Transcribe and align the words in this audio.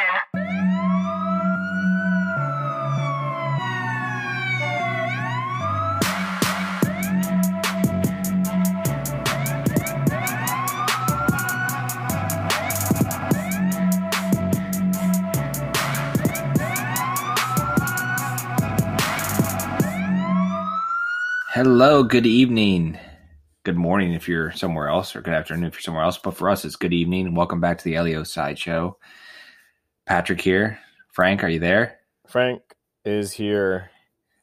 station. 0.00 0.30
Hello, 21.52 22.02
good 22.02 22.26
evening. 22.26 22.98
Good 23.64 23.76
morning 23.76 24.14
if 24.14 24.26
you're 24.26 24.52
somewhere 24.52 24.88
else, 24.88 25.14
or 25.14 25.20
good 25.20 25.34
afternoon 25.34 25.64
if 25.64 25.74
you're 25.74 25.82
somewhere 25.82 26.04
else. 26.04 26.16
But 26.16 26.34
for 26.34 26.48
us, 26.48 26.64
it's 26.64 26.76
good 26.76 26.94
evening. 26.94 27.34
Welcome 27.34 27.60
back 27.60 27.76
to 27.78 27.84
the 27.84 27.98
LEO 27.98 28.22
Sideshow. 28.22 28.96
Patrick 30.10 30.40
here. 30.40 30.76
Frank, 31.12 31.44
are 31.44 31.48
you 31.48 31.60
there? 31.60 32.00
Frank 32.26 32.62
is 33.04 33.30
here 33.30 33.92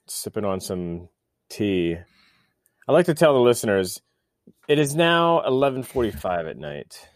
sipping 0.05 0.45
on 0.45 0.61
some 0.61 1.09
tea. 1.49 1.97
I 2.87 2.91
like 2.93 3.07
to 3.07 3.13
tell 3.13 3.33
the 3.33 3.41
listeners 3.41 4.01
it 4.69 4.79
is 4.79 4.95
now 4.95 5.41
11:45 5.41 6.47
at 6.47 6.57
night. 6.57 7.09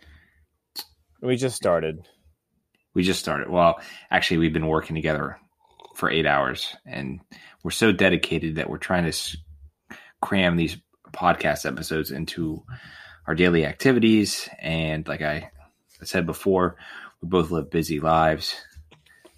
We 1.21 1.37
just 1.37 1.55
started. 1.55 2.05
We 2.93 3.03
just 3.03 3.21
started. 3.21 3.47
Well, 3.47 3.79
actually, 4.09 4.39
we've 4.39 4.51
been 4.51 4.67
working 4.67 4.97
together 4.97 5.39
for 5.95 6.11
eight 6.11 6.25
hours, 6.25 6.75
and 6.85 7.21
we're 7.63 7.71
so 7.71 7.93
dedicated 7.93 8.55
that 8.55 8.69
we're 8.69 8.79
trying 8.79 9.09
to 9.09 9.37
cram 10.21 10.57
these 10.57 10.75
podcast 11.13 11.65
episodes 11.65 12.11
into 12.11 12.65
our 13.27 13.33
daily 13.33 13.65
activities. 13.65 14.49
And 14.59 15.07
like 15.07 15.21
I 15.21 15.51
said 16.03 16.25
before, 16.25 16.75
we 17.21 17.27
both 17.29 17.51
live 17.51 17.69
busy 17.69 17.99
lives. 17.99 18.55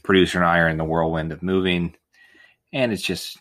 Producer 0.03 0.37
and 0.39 0.47
I 0.47 0.59
are 0.59 0.69
in 0.69 0.77
the 0.77 0.83
whirlwind 0.83 1.31
of 1.31 1.41
moving, 1.43 1.95
and 2.73 2.91
it's 2.91 3.01
just 3.01 3.37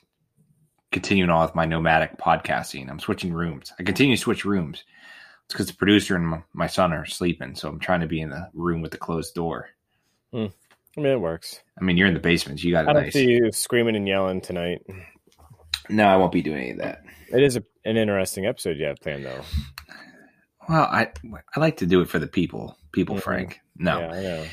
continuing 0.93 1.31
on 1.31 1.45
with 1.47 1.55
my 1.55 1.65
nomadic 1.65 2.19
podcasting. 2.19 2.89
I'm 2.89 3.01
switching 3.01 3.33
rooms. 3.33 3.73
I 3.79 3.83
continue 3.83 4.15
to 4.17 4.21
switch 4.23 4.45
rooms. 4.45 4.85
It's 5.47 5.55
because 5.55 5.67
the 5.67 5.75
producer 5.75 6.15
and 6.17 6.43
my- 6.53 6.67
son 6.69 6.93
are 6.93 7.05
sleeping, 7.07 7.55
so 7.57 7.69
I'm 7.69 7.81
trying 7.81 8.01
to 8.01 8.07
be 8.07 8.21
in 8.21 8.31
the 8.31 8.49
room 8.55 8.81
with 8.81 8.93
the 8.93 8.97
closed 8.99 9.35
door. 9.35 9.71
I 10.35 10.37
mean, 11.01 11.07
it 11.07 11.21
works. 11.21 11.61
I 11.81 11.85
mean, 11.85 11.97
you're 11.97 12.07
in 12.09 12.15
the 12.15 12.21
basement. 12.21 12.63
You 12.63 12.73
got 12.73 12.89
I 12.89 12.93
don't 12.93 13.03
nice. 13.05 13.13
see 13.15 13.27
you 13.31 13.51
screaming 13.51 13.97
and 13.97 14.07
yelling 14.07 14.41
tonight. 14.41 14.83
No, 15.89 16.05
I 16.07 16.17
won't 16.17 16.33
be 16.33 16.43
doing 16.43 16.59
any 16.59 16.71
of 16.73 16.79
that. 16.79 17.03
It 17.33 17.43
is 17.43 17.57
a, 17.57 17.65
an 17.85 17.97
interesting 17.97 18.47
episode 18.47 18.77
you 18.77 18.85
have 18.87 18.99
planned, 18.99 19.25
though. 19.25 19.43
Well, 20.69 20.83
I 20.83 21.11
I 21.57 21.61
like 21.61 21.79
to 21.79 21.87
do 21.87 22.03
it 22.03 22.09
for 22.09 22.19
the 22.21 22.27
people, 22.29 22.77
people, 22.93 23.17
Mhm. 23.17 23.23
Frank. 23.23 23.61
No, 23.77 24.01
Yeah, 24.01 24.45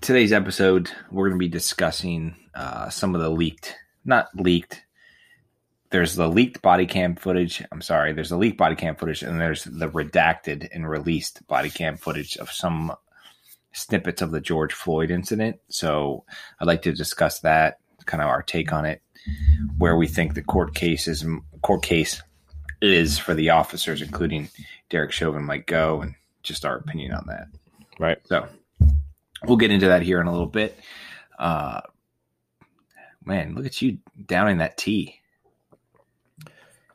today's 0.00 0.32
episode 0.32 0.90
we're 1.10 1.28
going 1.28 1.38
to 1.38 1.44
be 1.44 1.48
discussing 1.48 2.36
uh, 2.54 2.90
some 2.90 3.14
of 3.14 3.20
the 3.20 3.30
leaked, 3.30 3.76
not 4.04 4.28
leaked. 4.34 4.84
There's 5.90 6.14
the 6.14 6.28
leaked 6.28 6.62
body 6.62 6.86
cam 6.86 7.16
footage. 7.16 7.62
I'm 7.70 7.82
sorry. 7.82 8.12
There's 8.12 8.30
the 8.30 8.38
leaked 8.38 8.56
body 8.56 8.74
cam 8.74 8.96
footage, 8.96 9.22
and 9.22 9.40
there's 9.40 9.64
the 9.64 9.88
redacted 9.88 10.68
and 10.72 10.88
released 10.88 11.46
body 11.46 11.70
cam 11.70 11.96
footage 11.96 12.36
of 12.36 12.50
some 12.50 12.94
snippets 13.72 14.22
of 14.22 14.30
the 14.30 14.40
George 14.40 14.72
Floyd 14.72 15.10
incident. 15.10 15.58
So 15.68 16.24
I'd 16.60 16.66
like 16.66 16.82
to 16.82 16.92
discuss 16.92 17.40
that, 17.40 17.78
kind 18.06 18.22
of 18.22 18.28
our 18.28 18.42
take 18.42 18.72
on 18.72 18.84
it, 18.84 19.02
where 19.78 19.96
we 19.96 20.06
think 20.06 20.34
the 20.34 20.42
court 20.42 20.74
case 20.74 21.08
is 21.08 21.26
court 21.62 21.82
case 21.82 22.22
is 22.80 23.18
for 23.18 23.34
the 23.34 23.50
officers, 23.50 24.02
including 24.02 24.48
Derek 24.90 25.12
Chauvin, 25.12 25.44
might 25.44 25.66
go, 25.66 26.00
and 26.00 26.14
just 26.42 26.64
our 26.64 26.76
opinion 26.76 27.12
on 27.12 27.24
that. 27.28 27.46
Right. 27.98 28.18
So 28.24 28.46
we'll 29.44 29.56
get 29.56 29.70
into 29.70 29.88
that 29.88 30.02
here 30.02 30.20
in 30.20 30.26
a 30.26 30.32
little 30.32 30.46
bit. 30.46 30.78
Uh, 31.38 31.80
man, 33.24 33.54
look 33.54 33.66
at 33.66 33.80
you 33.82 33.98
downing 34.26 34.58
that 34.58 34.76
tea. 34.76 35.20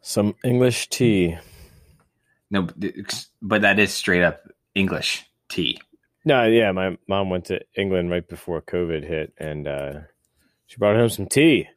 Some 0.01 0.35
English 0.43 0.89
tea. 0.89 1.37
No, 2.49 2.67
but 3.41 3.61
that 3.61 3.77
is 3.77 3.93
straight 3.93 4.23
up 4.23 4.49
English 4.73 5.25
tea. 5.49 5.79
No, 6.23 6.45
yeah, 6.45 6.71
my 6.71 6.97
mom 7.07 7.29
went 7.29 7.45
to 7.45 7.61
England 7.75 8.09
right 8.09 8.27
before 8.27 8.61
COVID 8.61 9.05
hit, 9.05 9.33
and 9.37 9.67
uh, 9.67 9.93
she 10.65 10.77
brought 10.77 10.95
home 10.95 11.09
some 11.09 11.25
tea. 11.25 11.67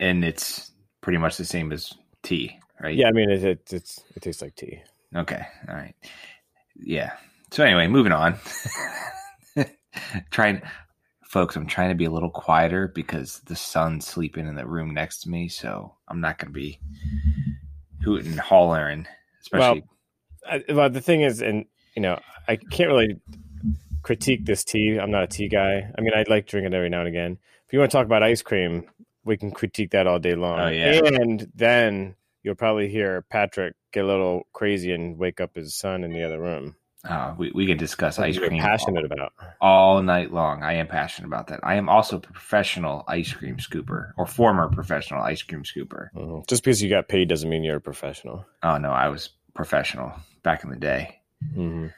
And 0.00 0.24
it's 0.24 0.70
pretty 1.00 1.18
much 1.18 1.36
the 1.36 1.44
same 1.44 1.72
as 1.72 1.92
tea, 2.22 2.58
right? 2.80 2.94
Yeah, 2.94 3.08
I 3.08 3.12
mean, 3.12 3.30
it, 3.30 3.42
it, 3.42 3.72
it's, 3.72 4.02
it 4.14 4.22
tastes 4.22 4.42
like 4.42 4.54
tea. 4.54 4.82
Okay. 5.14 5.44
All 5.68 5.74
right. 5.74 5.94
Yeah. 6.76 7.12
So 7.50 7.64
anyway, 7.64 7.86
moving 7.86 8.12
on. 8.12 8.36
trying, 10.30 10.62
folks, 11.24 11.56
I'm 11.56 11.66
trying 11.66 11.90
to 11.90 11.94
be 11.94 12.04
a 12.04 12.10
little 12.10 12.30
quieter 12.30 12.88
because 12.88 13.40
the 13.40 13.56
son's 13.56 14.06
sleeping 14.06 14.46
in 14.46 14.54
the 14.54 14.66
room 14.66 14.92
next 14.92 15.20
to 15.20 15.30
me, 15.30 15.48
so 15.48 15.94
I'm 16.08 16.20
not 16.20 16.38
going 16.38 16.52
to 16.52 16.58
be 16.58 16.78
hooting 18.02 18.32
and 18.32 18.40
hollering, 18.40 19.06
especially. 19.40 19.84
I, 20.48 20.64
well, 20.68 20.90
the 20.90 21.00
thing 21.00 21.22
is, 21.22 21.42
and 21.42 21.64
you 21.94 22.02
know, 22.02 22.20
I 22.46 22.56
can't 22.56 22.90
really 22.90 23.20
critique 24.02 24.44
this 24.44 24.64
tea. 24.64 24.98
I'm 24.98 25.10
not 25.10 25.24
a 25.24 25.26
tea 25.26 25.48
guy. 25.48 25.90
I 25.96 26.00
mean, 26.00 26.12
I 26.14 26.24
like 26.28 26.46
drinking 26.46 26.72
it 26.72 26.76
every 26.76 26.88
now 26.88 27.00
and 27.00 27.08
again. 27.08 27.38
If 27.66 27.72
you 27.72 27.78
want 27.78 27.90
to 27.90 27.96
talk 27.96 28.06
about 28.06 28.22
ice 28.22 28.40
cream, 28.40 28.84
we 29.24 29.36
can 29.36 29.50
critique 29.50 29.90
that 29.90 30.06
all 30.06 30.18
day 30.18 30.34
long. 30.34 30.58
Oh, 30.58 30.68
yeah. 30.68 31.00
And 31.04 31.50
then 31.54 32.14
you'll 32.42 32.54
probably 32.54 32.88
hear 32.88 33.22
Patrick 33.22 33.74
get 33.92 34.04
a 34.04 34.06
little 34.06 34.46
crazy 34.52 34.92
and 34.92 35.18
wake 35.18 35.40
up 35.40 35.54
his 35.54 35.74
son 35.74 36.04
in 36.04 36.12
the 36.12 36.22
other 36.22 36.40
room. 36.40 36.76
Uh, 37.04 37.34
we, 37.38 37.52
we 37.54 37.66
can 37.66 37.76
discuss 37.76 38.16
Something 38.16 38.32
ice 38.32 38.38
cream 38.38 38.60
passionate 38.60 39.04
about. 39.04 39.32
all 39.60 40.02
night 40.02 40.32
long. 40.32 40.62
I 40.62 40.74
am 40.74 40.86
passionate 40.88 41.28
about 41.28 41.46
that. 41.48 41.60
I 41.62 41.76
am 41.76 41.88
also 41.88 42.16
a 42.16 42.20
professional 42.20 43.04
ice 43.06 43.32
cream 43.32 43.56
scooper 43.58 44.12
or 44.16 44.26
former 44.26 44.68
professional 44.68 45.22
ice 45.22 45.42
cream 45.42 45.62
scooper. 45.62 46.08
Mhm. 46.16 46.46
Just 46.48 46.64
because 46.64 46.82
you 46.82 46.90
got 46.90 47.08
paid 47.08 47.28
doesn't 47.28 47.48
mean 47.48 47.62
you're 47.62 47.76
a 47.76 47.80
professional. 47.80 48.44
Oh, 48.62 48.78
no, 48.78 48.90
I 48.90 49.08
was 49.08 49.30
professional 49.54 50.12
back 50.42 50.64
in 50.64 50.70
the 50.70 50.76
day. 50.76 51.20
Mhm. 51.54 51.92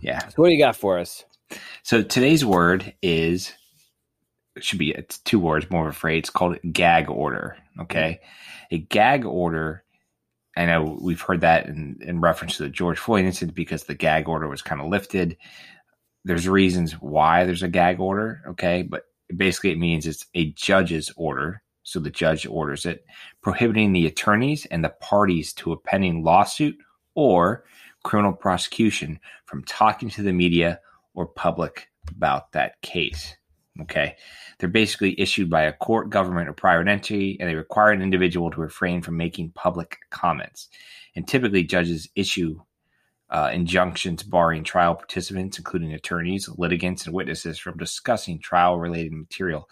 Yeah. 0.00 0.20
So 0.28 0.34
what 0.36 0.48
do 0.48 0.52
you 0.54 0.58
got 0.62 0.76
for 0.76 0.98
us? 0.98 1.24
So 1.82 2.02
today's 2.02 2.44
word 2.44 2.94
is 3.02 3.52
it 4.54 4.62
should 4.64 4.78
be 4.78 4.90
it's 4.90 5.18
two 5.18 5.38
words, 5.38 5.68
more 5.70 5.88
of 5.88 5.94
a 5.94 5.98
phrase. 5.98 6.18
It's 6.20 6.30
called 6.30 6.58
gag 6.72 7.10
order. 7.10 7.56
Okay, 7.80 8.20
a 8.70 8.78
gag 8.78 9.24
order. 9.24 9.81
I 10.56 10.66
know 10.66 10.98
we've 11.00 11.20
heard 11.20 11.40
that 11.40 11.66
in, 11.66 11.98
in 12.00 12.20
reference 12.20 12.56
to 12.56 12.64
the 12.64 12.68
George 12.68 12.98
Floyd 12.98 13.24
incident 13.24 13.54
because 13.54 13.84
the 13.84 13.94
gag 13.94 14.28
order 14.28 14.48
was 14.48 14.62
kind 14.62 14.80
of 14.80 14.88
lifted. 14.88 15.36
There's 16.24 16.48
reasons 16.48 16.92
why 16.92 17.44
there's 17.44 17.62
a 17.62 17.68
gag 17.68 18.00
order. 18.00 18.42
Okay, 18.48 18.82
but 18.82 19.04
basically 19.34 19.70
it 19.70 19.78
means 19.78 20.06
it's 20.06 20.26
a 20.34 20.52
judge's 20.52 21.10
order. 21.16 21.62
So 21.84 21.98
the 21.98 22.10
judge 22.10 22.46
orders 22.46 22.86
it, 22.86 23.04
prohibiting 23.42 23.92
the 23.92 24.06
attorneys 24.06 24.66
and 24.66 24.84
the 24.84 24.94
parties 25.00 25.52
to 25.54 25.72
a 25.72 25.76
pending 25.76 26.22
lawsuit 26.22 26.76
or 27.14 27.64
criminal 28.04 28.32
prosecution 28.32 29.18
from 29.46 29.64
talking 29.64 30.08
to 30.10 30.22
the 30.22 30.32
media 30.32 30.80
or 31.14 31.26
public 31.26 31.88
about 32.08 32.52
that 32.52 32.80
case. 32.82 33.36
Okay. 33.80 34.16
They're 34.58 34.68
basically 34.68 35.18
issued 35.18 35.48
by 35.48 35.62
a 35.62 35.72
court, 35.72 36.10
government, 36.10 36.48
or 36.48 36.52
private 36.52 36.88
entity, 36.88 37.38
and 37.40 37.48
they 37.48 37.54
require 37.54 37.90
an 37.90 38.02
individual 38.02 38.50
to 38.50 38.60
refrain 38.60 39.02
from 39.02 39.16
making 39.16 39.52
public 39.54 39.98
comments. 40.10 40.68
And 41.16 41.26
typically, 41.26 41.64
judges 41.64 42.08
issue 42.14 42.60
uh, 43.30 43.50
injunctions 43.52 44.22
barring 44.22 44.62
trial 44.62 44.94
participants, 44.94 45.58
including 45.58 45.94
attorneys, 45.94 46.48
litigants, 46.48 47.06
and 47.06 47.14
witnesses, 47.14 47.58
from 47.58 47.78
discussing 47.78 48.38
trial 48.38 48.78
related 48.78 49.12
material 49.12 49.68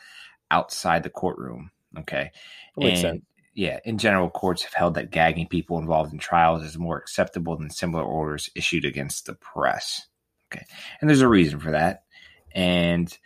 outside 0.51 1.03
the 1.03 1.11
courtroom. 1.11 1.71
Okay. 1.99 2.31
That 2.77 2.85
makes 2.85 3.03
And, 3.05 3.15
sense. 3.15 3.25
Yeah, 3.53 3.81
in 3.85 3.99
general, 3.99 4.31
courts 4.31 4.63
have 4.63 4.73
held 4.73 4.95
that 4.95 5.11
gagging 5.11 5.49
people 5.49 5.79
involved 5.79 6.13
in 6.13 6.19
trials 6.19 6.63
is 6.63 6.79
more 6.79 6.97
acceptable 6.97 7.57
than 7.57 7.69
similar 7.69 8.05
orders 8.05 8.49
issued 8.55 8.85
against 8.85 9.27
the 9.27 9.35
press. 9.35 10.07
Okay, 10.51 10.65
and 11.01 11.11
there's 11.11 11.21
a 11.21 11.29
reason 11.29 11.59
for 11.59 11.73
that, 11.73 12.05
and 12.55 13.19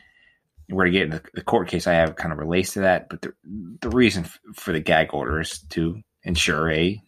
we're 0.69 0.85
gonna 0.85 0.93
get 0.93 1.03
into 1.05 1.23
the 1.35 1.43
court 1.43 1.69
case 1.69 1.87
I 1.87 1.95
have 1.95 2.17
kind 2.17 2.33
of 2.33 2.39
relates 2.39 2.75
to 2.75 2.81
that. 2.81 3.09
But 3.09 3.23
the 3.23 3.33
the 3.81 3.91
reason 3.91 4.25
f- 4.25 4.39
for 4.55 4.73
the 4.73 4.81
gag 4.81 5.13
order 5.13 5.41
is 5.41 5.59
to 5.71 6.01
ensure 6.23 6.71
a 6.71 7.01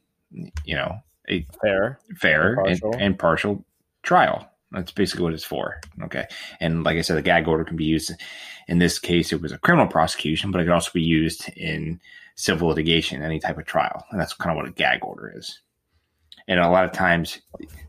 you 0.65 0.75
know 0.75 0.97
a 1.29 1.47
Fair. 1.63 1.99
fair 2.17 2.55
and, 2.61 2.69
Impartial. 2.71 2.95
and 2.99 3.19
partial 3.19 3.65
trial. 4.03 4.51
That's 4.73 4.93
basically 4.93 5.23
what 5.25 5.33
it's 5.33 5.45
for. 5.45 5.81
Okay. 6.03 6.27
And 6.61 6.85
like 6.85 6.99
I 6.99 7.01
said, 7.01 7.17
the 7.17 7.23
gag 7.23 7.49
order 7.49 7.65
can 7.65 7.77
be 7.77 7.85
used 7.85 8.13
in 8.69 8.79
this 8.79 8.99
case, 8.99 9.33
it 9.33 9.41
was 9.41 9.53
a 9.53 9.59
criminal 9.59 9.87
prosecution, 9.87 10.51
but 10.51 10.61
it 10.61 10.65
could 10.65 10.73
also 10.73 10.91
be 10.93 11.03
used 11.03 11.49
in 11.57 12.01
civil 12.35 12.69
litigation, 12.69 13.23
any 13.23 13.39
type 13.39 13.59
of 13.59 13.65
trial. 13.65 14.05
And 14.11 14.21
that's 14.21 14.35
kind 14.35 14.51
of 14.51 14.57
what 14.57 14.69
a 14.69 14.73
gag 14.73 15.05
order 15.05 15.33
is. 15.37 15.61
And 16.49 16.61
a 16.61 16.69
lot 16.69 16.85
of 16.85 16.93
times, 16.93 17.41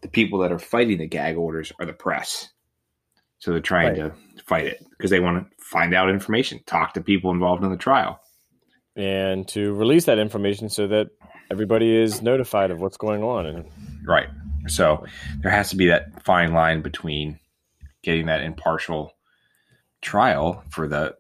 the 0.02 0.08
people 0.08 0.40
that 0.40 0.52
are 0.52 0.60
fighting 0.60 0.98
the 1.00 1.08
gag 1.08 1.36
orders 1.36 1.72
are 1.80 1.86
the 1.86 1.94
press. 1.94 2.50
So 3.39 3.51
they're 3.51 3.60
trying 3.60 3.95
to 3.95 4.13
fight 4.45 4.66
it 4.66 4.84
because 4.92 5.12
they 5.12 5.19
want 5.19 5.50
to 5.50 5.63
find 5.63 5.94
out 5.94 6.10
information, 6.10 6.60
talk 6.66 6.94
to 6.94 7.01
people 7.01 7.31
involved 7.31 7.63
in 7.63 7.69
the 7.69 7.78
trial. 7.78 8.19
and 8.95 9.48
to 9.50 9.74
release 9.74 10.06
that 10.06 10.18
information 10.18 10.69
so 10.69 10.88
that 10.88 11.07
everybody 11.51 11.95
is 11.95 12.22
notified 12.22 12.72
of 12.72 12.81
what's 12.81 12.98
going 12.98 13.24
on. 13.24 13.45
And 13.45 13.66
Right. 14.04 14.28
So 14.68 15.06
there 15.42 15.51
has 15.51 15.69
to 15.69 15.75
be 15.75 15.88
that 15.88 16.24
fine 16.24 16.54
line 16.54 16.81
between 16.81 17.39
getting 18.04 18.25
that 18.25 18.42
impartial 18.42 19.13
trial 20.01 20.63
for 20.69 20.88
the 20.88 21.16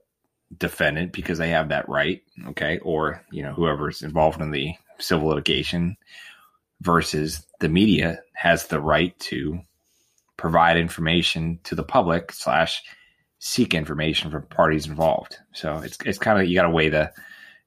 defendant 0.57 1.11
because 1.13 1.37
they 1.37 1.49
have 1.49 1.69
that 1.69 1.87
right, 1.87 2.21
okay, 2.47 2.79
or 2.79 3.21
you 3.31 3.43
know 3.43 3.53
whoever's 3.53 4.01
involved 4.01 4.41
in 4.41 4.51
the 4.51 4.73
civil 4.99 5.27
litigation 5.27 5.97
versus 6.81 7.45
the 7.59 7.69
media 7.69 8.19
has 8.33 8.67
the 8.67 8.79
right 8.79 9.17
to 9.19 9.59
provide 10.37 10.77
information 10.77 11.59
to 11.63 11.75
the 11.75 11.83
public 11.83 12.31
slash 12.31 12.83
seek 13.39 13.73
information 13.73 14.31
from 14.31 14.43
parties 14.43 14.87
involved. 14.87 15.37
So 15.53 15.77
it's 15.77 15.97
it's 16.05 16.17
kind 16.17 16.39
of 16.39 16.47
you 16.47 16.55
got 16.55 16.63
to 16.63 16.69
weigh 16.69 16.89
the 16.89 17.11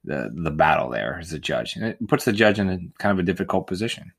the 0.04 0.30
the 0.34 0.50
battle 0.50 0.90
there 0.90 1.18
as 1.20 1.32
a 1.32 1.38
judge, 1.38 1.76
and 1.76 1.84
it 1.84 2.08
puts 2.08 2.24
the 2.24 2.32
judge 2.32 2.58
in 2.58 2.70
a 2.70 2.78
kind 2.98 3.12
of 3.12 3.18
a 3.18 3.26
difficult 3.26 3.66
position. 3.66 4.12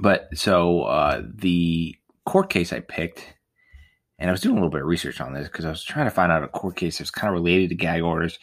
But 0.00 0.28
so 0.34 0.82
uh, 0.82 1.22
the 1.34 1.94
court 2.24 2.48
case 2.48 2.72
I 2.72 2.80
picked, 2.80 3.34
and 4.18 4.30
I 4.30 4.32
was 4.32 4.40
doing 4.40 4.56
a 4.56 4.58
little 4.58 4.70
bit 4.70 4.80
of 4.80 4.86
research 4.86 5.20
on 5.20 5.34
this 5.34 5.48
because 5.48 5.66
I 5.66 5.70
was 5.70 5.84
trying 5.84 6.06
to 6.06 6.10
find 6.10 6.32
out 6.32 6.44
a 6.44 6.48
court 6.48 6.76
case 6.76 6.98
that's 6.98 7.10
kind 7.10 7.28
of 7.28 7.34
related 7.34 7.68
to 7.68 7.74
gag 7.74 8.02
orders, 8.02 8.38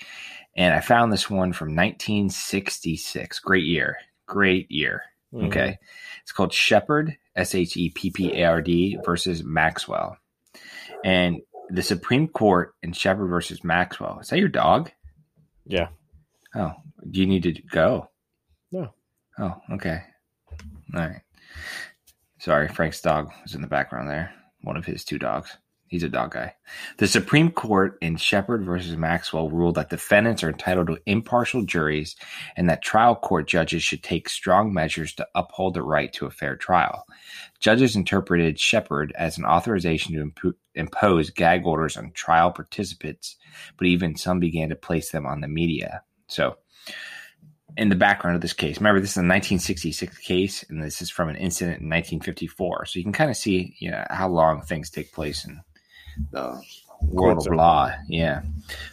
and 0.56 0.76
I 0.76 0.80
found 0.80 1.12
this 1.12 1.30
one 1.30 1.54
from 1.54 1.76
1966. 1.76 3.40
Great 3.40 3.66
year, 3.66 3.98
great 4.28 4.70
year. 4.70 5.04
Mm-hmm. 5.34 5.48
Okay, 5.48 5.78
it's 6.24 6.32
called 6.32 6.54
Sheppard 6.54 7.18
S 7.36 7.54
H 7.54 7.78
E 7.78 7.90
P 7.90 8.10
P 8.10 8.42
A 8.42 8.46
R 8.46 8.62
D 8.62 8.98
versus 9.06 9.44
Maxwell, 9.44 10.18
and 11.04 11.42
the 11.70 11.84
Supreme 11.84 12.28
Court 12.28 12.74
in 12.82 12.94
Sheppard 12.94 13.30
versus 13.30 13.64
Maxwell. 13.64 14.20
Is 14.20 14.30
that 14.30 14.40
your 14.40 14.50
dog? 14.50 14.92
Yeah. 15.66 15.90
Oh, 16.56 16.74
do 17.10 17.20
you 17.20 17.28
need 17.28 17.44
to 17.44 17.54
go? 17.54 18.10
No. 18.72 18.94
Oh, 19.38 19.56
okay. 19.74 20.02
All 20.96 21.02
right. 21.02 21.22
Sorry, 22.40 22.68
Frank's 22.68 23.02
dog 23.02 23.32
was 23.44 23.54
in 23.54 23.62
the 23.62 23.68
background 23.68 24.10
there. 24.10 24.34
One 24.62 24.78
of 24.78 24.86
his 24.86 25.04
two 25.04 25.20
dogs. 25.20 25.56
He's 25.90 26.04
a 26.04 26.10
dog 26.10 26.34
guy. 26.34 26.54
The 26.98 27.08
Supreme 27.08 27.50
Court 27.50 27.98
in 28.00 28.16
Sheppard 28.16 28.64
versus 28.64 28.96
Maxwell 28.96 29.50
ruled 29.50 29.74
that 29.74 29.90
defendants 29.90 30.44
are 30.44 30.50
entitled 30.50 30.86
to 30.86 31.00
impartial 31.08 31.64
juries 31.64 32.16
and 32.56 32.70
that 32.70 32.84
trial 32.84 33.16
court 33.16 33.48
judges 33.48 33.82
should 33.82 34.04
take 34.04 34.30
strong 34.30 34.72
measures 34.72 35.14
to 35.16 35.28
uphold 35.34 35.74
the 35.74 35.82
right 35.82 36.14
to 36.14 36.28
a 36.28 36.32
fair 36.32 36.56
trial. 36.56 37.06
Judges 37.60 37.96
interpreted 37.96 38.60
Sheppard 38.60 39.12
as 39.16 39.40
an 39.40 39.46
authorization 39.46 40.14
to 40.14 40.22
imp- 40.22 40.58
impose 40.76 41.32
gag 41.32 41.66
orders 41.66 41.98
on 41.98 42.12
trial 42.12 42.52
participants, 42.52 43.36
but 43.76 43.88
even 43.88 44.16
some 44.16 44.40
began 44.40 44.70
to 44.70 44.76
place 44.76 45.10
them 45.10 45.26
on 45.26 45.42
the 45.42 45.48
media. 45.48 46.04
So, 46.28 46.58
in 47.78 47.90
the 47.90 47.96
background 47.96 48.36
of 48.36 48.42
this 48.42 48.54
case, 48.54 48.78
remember 48.78 49.00
this 49.00 49.12
is 49.12 49.18
a 49.18 49.22
1966 49.22 50.18
case, 50.20 50.66
and 50.70 50.84
this 50.84 51.02
is 51.02 51.10
from 51.10 51.30
an 51.30 51.36
incident 51.36 51.82
in 51.82 51.88
1954. 51.88 52.86
So 52.86 53.00
you 53.00 53.04
can 53.04 53.14
kind 53.14 53.30
of 53.30 53.38
see, 53.38 53.76
you 53.80 53.92
know, 53.92 54.06
how 54.10 54.28
long 54.28 54.62
things 54.62 54.90
take 54.90 55.14
place 55.14 55.46
in 55.46 55.62
the 56.32 56.62
world 57.02 57.46
of 57.48 57.54
law. 57.54 57.92
Yeah. 58.08 58.42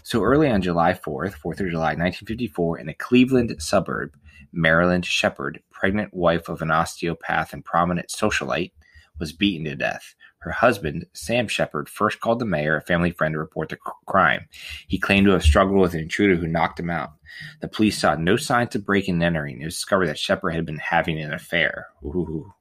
So 0.02 0.22
early 0.22 0.48
on 0.48 0.62
July 0.62 0.92
4th, 0.92 1.38
4th 1.38 1.60
of 1.60 1.70
July, 1.70 1.94
1954, 1.94 2.78
in 2.78 2.88
a 2.88 2.94
Cleveland 2.94 3.54
suburb, 3.58 4.14
Marilyn 4.52 5.02
Sheppard, 5.02 5.62
pregnant 5.70 6.14
wife 6.14 6.48
of 6.48 6.62
an 6.62 6.70
osteopath 6.70 7.52
and 7.52 7.64
prominent 7.64 8.08
socialite, 8.08 8.72
was 9.18 9.32
beaten 9.32 9.64
to 9.64 9.74
death. 9.74 10.14
Her 10.38 10.52
husband, 10.52 11.06
Sam 11.12 11.48
Sheppard, 11.48 11.88
first 11.88 12.20
called 12.20 12.38
the 12.38 12.44
mayor, 12.44 12.76
a 12.76 12.82
family 12.82 13.10
friend, 13.10 13.32
to 13.32 13.38
report 13.38 13.68
the 13.68 13.78
crime. 14.06 14.46
He 14.86 14.98
claimed 14.98 15.26
to 15.26 15.32
have 15.32 15.42
struggled 15.42 15.80
with 15.80 15.94
an 15.94 16.00
intruder 16.00 16.36
who 16.36 16.46
knocked 16.46 16.78
him 16.78 16.90
out. 16.90 17.14
The 17.60 17.68
police 17.68 17.98
saw 17.98 18.14
no 18.14 18.36
signs 18.36 18.76
of 18.76 18.86
breaking 18.86 19.14
and 19.14 19.24
entering. 19.24 19.60
It 19.60 19.64
was 19.64 19.74
discovered 19.74 20.06
that 20.06 20.18
Sheppard 20.18 20.54
had 20.54 20.64
been 20.64 20.78
having 20.78 21.20
an 21.20 21.32
affair. 21.32 21.88
Ooh. 22.04 22.52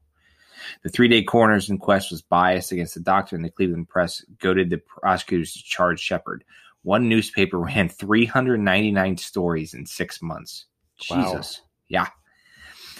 The 0.83 0.89
three 0.89 1.07
day 1.07 1.23
coroner's 1.23 1.69
inquest 1.69 2.11
was 2.11 2.21
biased 2.21 2.71
against 2.71 2.93
the 2.93 3.01
doctor, 3.01 3.35
and 3.35 3.43
the 3.43 3.49
Cleveland 3.49 3.89
Press 3.89 4.23
goaded 4.39 4.69
the 4.69 4.77
prosecutors 4.77 5.53
to 5.53 5.63
charge 5.63 5.99
Sheppard. 5.99 6.43
One 6.83 7.09
newspaper 7.09 7.59
ran 7.59 7.89
399 7.89 9.17
stories 9.17 9.73
in 9.73 9.85
six 9.85 10.21
months. 10.21 10.65
Wow. 11.09 11.23
Jesus. 11.23 11.61
Yeah. 11.87 12.07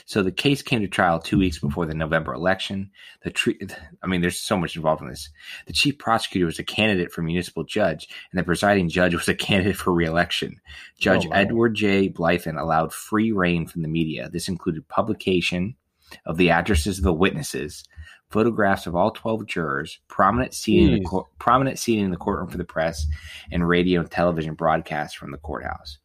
So 0.08 0.22
the 0.22 0.32
case 0.32 0.62
came 0.62 0.82
to 0.82 0.88
trial 0.88 1.20
two 1.20 1.40
weeks 1.40 1.58
before 1.58 1.88
the 1.88 1.96
November 1.96 2.34
election. 2.34 2.92
The 3.24 3.32
tre- 3.32 3.58
I 4.04 4.08
mean, 4.08 4.22
there's 4.22 4.40
so 4.40 4.56
much 4.56 4.76
involved 4.76 5.02
in 5.02 5.10
this. 5.10 5.30
The 5.66 5.74
chief 5.74 5.98
prosecutor 5.98 6.46
was 6.46 6.60
a 6.60 6.64
candidate 6.64 7.12
for 7.12 7.24
municipal 7.24 7.64
judge, 7.64 8.08
and 8.32 8.40
the 8.40 8.44
presiding 8.44 8.90
judge 8.90 9.16
was 9.16 9.28
a 9.28 9.34
candidate 9.34 9.78
for 9.78 9.92
reelection. 9.92 10.62
Judge 11.00 11.26
oh, 11.26 11.30
wow. 11.30 11.38
Edward 11.38 11.74
J. 11.74 12.10
Blythin 12.10 12.60
allowed 12.60 12.94
free 12.94 13.32
reign 13.32 13.66
from 13.66 13.82
the 13.82 13.88
media. 13.88 14.30
This 14.30 14.48
included 14.48 14.88
publication 14.88 15.76
of 16.26 16.38
the 16.38 16.50
addresses 16.50 16.98
of 16.98 17.04
the 17.04 17.14
witnesses, 17.14 17.84
photographs 18.30 18.88
of 18.88 18.96
all 18.96 19.12
12 19.12 19.46
jurors, 19.46 20.00
prominent 20.08 20.54
seating, 20.54 20.92
in 20.92 21.00
the, 21.00 21.06
cor- 21.06 21.28
prominent 21.40 21.80
seating 21.80 22.06
in 22.06 22.12
the 22.12 22.18
courtroom 22.18 22.50
for 22.50 22.58
the 22.58 22.64
press, 22.64 23.06
and 23.52 23.68
radio 23.68 24.02
and 24.02 24.12
television 24.12 24.54
broadcasts 24.54 25.16
from 25.16 25.32
the 25.32 25.38
courthouse. 25.38 25.98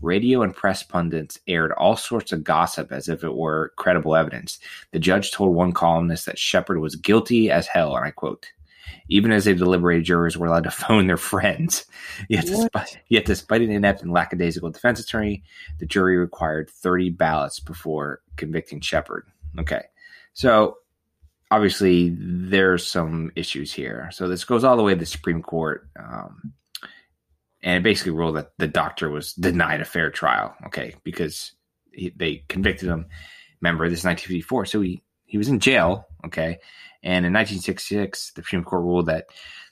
Radio 0.00 0.42
and 0.42 0.54
press 0.54 0.82
pundits 0.82 1.40
aired 1.48 1.72
all 1.72 1.96
sorts 1.96 2.30
of 2.30 2.44
gossip 2.44 2.92
as 2.92 3.08
if 3.08 3.24
it 3.24 3.34
were 3.34 3.72
credible 3.76 4.14
evidence. 4.14 4.60
The 4.92 5.00
judge 5.00 5.32
told 5.32 5.54
one 5.54 5.72
columnist 5.72 6.26
that 6.26 6.38
Sheppard 6.38 6.78
was 6.78 6.94
guilty 6.94 7.50
as 7.50 7.66
hell, 7.66 7.96
and 7.96 8.04
I 8.04 8.12
quote, 8.12 8.52
even 9.08 9.32
as 9.32 9.44
they 9.44 9.54
deliberated, 9.54 10.04
jurors 10.04 10.36
were 10.36 10.46
allowed 10.46 10.64
to 10.64 10.70
phone 10.72 11.06
their 11.06 11.16
friends. 11.16 11.86
Yet, 12.28 12.46
despite, 12.46 12.98
yet, 13.08 13.24
despite 13.24 13.62
an 13.62 13.70
inept 13.70 14.02
and 14.02 14.12
lackadaisical 14.12 14.70
defense 14.70 15.00
attorney, 15.00 15.42
the 15.78 15.86
jury 15.86 16.16
required 16.16 16.70
30 16.70 17.10
ballots 17.10 17.60
before 17.60 18.20
convicting 18.36 18.80
Sheppard. 18.80 19.26
Okay. 19.58 19.82
So 20.32 20.78
obviously 21.50 22.16
there's 22.18 22.86
some 22.86 23.32
issues 23.34 23.72
here. 23.72 24.10
So 24.12 24.28
this 24.28 24.44
goes 24.44 24.64
all 24.64 24.76
the 24.76 24.82
way 24.82 24.94
to 24.94 25.00
the 25.00 25.06
Supreme 25.06 25.42
Court. 25.42 25.88
Um, 25.98 26.52
and 27.62 27.78
it 27.78 27.82
basically 27.82 28.12
ruled 28.12 28.36
that 28.36 28.52
the 28.58 28.68
doctor 28.68 29.10
was 29.10 29.32
denied 29.32 29.80
a 29.80 29.84
fair 29.84 30.10
trial. 30.10 30.54
Okay. 30.66 30.94
Because 31.02 31.52
he, 31.92 32.12
they 32.14 32.44
convicted 32.48 32.88
him. 32.88 33.06
Remember, 33.60 33.88
this 33.88 34.00
is 34.00 34.04
1954. 34.04 34.66
So 34.66 34.80
he, 34.80 35.02
he 35.24 35.38
was 35.38 35.48
in 35.48 35.58
jail. 35.58 36.06
Okay. 36.26 36.58
And 37.02 37.26
in 37.26 37.32
1966, 37.32 38.32
the 38.32 38.42
Supreme 38.42 38.64
Court 38.64 38.82
ruled 38.82 39.06
that 39.06 39.26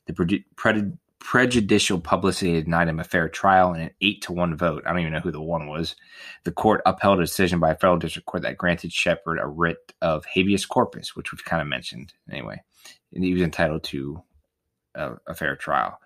the 0.06 0.12
prejudicial 1.26 1.98
publicity 1.98 2.62
denied 2.62 2.86
him 2.86 3.00
a 3.00 3.04
fair 3.04 3.28
trial 3.28 3.74
in 3.74 3.80
an 3.80 3.90
eight 4.00 4.22
to 4.22 4.32
one 4.32 4.56
vote. 4.56 4.84
I 4.86 4.90
don't 4.90 5.00
even 5.00 5.12
know 5.12 5.18
who 5.18 5.32
the 5.32 5.42
one 5.42 5.66
was. 5.66 5.96
The 6.44 6.52
court 6.52 6.82
upheld 6.86 7.18
a 7.18 7.22
decision 7.22 7.58
by 7.58 7.72
a 7.72 7.74
federal 7.74 7.98
district 7.98 8.26
court 8.26 8.44
that 8.44 8.56
granted 8.56 8.92
Sheppard 8.92 9.40
a 9.40 9.46
writ 9.48 9.92
of 10.00 10.24
habeas 10.24 10.64
corpus, 10.64 11.16
which 11.16 11.32
we've 11.32 11.44
kind 11.44 11.60
of 11.60 11.66
mentioned 11.66 12.14
anyway. 12.30 12.62
And 13.12 13.24
he 13.24 13.32
was 13.32 13.42
entitled 13.42 13.82
to 13.84 14.22
a, 14.94 15.14
a 15.26 15.34
fair 15.34 15.56
trial. 15.56 15.98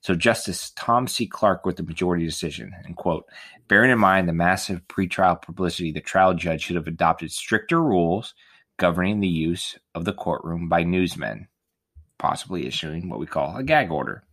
So 0.00 0.16
Justice 0.16 0.72
Tom 0.74 1.06
C. 1.06 1.28
Clark 1.28 1.64
with 1.64 1.76
the 1.76 1.84
majority 1.84 2.26
decision, 2.26 2.72
and 2.84 2.96
quote, 2.96 3.26
bearing 3.68 3.92
in 3.92 3.98
mind 4.00 4.28
the 4.28 4.32
massive 4.32 4.88
pretrial 4.88 5.40
publicity, 5.40 5.92
the 5.92 6.00
trial 6.00 6.34
judge 6.34 6.62
should 6.62 6.74
have 6.74 6.88
adopted 6.88 7.30
stricter 7.30 7.80
rules 7.80 8.34
governing 8.76 9.20
the 9.20 9.28
use 9.28 9.78
of 9.94 10.04
the 10.04 10.12
courtroom 10.12 10.68
by 10.68 10.82
newsmen 10.82 11.46
possibly 12.24 12.66
issuing 12.66 13.10
what 13.10 13.18
we 13.18 13.26
call 13.26 13.54
a 13.54 13.62
gag 13.62 13.90
order. 13.90 14.24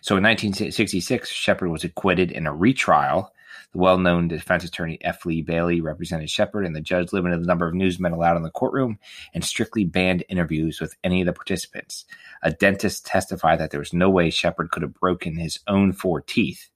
So 0.00 0.16
in 0.16 0.24
1966, 0.24 1.30
Sheppard 1.30 1.70
was 1.70 1.84
acquitted 1.84 2.32
in 2.32 2.48
a 2.48 2.52
retrial. 2.52 3.32
The 3.70 3.78
well 3.78 3.98
known 3.98 4.26
defense 4.26 4.64
attorney 4.64 4.98
F. 5.00 5.24
Lee 5.24 5.40
Bailey 5.40 5.80
represented 5.80 6.28
Sheppard, 6.28 6.66
and 6.66 6.74
the 6.74 6.80
judge 6.80 7.12
limited 7.12 7.40
the 7.40 7.46
number 7.46 7.68
of 7.68 7.74
newsmen 7.74 8.12
allowed 8.12 8.36
in 8.36 8.42
the 8.42 8.50
courtroom 8.50 8.98
and 9.32 9.44
strictly 9.44 9.84
banned 9.84 10.24
interviews 10.28 10.80
with 10.80 10.96
any 11.04 11.20
of 11.20 11.26
the 11.26 11.32
participants. 11.32 12.04
A 12.42 12.50
dentist 12.50 13.06
testified 13.06 13.60
that 13.60 13.70
there 13.70 13.78
was 13.78 13.92
no 13.92 14.10
way 14.10 14.28
Sheppard 14.28 14.72
could 14.72 14.82
have 14.82 14.94
broken 14.94 15.36
his 15.36 15.60
own 15.68 15.92
four 15.92 16.20
teeth. 16.20 16.68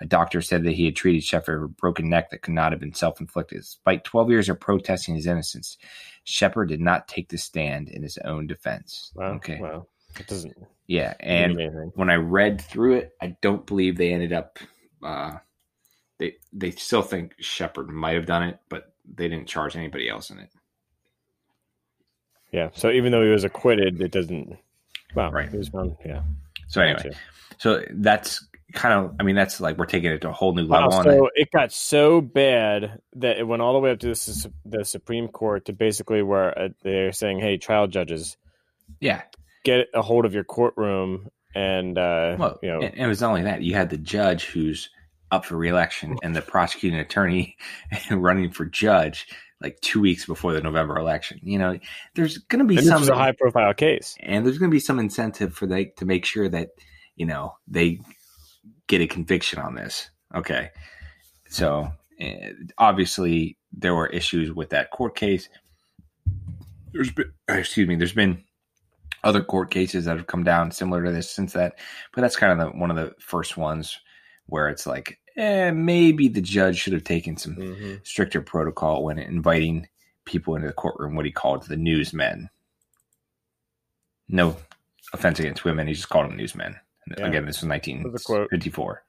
A 0.00 0.06
doctor 0.06 0.40
said 0.40 0.62
that 0.62 0.74
he 0.74 0.84
had 0.84 0.94
treated 0.94 1.24
Sheppard 1.24 1.62
with 1.62 1.70
a 1.72 1.74
broken 1.74 2.08
neck 2.08 2.30
that 2.30 2.42
could 2.42 2.54
not 2.54 2.70
have 2.70 2.80
been 2.80 2.94
self 2.94 3.20
inflicted. 3.20 3.62
Despite 3.62 4.04
12 4.04 4.30
years 4.30 4.48
of 4.48 4.60
protesting 4.60 5.16
his 5.16 5.26
innocence, 5.26 5.76
Sheppard 6.22 6.68
did 6.68 6.80
not 6.80 7.08
take 7.08 7.28
the 7.28 7.38
stand 7.38 7.88
in 7.88 8.04
his 8.04 8.18
own 8.18 8.46
defense. 8.46 9.10
Wow. 9.16 9.32
Okay. 9.34 9.58
Wow. 9.60 9.88
It 10.20 10.26
doesn't. 10.26 10.56
Yeah, 10.86 11.14
and 11.18 11.92
when 11.94 12.10
I 12.10 12.14
read 12.14 12.60
through 12.60 12.96
it, 12.96 13.16
I 13.20 13.36
don't 13.40 13.66
believe 13.66 13.96
they 13.96 14.12
ended 14.12 14.32
up. 14.32 14.58
Uh, 15.02 15.38
they 16.18 16.36
they 16.52 16.70
still 16.70 17.02
think 17.02 17.34
Sheppard 17.40 17.88
might 17.88 18.14
have 18.14 18.26
done 18.26 18.44
it, 18.44 18.60
but 18.68 18.94
they 19.12 19.28
didn't 19.28 19.48
charge 19.48 19.76
anybody 19.76 20.08
else 20.08 20.30
in 20.30 20.38
it. 20.38 20.50
Yeah. 22.52 22.70
So 22.74 22.90
even 22.90 23.12
though 23.12 23.22
he 23.22 23.30
was 23.30 23.44
acquitted, 23.44 24.00
it 24.00 24.12
doesn't. 24.12 24.56
Well, 25.14 25.30
right. 25.30 25.50
He 25.50 25.58
was 25.58 25.68
found. 25.68 25.96
Yeah. 26.04 26.22
So 26.68 26.80
anyway, 26.80 27.10
so 27.58 27.84
that's 27.90 28.46
kind 28.72 28.94
of. 28.94 29.16
I 29.20 29.24
mean, 29.24 29.34
that's 29.36 29.60
like 29.60 29.78
we're 29.78 29.86
taking 29.86 30.10
it 30.10 30.20
to 30.22 30.30
a 30.30 30.32
whole 30.32 30.54
new 30.54 30.64
level. 30.64 30.90
Wow, 30.90 31.02
so 31.02 31.26
it. 31.26 31.32
it 31.34 31.50
got 31.50 31.72
so 31.72 32.20
bad 32.20 33.00
that 33.14 33.38
it 33.38 33.44
went 33.46 33.62
all 33.62 33.72
the 33.72 33.78
way 33.80 33.90
up 33.90 33.98
to 34.00 34.08
this, 34.08 34.46
the 34.64 34.84
Supreme 34.84 35.28
Court 35.28 35.66
to 35.66 35.72
basically 35.72 36.22
where 36.22 36.58
uh, 36.58 36.68
they're 36.82 37.12
saying, 37.12 37.40
"Hey, 37.40 37.56
trial 37.56 37.86
judges, 37.86 38.36
yeah, 39.00 39.22
get 39.66 39.88
a 39.94 40.00
hold 40.00 40.24
of 40.24 40.32
your 40.32 40.44
courtroom 40.44 41.28
and 41.54 41.98
uh, 41.98 42.36
well, 42.38 42.58
you 42.62 42.70
know, 42.70 42.80
and 42.80 42.94
it 42.94 43.06
was 43.06 43.22
only 43.22 43.42
that 43.42 43.62
you 43.62 43.74
had 43.74 43.90
the 43.90 43.98
judge 43.98 44.44
who's 44.44 44.90
up 45.30 45.44
for 45.44 45.56
reelection 45.56 46.16
and 46.22 46.36
the 46.36 46.42
prosecuting 46.42 46.98
attorney 46.98 47.56
running 48.10 48.50
for 48.50 48.64
judge 48.64 49.26
like 49.60 49.80
two 49.80 50.00
weeks 50.00 50.26
before 50.26 50.52
the 50.52 50.60
November 50.60 50.98
election. 50.98 51.40
You 51.42 51.58
know, 51.58 51.78
there's 52.14 52.38
going 52.38 52.60
to 52.60 52.64
be 52.64 52.76
And 52.76 52.86
some 52.86 53.02
a 53.08 53.14
high 53.14 53.32
profile 53.32 53.74
case. 53.74 54.16
and 54.20 54.46
there's 54.46 54.58
going 54.58 54.70
to 54.70 54.74
be 54.74 54.80
some 54.80 54.98
incentive 55.00 55.54
for 55.54 55.66
they 55.66 55.86
to 55.96 56.04
make 56.04 56.24
sure 56.24 56.48
that 56.48 56.68
you 57.16 57.26
know 57.26 57.56
they 57.66 58.00
get 58.86 59.00
a 59.00 59.06
conviction 59.06 59.58
on 59.58 59.74
this. 59.74 60.10
Okay, 60.34 60.70
so 61.48 61.88
eh, 62.20 62.50
obviously 62.78 63.56
there 63.72 63.94
were 63.94 64.06
issues 64.06 64.52
with 64.52 64.70
that 64.70 64.90
court 64.90 65.16
case. 65.16 65.48
There's 66.92 67.10
been, 67.10 67.32
excuse 67.48 67.88
me, 67.88 67.96
there's 67.96 68.12
been 68.12 68.44
other 69.26 69.42
court 69.42 69.70
cases 69.70 70.04
that 70.04 70.16
have 70.16 70.26
come 70.26 70.44
down 70.44 70.70
similar 70.70 71.04
to 71.04 71.12
this 71.12 71.30
since 71.30 71.52
that, 71.52 71.78
but 72.14 72.22
that's 72.22 72.36
kind 72.36 72.52
of 72.52 72.72
the, 72.72 72.78
one 72.78 72.90
of 72.90 72.96
the 72.96 73.14
first 73.18 73.56
ones 73.56 73.98
where 74.46 74.68
it's 74.68 74.86
like, 74.86 75.18
eh, 75.36 75.70
maybe 75.72 76.28
the 76.28 76.40
judge 76.40 76.78
should 76.78 76.92
have 76.92 77.04
taken 77.04 77.36
some 77.36 77.56
Mm-hmm. 77.56 77.94
stricter 78.04 78.40
protocol 78.40 79.04
when 79.04 79.18
inviting 79.18 79.88
people 80.24 80.54
into 80.54 80.68
the 80.68 80.72
courtroom, 80.72 81.16
what 81.16 81.26
he 81.26 81.32
called 81.32 81.66
the 81.66 81.76
newsmen. 81.76 82.48
No 84.28 84.56
offense 85.12 85.38
against 85.40 85.64
women, 85.64 85.86
he 85.86 85.94
just 85.94 86.08
called 86.08 86.28
them 86.28 86.36
newsmen. 86.36 86.76
Yeah. 87.18 87.26
Again, 87.26 87.46
this 87.46 87.62
was 87.62 87.68
That's 87.68 87.88
1954. 87.88 89.02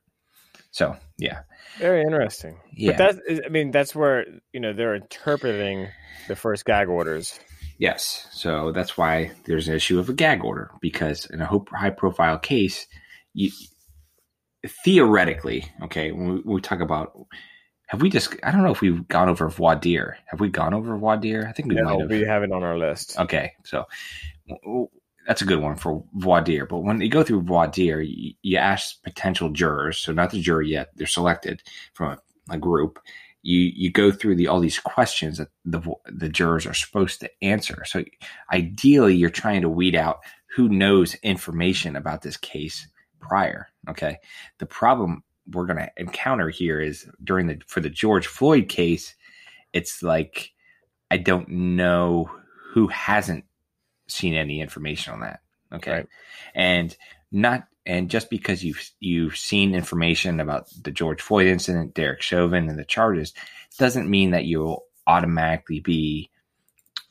So, 0.71 0.95
yeah. 1.17 1.39
Very 1.79 2.01
interesting. 2.01 2.57
Yeah. 2.71 2.91
But 2.91 2.97
that's, 2.97 3.41
I 3.45 3.49
mean, 3.49 3.71
that's 3.71 3.95
where, 3.95 4.25
you 4.53 4.59
know, 4.59 4.73
they're 4.73 4.95
interpreting 4.95 5.87
the 6.27 6.35
first 6.35 6.65
gag 6.65 6.87
orders. 6.87 7.39
Yes. 7.77 8.27
So 8.31 8.71
that's 8.71 8.97
why 8.97 9.31
there's 9.45 9.67
an 9.67 9.75
issue 9.75 9.99
of 9.99 10.09
a 10.09 10.13
gag 10.13 10.43
order 10.43 10.71
because 10.81 11.25
in 11.27 11.41
a 11.41 11.49
high 11.73 11.91
profile 11.91 12.39
case, 12.39 12.87
you 13.33 13.51
theoretically, 14.83 15.65
okay, 15.83 16.11
when 16.11 16.27
we, 16.27 16.35
when 16.41 16.55
we 16.55 16.61
talk 16.61 16.79
about, 16.79 17.13
have 17.87 18.01
we 18.01 18.09
just, 18.09 18.35
I 18.43 18.51
don't 18.51 18.63
know 18.63 18.71
if 18.71 18.81
we've 18.81 19.07
gone 19.07 19.29
over 19.29 19.47
voir 19.49 19.75
dire. 19.75 20.17
Have 20.25 20.39
we 20.39 20.49
gone 20.49 20.73
over 20.73 20.97
voir 20.97 21.17
dire? 21.17 21.45
I 21.47 21.51
think 21.53 21.69
we 21.69 21.81
might 21.81 21.99
have. 21.99 22.09
we 22.09 22.21
have 22.21 22.43
it 22.43 22.51
on 22.51 22.63
our 22.63 22.77
list. 22.77 23.17
Okay, 23.19 23.53
so 23.63 23.85
that's 25.27 25.41
a 25.41 25.45
good 25.45 25.61
one 25.61 25.75
for 25.75 26.03
voir 26.13 26.41
dire. 26.41 26.65
But 26.65 26.79
when 26.79 26.99
you 26.99 27.09
go 27.09 27.23
through 27.23 27.41
voir 27.41 27.67
dire, 27.67 28.01
you, 28.01 28.33
you 28.41 28.57
ask 28.57 29.01
potential 29.03 29.49
jurors, 29.49 29.99
so 29.99 30.11
not 30.11 30.31
the 30.31 30.41
jury 30.41 30.69
yet, 30.69 30.89
they're 30.95 31.07
selected 31.07 31.61
from 31.93 32.17
a, 32.49 32.55
a 32.55 32.57
group. 32.57 32.99
You 33.43 33.71
you 33.75 33.91
go 33.91 34.11
through 34.11 34.35
the 34.35 34.47
all 34.47 34.59
these 34.59 34.79
questions 34.79 35.37
that 35.37 35.49
the 35.63 35.81
the 36.05 36.29
jurors 36.29 36.65
are 36.65 36.73
supposed 36.73 37.19
to 37.21 37.29
answer. 37.41 37.83
So 37.85 38.03
ideally, 38.51 39.15
you're 39.15 39.29
trying 39.29 39.61
to 39.61 39.69
weed 39.69 39.95
out 39.95 40.19
who 40.55 40.67
knows 40.69 41.15
information 41.15 41.95
about 41.95 42.21
this 42.21 42.37
case 42.37 42.87
prior. 43.19 43.67
Okay, 43.89 44.17
the 44.57 44.65
problem 44.65 45.23
we're 45.49 45.65
going 45.65 45.79
to 45.79 45.91
encounter 45.97 46.49
here 46.49 46.81
is 46.81 47.09
during 47.23 47.47
the 47.47 47.61
for 47.67 47.79
the 47.79 47.89
George 47.89 48.27
Floyd 48.27 48.67
case, 48.67 49.15
it's 49.73 50.03
like 50.03 50.51
I 51.11 51.17
don't 51.17 51.49
know 51.49 52.29
who 52.73 52.87
hasn't 52.87 53.45
seen 54.07 54.33
any 54.33 54.61
information 54.61 55.13
on 55.13 55.21
that. 55.21 55.41
Okay. 55.73 55.91
Right. 55.91 56.07
And 56.55 56.95
not 57.31 57.67
and 57.85 58.09
just 58.09 58.29
because 58.29 58.63
you've 58.63 58.91
you've 58.99 59.37
seen 59.37 59.73
information 59.73 60.39
about 60.39 60.67
the 60.83 60.91
George 60.91 61.21
Floyd 61.21 61.47
incident, 61.47 61.93
Derek 61.93 62.21
Chauvin 62.21 62.69
and 62.69 62.77
the 62.77 62.85
charges, 62.85 63.33
doesn't 63.79 64.09
mean 64.09 64.31
that 64.31 64.45
you'll 64.45 64.83
automatically 65.07 65.79
be 65.79 66.29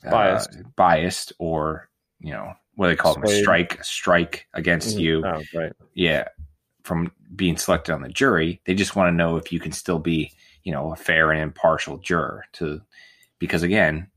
uh, 0.04 0.10
Biased. 0.10 0.76
biased 0.76 1.32
or, 1.38 1.88
you 2.20 2.32
know, 2.32 2.52
what 2.74 2.86
do 2.86 2.92
they 2.92 2.96
call 2.96 3.14
them? 3.14 3.24
A 3.24 3.28
strike 3.28 3.82
strike 3.82 4.46
against 4.52 4.96
Mhm. 4.96 5.00
you 5.00 5.24
Oh, 5.24 5.42
right. 5.54 5.72
yeah, 5.94 6.28
from 6.82 7.10
being 7.34 7.56
selected 7.56 7.94
on 7.94 8.02
the 8.02 8.08
jury. 8.10 8.60
They 8.66 8.74
just 8.74 8.94
want 8.94 9.08
to 9.12 9.16
know 9.16 9.36
if 9.36 9.50
you 9.52 9.58
can 9.58 9.72
still 9.72 9.98
be, 9.98 10.32
you 10.62 10.72
know, 10.72 10.92
a 10.92 10.96
fair 10.96 11.32
and 11.32 11.40
impartial 11.40 11.96
juror 11.98 12.44
to 12.54 12.82
because 13.38 13.62
again, 13.62 14.10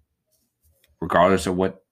regardless 1.00 1.48
of 1.48 1.56
what 1.56 1.84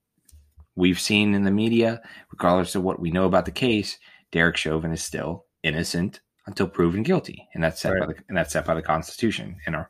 we've 0.78 1.00
seen 1.00 1.34
in 1.34 1.44
the 1.44 1.52
media, 1.52 2.00
regardless 2.32 2.76
of 2.76 2.84
what 2.84 3.02
we 3.02 3.12
know 3.12 3.26
about 3.26 3.46
the 3.46 3.52
case, 3.52 3.98
Derek 4.32 4.56
Chauvin 4.56 4.94
is 4.94 5.04
still 5.04 5.46
innocent 5.64 6.22
until 6.46 6.68
proven 6.68 7.04
guilty. 7.04 7.50
And 7.54 7.62
that's 7.62 7.82
set 7.82 8.00
by 8.00 8.06
the 8.06 8.16
and 8.30 8.38
that's 8.38 8.54
set 8.54 8.66
by 8.66 8.76
the 8.76 8.82
Constitution 8.82 9.58
and 9.66 9.76
our 9.76 9.90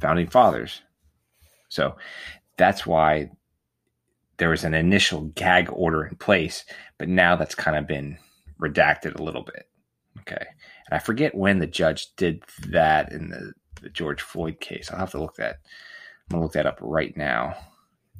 founding 0.00 0.28
fathers. 0.28 0.82
So 1.68 1.96
that's 2.56 2.86
why 2.86 3.30
there 4.36 4.50
was 4.50 4.64
an 4.64 4.74
initial 4.74 5.22
gag 5.34 5.68
order 5.72 6.04
in 6.04 6.16
place, 6.16 6.64
but 6.98 7.08
now 7.08 7.34
that's 7.34 7.54
kind 7.54 7.76
of 7.76 7.86
been 7.86 8.18
redacted 8.60 9.18
a 9.18 9.22
little 9.22 9.42
bit. 9.42 9.64
Okay. 10.20 10.44
And 10.86 10.92
I 10.92 10.98
forget 10.98 11.34
when 11.34 11.58
the 11.58 11.66
judge 11.66 12.14
did 12.16 12.42
that 12.68 13.10
in 13.10 13.30
the, 13.30 13.52
the 13.82 13.88
George 13.88 14.20
Floyd 14.20 14.60
case. 14.60 14.90
I'll 14.90 14.98
have 14.98 15.12
to 15.12 15.20
look 15.20 15.36
that. 15.36 15.56
I'm 16.28 16.34
gonna 16.34 16.42
look 16.42 16.52
that 16.52 16.66
up 16.66 16.78
right 16.82 17.16
now. 17.16 17.56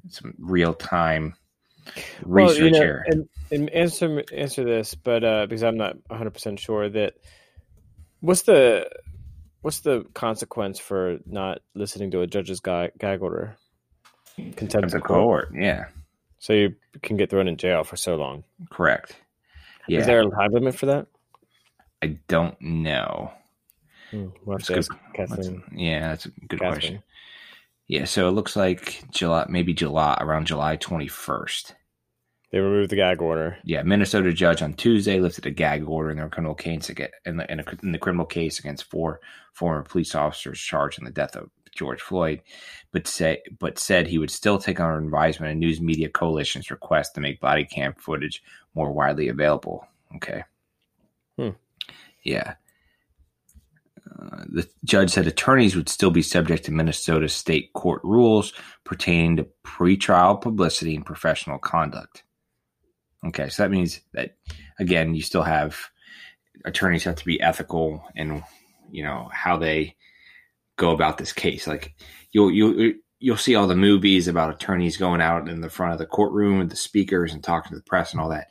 Some 0.08 0.34
real 0.38 0.72
time 0.72 1.34
research 2.22 2.56
well, 2.58 2.64
you 2.66 2.70
know, 2.70 2.78
here. 2.78 3.04
And, 3.08 3.28
and 3.50 3.70
answer 3.70 4.22
answer 4.32 4.64
this, 4.64 4.94
but 4.94 5.24
uh, 5.24 5.46
because 5.46 5.62
I'm 5.62 5.76
not 5.76 5.96
100 6.08 6.30
percent 6.30 6.60
sure 6.60 6.88
that 6.88 7.14
what's 8.20 8.42
the 8.42 8.88
what's 9.62 9.80
the 9.80 10.04
consequence 10.14 10.78
for 10.78 11.18
not 11.26 11.60
listening 11.74 12.10
to 12.12 12.20
a 12.22 12.26
judge's 12.26 12.60
gag, 12.60 12.92
gag 12.98 13.22
order? 13.22 13.56
Contempt 14.56 14.94
of 14.94 15.02
court. 15.02 15.48
cohort, 15.48 15.48
yeah, 15.54 15.86
So 16.38 16.52
you 16.54 16.74
can 17.02 17.16
get 17.18 17.28
thrown 17.30 17.46
in 17.48 17.56
jail 17.58 17.84
for 17.84 17.96
so 17.96 18.16
long. 18.16 18.44
correct. 18.70 19.16
Yeah, 19.86 20.00
Is 20.00 20.06
there 20.06 20.20
a 20.20 20.30
time 20.30 20.52
limit 20.52 20.74
for 20.76 20.86
that? 20.86 21.08
I 22.02 22.18
don't 22.28 22.58
know. 22.60 23.32
Hmm, 24.10 24.28
we'll 24.44 24.58
That's 24.58 24.68
good. 24.68 24.86
Yeah, 25.74 26.08
that's 26.08 26.26
a 26.26 26.30
good 26.30 26.60
Catherine. 26.60 26.72
question. 26.72 27.02
Yeah, 27.88 28.04
so 28.04 28.28
it 28.28 28.32
looks 28.32 28.56
like 28.56 29.02
July, 29.10 29.46
maybe 29.48 29.74
July, 29.74 30.16
around 30.20 30.46
July 30.46 30.76
21st. 30.76 31.74
They 32.50 32.58
removed 32.58 32.90
the 32.90 32.96
gag 32.96 33.22
order. 33.22 33.58
Yeah, 33.62 33.82
Minnesota 33.82 34.32
judge 34.32 34.60
on 34.60 34.74
Tuesday 34.74 35.20
lifted 35.20 35.46
a 35.46 35.50
gag 35.50 35.86
order 35.86 36.10
in 36.10 36.16
their 36.16 36.28
criminal 36.28 36.54
case 36.54 36.88
against, 36.88 37.14
in, 37.24 37.36
the, 37.36 37.50
in, 37.50 37.60
a, 37.60 37.64
in 37.82 37.92
the 37.92 37.98
criminal 37.98 38.26
case 38.26 38.58
against 38.58 38.90
four 38.90 39.20
former 39.52 39.82
police 39.82 40.14
officers 40.16 40.60
charged 40.60 40.98
in 40.98 41.04
the 41.04 41.12
death 41.12 41.36
of 41.36 41.50
George 41.72 42.00
Floyd, 42.00 42.42
but 42.92 43.06
say 43.06 43.42
but 43.60 43.78
said 43.78 44.06
he 44.06 44.18
would 44.18 44.30
still 44.30 44.58
take 44.58 44.80
under 44.80 44.98
advisement 44.98 45.52
a 45.52 45.54
news 45.54 45.80
media 45.80 46.08
coalition's 46.08 46.70
request 46.70 47.14
to 47.14 47.20
make 47.20 47.40
body 47.40 47.64
cam 47.64 47.94
footage 47.94 48.42
more 48.74 48.92
widely 48.92 49.28
available. 49.28 49.86
Okay. 50.16 50.42
Hmm. 51.38 51.50
Yeah. 52.24 52.54
Uh, 54.20 54.44
the 54.48 54.68
judge 54.84 55.10
said 55.10 55.28
attorneys 55.28 55.76
would 55.76 55.88
still 55.88 56.10
be 56.10 56.22
subject 56.22 56.64
to 56.64 56.72
Minnesota 56.72 57.28
state 57.28 57.72
court 57.72 58.02
rules 58.02 58.52
pertaining 58.84 59.36
to 59.36 59.46
pretrial 59.64 60.40
publicity 60.40 60.96
and 60.96 61.06
professional 61.06 61.58
conduct. 61.58 62.24
Okay, 63.26 63.48
so 63.48 63.62
that 63.62 63.70
means 63.70 64.00
that 64.12 64.36
again, 64.78 65.14
you 65.14 65.22
still 65.22 65.42
have 65.42 65.78
attorneys 66.64 67.04
have 67.04 67.16
to 67.16 67.24
be 67.24 67.40
ethical 67.40 68.04
and 68.16 68.42
you 68.90 69.02
know 69.02 69.28
how 69.32 69.56
they 69.56 69.96
go 70.76 70.90
about 70.92 71.18
this 71.18 71.32
case. 71.32 71.66
Like 71.66 71.94
you'll 72.32 72.50
you'll 72.50 72.94
you'll 73.18 73.36
see 73.36 73.54
all 73.54 73.66
the 73.66 73.76
movies 73.76 74.26
about 74.26 74.54
attorneys 74.54 74.96
going 74.96 75.20
out 75.20 75.48
in 75.48 75.60
the 75.60 75.70
front 75.70 75.92
of 75.92 75.98
the 75.98 76.06
courtroom 76.06 76.58
with 76.58 76.70
the 76.70 76.76
speakers 76.76 77.34
and 77.34 77.44
talking 77.44 77.70
to 77.70 77.76
the 77.76 77.84
press 77.84 78.12
and 78.12 78.20
all 78.20 78.30
that. 78.30 78.48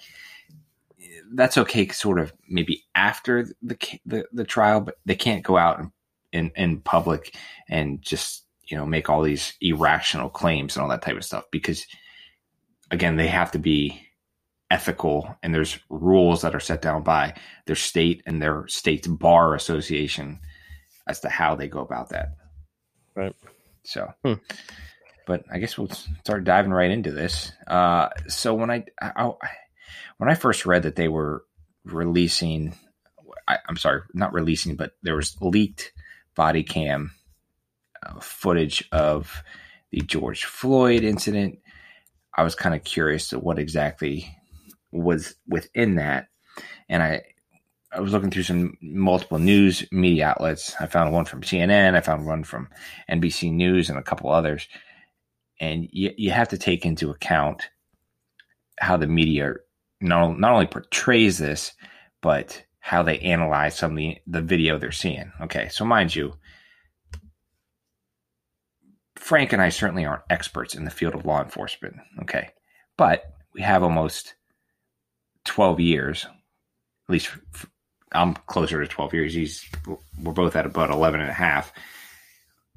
That's 1.32 1.58
okay, 1.58 1.88
sort 1.90 2.20
of 2.20 2.34
maybe 2.48 2.84
after 2.96 3.48
the 3.62 3.78
the, 4.06 4.26
the 4.32 4.44
trial, 4.46 4.82
but 4.82 4.96
they 5.06 5.16
can't 5.16 5.44
go 5.44 5.58
out 5.58 5.80
in, 5.80 5.92
in 6.32 6.52
in 6.56 6.82
public 6.82 7.36
and 7.68 8.02
just 8.02 8.46
you 8.66 8.78
know 8.78 8.86
make 8.86 9.10
all 9.10 9.24
these 9.24 9.54
irrational 9.62 10.30
claims 10.30 10.76
and 10.76 10.84
all 10.84 10.90
that 10.90 11.02
type 11.02 11.18
of 11.18 11.26
stuff 11.26 11.46
because 11.52 11.86
again 12.92 13.16
they 13.16 13.28
have 13.28 13.52
to 13.52 13.60
be 13.60 14.00
ethical 14.72 15.36
and 15.42 15.54
there's 15.54 15.80
rules 15.90 16.42
that 16.42 16.56
are 16.56 16.60
set 16.60 16.82
down 16.82 17.04
by 17.04 17.34
their 17.66 17.76
state 17.76 18.22
and 18.26 18.42
their 18.42 18.68
state's 18.68 19.08
bar 19.08 19.56
association 19.56 20.40
as 21.08 21.20
to 21.22 21.30
how 21.30 21.56
they 21.56 21.68
go 21.68 21.80
about 21.80 22.10
that. 22.10 22.36
Right. 23.16 23.36
So, 23.84 24.14
Hmm. 24.24 24.34
but 25.26 25.44
I 25.52 25.58
guess 25.58 25.78
we'll 25.78 25.90
start 25.90 26.44
diving 26.44 26.72
right 26.72 26.92
into 26.92 27.12
this. 27.12 27.52
Uh, 27.68 28.10
so 28.28 28.54
when 28.54 28.70
I, 28.70 28.86
I, 29.02 29.12
I 29.42 29.50
when 30.18 30.30
I 30.30 30.36
first 30.36 30.66
read 30.66 30.84
that 30.84 30.96
they 30.96 31.08
were 31.08 31.44
releasing, 31.86 32.76
I, 33.48 33.58
I'm 33.68 33.78
sorry, 33.78 34.02
not 34.14 34.34
releasing, 34.34 34.76
but 34.76 34.92
there 35.02 35.16
was 35.16 35.36
leaked 35.42 35.92
body 36.36 36.64
cam 36.64 37.12
uh, 38.06 38.20
footage 38.20 38.88
of 38.92 39.44
the 39.92 40.02
George 40.02 40.46
Floyd 40.46 41.04
incident. 41.04 41.60
I 42.36 42.44
was 42.44 42.54
kind 42.54 42.76
of 42.76 42.84
curious 42.84 43.30
to 43.30 43.40
what 43.40 43.58
exactly 43.58 44.36
was 44.92 45.36
within 45.48 45.96
that, 45.96 46.28
and 46.88 47.04
I 47.04 47.22
I 47.92 48.02
was 48.02 48.14
looking 48.14 48.30
through 48.30 48.44
some 48.44 48.78
multiple 48.82 49.40
news 49.40 49.86
media 49.92 50.28
outlets. 50.28 50.76
I 50.80 50.86
found 50.86 51.12
one 51.12 51.26
from 51.26 51.42
CNN, 51.42 51.96
I 51.96 52.02
found 52.02 52.26
one 52.26 52.44
from 52.44 52.70
NBC 53.10 53.52
News, 53.52 53.90
and 53.90 53.98
a 53.98 54.04
couple 54.04 54.30
others. 54.30 54.68
And 55.60 55.88
you 55.92 56.12
you 56.18 56.32
have 56.32 56.50
to 56.50 56.58
take 56.58 56.86
into 56.86 57.10
account 57.10 57.70
how 58.80 58.98
the 58.98 59.08
media 59.08 59.56
not 60.02 60.40
not 60.40 60.54
only 60.54 60.68
portrays 60.68 61.38
this, 61.38 61.74
but 62.22 62.64
how 62.80 63.04
they 63.04 63.20
analyze 63.20 63.78
some 63.78 63.92
of 63.92 63.98
the, 63.98 64.18
the 64.26 64.42
video 64.42 64.78
they're 64.78 64.92
seeing. 64.92 65.32
Okay, 65.42 65.68
so 65.70 65.86
mind 65.86 66.16
you, 66.16 66.34
Frank 69.20 69.52
and 69.52 69.62
I 69.62 69.70
certainly 69.70 70.06
aren't 70.06 70.24
experts 70.30 70.74
in 70.74 70.86
the 70.86 70.92
field 70.92 71.14
of 71.14 71.26
law 71.26 71.44
enforcement. 71.44 71.98
Okay. 72.22 72.50
But 72.98 73.26
we 73.54 73.62
have 73.62 73.84
almost 73.84 74.36
12 75.50 75.80
years, 75.80 76.26
at 76.26 77.12
least 77.12 77.32
I'm 78.12 78.36
closer 78.36 78.80
to 78.80 78.88
12 78.88 79.14
years. 79.16 79.34
He's, 79.34 79.68
we're 80.22 80.32
both 80.32 80.56
at 80.56 80.68
about 80.68 80.92
11 80.92 81.20
and 81.20 81.30
a 81.30 81.34
half 81.34 81.74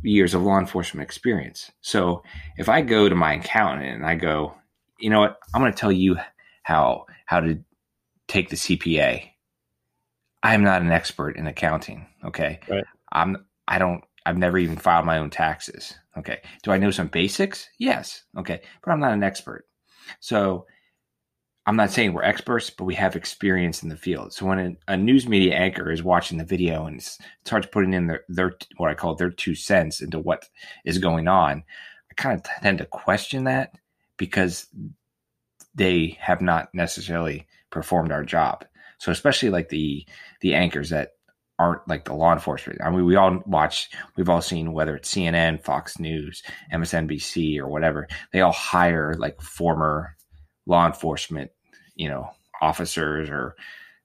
years 0.02 0.32
of 0.32 0.42
law 0.42 0.58
enforcement 0.58 1.04
experience. 1.04 1.70
So 1.82 2.22
if 2.56 2.70
I 2.70 2.80
go 2.80 3.10
to 3.10 3.14
my 3.14 3.34
accountant 3.34 3.94
and 3.94 4.06
I 4.06 4.14
go, 4.14 4.54
you 4.98 5.10
know 5.10 5.20
what, 5.20 5.36
I'm 5.54 5.60
going 5.60 5.70
to 5.72 5.78
tell 5.78 5.92
you 5.92 6.16
how, 6.62 7.04
how 7.26 7.40
to 7.40 7.62
take 8.26 8.48
the 8.48 8.56
CPA. 8.56 9.28
I'm 10.42 10.64
not 10.64 10.80
an 10.80 10.92
expert 10.92 11.36
in 11.36 11.46
accounting. 11.46 12.06
Okay. 12.24 12.58
Right. 12.70 12.84
I'm, 13.12 13.44
I 13.68 13.78
don't, 13.78 14.02
I've 14.24 14.38
never 14.38 14.56
even 14.56 14.78
filed 14.78 15.04
my 15.04 15.18
own 15.18 15.28
taxes. 15.28 15.94
Okay. 16.16 16.40
Do 16.62 16.72
I 16.72 16.78
know 16.78 16.90
some 16.90 17.08
basics? 17.08 17.68
Yes. 17.78 18.22
Okay. 18.38 18.62
But 18.82 18.92
I'm 18.92 19.00
not 19.00 19.12
an 19.12 19.22
expert. 19.22 19.66
So 20.20 20.64
I'm 21.64 21.76
not 21.76 21.92
saying 21.92 22.12
we're 22.12 22.24
experts, 22.24 22.70
but 22.70 22.84
we 22.84 22.94
have 22.96 23.14
experience 23.14 23.82
in 23.82 23.88
the 23.88 23.96
field. 23.96 24.32
So 24.32 24.46
when 24.46 24.58
a, 24.88 24.94
a 24.94 24.96
news 24.96 25.28
media 25.28 25.54
anchor 25.54 25.90
is 25.92 26.02
watching 26.02 26.38
the 26.38 26.44
video 26.44 26.86
and 26.86 26.98
it 26.98 27.18
starts 27.44 27.68
putting 27.70 27.94
in 27.94 28.08
their, 28.08 28.24
their 28.28 28.54
what 28.78 28.90
I 28.90 28.94
call 28.94 29.14
their 29.14 29.30
two 29.30 29.54
cents 29.54 30.00
into 30.00 30.18
what 30.18 30.48
is 30.84 30.98
going 30.98 31.28
on, 31.28 31.62
I 32.10 32.14
kind 32.14 32.36
of 32.36 32.44
tend 32.44 32.78
to 32.78 32.86
question 32.86 33.44
that 33.44 33.74
because 34.16 34.66
they 35.74 36.18
have 36.20 36.40
not 36.40 36.68
necessarily 36.74 37.46
performed 37.70 38.10
our 38.10 38.24
job. 38.24 38.64
So 38.98 39.12
especially 39.12 39.50
like 39.50 39.68
the 39.68 40.06
the 40.40 40.54
anchors 40.54 40.90
that 40.90 41.12
aren't 41.58 41.86
like 41.86 42.04
the 42.04 42.14
law 42.14 42.32
enforcement. 42.32 42.80
I 42.82 42.90
mean, 42.90 43.04
we 43.04 43.14
all 43.14 43.40
watch, 43.46 43.90
we've 44.16 44.28
all 44.28 44.42
seen 44.42 44.72
whether 44.72 44.96
it's 44.96 45.12
CNN, 45.12 45.62
Fox 45.62 45.98
News, 45.98 46.42
MSNBC, 46.72 47.58
or 47.58 47.68
whatever. 47.68 48.08
They 48.32 48.40
all 48.40 48.52
hire 48.52 49.14
like 49.16 49.40
former 49.40 50.16
law 50.66 50.86
enforcement, 50.86 51.50
you 51.96 52.08
know, 52.08 52.30
officers 52.60 53.28
or 53.28 53.56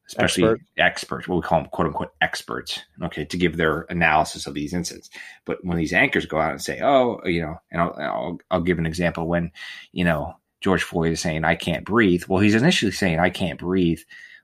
especially 0.07 0.43
Expert. 0.43 0.61
experts, 0.77 1.27
what 1.27 1.35
we 1.35 1.41
call 1.41 1.61
them 1.61 1.69
quote 1.69 1.87
unquote 1.87 2.13
experts, 2.21 2.81
okay, 3.03 3.25
to 3.25 3.37
give 3.37 3.57
their 3.57 3.81
analysis 3.89 4.47
of 4.47 4.53
these 4.53 4.73
incidents. 4.73 5.09
But 5.45 5.63
when 5.63 5.77
these 5.77 5.93
anchors 5.93 6.25
go 6.25 6.39
out 6.39 6.51
and 6.51 6.61
say, 6.61 6.79
oh, 6.81 7.19
you 7.25 7.41
know, 7.41 7.59
and 7.71 7.81
I'll, 7.81 7.95
I'll, 7.99 8.39
I'll 8.49 8.61
give 8.61 8.79
an 8.79 8.85
example 8.85 9.27
when, 9.27 9.51
you 9.91 10.05
know, 10.05 10.35
George 10.61 10.83
Floyd 10.83 11.11
is 11.11 11.19
saying, 11.19 11.43
I 11.43 11.55
can't 11.55 11.85
breathe. 11.85 12.23
Well, 12.27 12.39
he's 12.39 12.55
initially 12.55 12.91
saying, 12.91 13.19
I 13.19 13.29
can't 13.29 13.59
breathe 13.59 13.99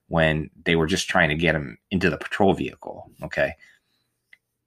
when 0.07 0.49
they 0.65 0.75
were 0.75 0.85
just 0.85 1.07
trying 1.07 1.29
to 1.29 1.35
get 1.35 1.55
him 1.55 1.77
into 1.91 2.09
the 2.09 2.17
patrol 2.17 2.53
vehicle. 2.53 3.09
Okay. 3.23 3.53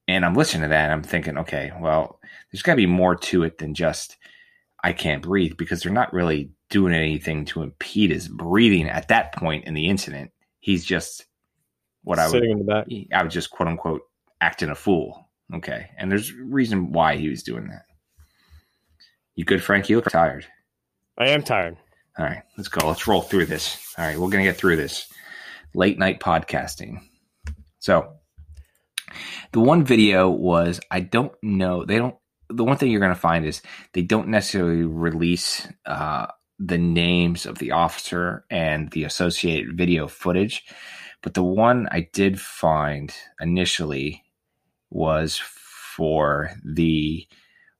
And 0.08 0.24
I'm 0.24 0.34
listening 0.34 0.62
to 0.62 0.68
that 0.68 0.84
and 0.84 0.92
I'm 0.92 1.02
thinking, 1.02 1.36
okay, 1.38 1.72
well, 1.78 2.20
there's 2.50 2.62
got 2.62 2.72
to 2.72 2.76
be 2.76 2.86
more 2.86 3.14
to 3.14 3.42
it 3.42 3.58
than 3.58 3.74
just 3.74 4.16
I 4.82 4.92
can't 4.92 5.22
breathe 5.22 5.56
because 5.56 5.82
they're 5.82 5.92
not 5.92 6.12
really 6.12 6.50
doing 6.70 6.94
anything 6.94 7.44
to 7.46 7.62
impede 7.62 8.10
his 8.10 8.28
breathing 8.28 8.88
at 8.88 9.08
that 9.08 9.34
point 9.34 9.64
in 9.64 9.74
the 9.74 9.88
incident. 9.88 10.32
He's 10.60 10.84
just 10.84 11.24
what 12.02 12.18
Sitting 12.18 12.50
I 12.50 12.54
would 12.54 12.60
in 12.60 12.66
the 12.66 12.72
back. 12.72 12.86
I 13.12 13.22
would 13.22 13.30
just 13.30 13.50
quote 13.50 13.68
unquote 13.68 14.02
acting 14.40 14.70
a 14.70 14.74
fool. 14.74 15.28
Okay. 15.54 15.90
And 15.96 16.10
there's 16.10 16.30
a 16.30 16.44
reason 16.44 16.92
why 16.92 17.16
he 17.16 17.28
was 17.28 17.42
doing 17.42 17.68
that. 17.68 17.84
You 19.34 19.44
good, 19.44 19.62
Frank? 19.62 19.88
You 19.88 19.96
look 19.96 20.10
tired. 20.10 20.46
I 21.18 21.28
am 21.28 21.42
tired. 21.42 21.76
All 22.18 22.24
right, 22.24 22.42
let's 22.56 22.68
go. 22.68 22.88
Let's 22.88 23.06
roll 23.06 23.20
through 23.20 23.46
this. 23.46 23.94
All 23.98 24.06
right, 24.06 24.18
we're 24.18 24.30
gonna 24.30 24.44
get 24.44 24.56
through 24.56 24.76
this. 24.76 25.06
Late 25.74 25.98
night 25.98 26.20
podcasting. 26.20 27.02
So 27.78 28.14
the 29.52 29.60
one 29.60 29.84
video 29.84 30.30
was 30.30 30.80
I 30.90 31.00
don't 31.00 31.32
know. 31.42 31.84
They 31.84 31.98
don't 31.98 32.16
the 32.48 32.64
one 32.64 32.76
thing 32.76 32.90
you're 32.90 33.00
going 33.00 33.14
to 33.14 33.20
find 33.20 33.44
is 33.44 33.62
they 33.92 34.02
don't 34.02 34.28
necessarily 34.28 34.82
release 34.82 35.66
uh, 35.84 36.26
the 36.58 36.78
names 36.78 37.46
of 37.46 37.58
the 37.58 37.72
officer 37.72 38.44
and 38.50 38.90
the 38.90 39.04
associated 39.04 39.76
video 39.76 40.08
footage. 40.08 40.64
But 41.22 41.34
the 41.34 41.42
one 41.42 41.88
I 41.90 42.08
did 42.12 42.40
find 42.40 43.14
initially 43.40 44.22
was 44.90 45.36
for 45.38 46.50
the 46.64 47.26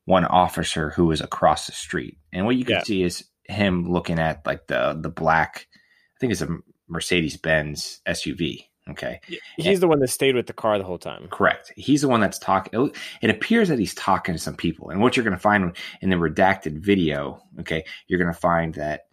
one 0.04 0.24
officer 0.24 0.90
who 0.90 1.06
was 1.06 1.20
across 1.20 1.66
the 1.66 1.72
street. 1.72 2.18
And 2.32 2.46
what 2.46 2.56
you 2.56 2.64
can 2.64 2.76
yeah. 2.76 2.82
see 2.82 3.02
is 3.02 3.24
him 3.44 3.90
looking 3.90 4.18
at 4.18 4.44
like 4.44 4.66
the 4.66 4.98
the 5.00 5.08
black 5.08 5.68
I 5.72 6.16
think 6.18 6.32
it's 6.32 6.42
a 6.42 6.58
Mercedes 6.88 7.36
Benz 7.36 8.00
SUV 8.06 8.64
Okay. 8.88 9.20
He's 9.56 9.66
and, 9.66 9.80
the 9.80 9.88
one 9.88 9.98
that 9.98 10.08
stayed 10.08 10.36
with 10.36 10.46
the 10.46 10.52
car 10.52 10.78
the 10.78 10.84
whole 10.84 10.98
time. 10.98 11.26
Correct. 11.28 11.72
He's 11.74 12.02
the 12.02 12.08
one 12.08 12.20
that's 12.20 12.38
talking. 12.38 12.92
It 13.20 13.30
appears 13.30 13.68
that 13.68 13.80
he's 13.80 13.94
talking 13.94 14.34
to 14.34 14.40
some 14.40 14.54
people. 14.54 14.90
And 14.90 15.00
what 15.00 15.16
you're 15.16 15.24
going 15.24 15.36
to 15.36 15.42
find 15.42 15.76
in 16.00 16.10
the 16.10 16.16
redacted 16.16 16.78
video, 16.78 17.42
okay, 17.60 17.84
you're 18.06 18.20
going 18.20 18.32
to 18.32 18.40
find 18.40 18.74
that 18.74 19.06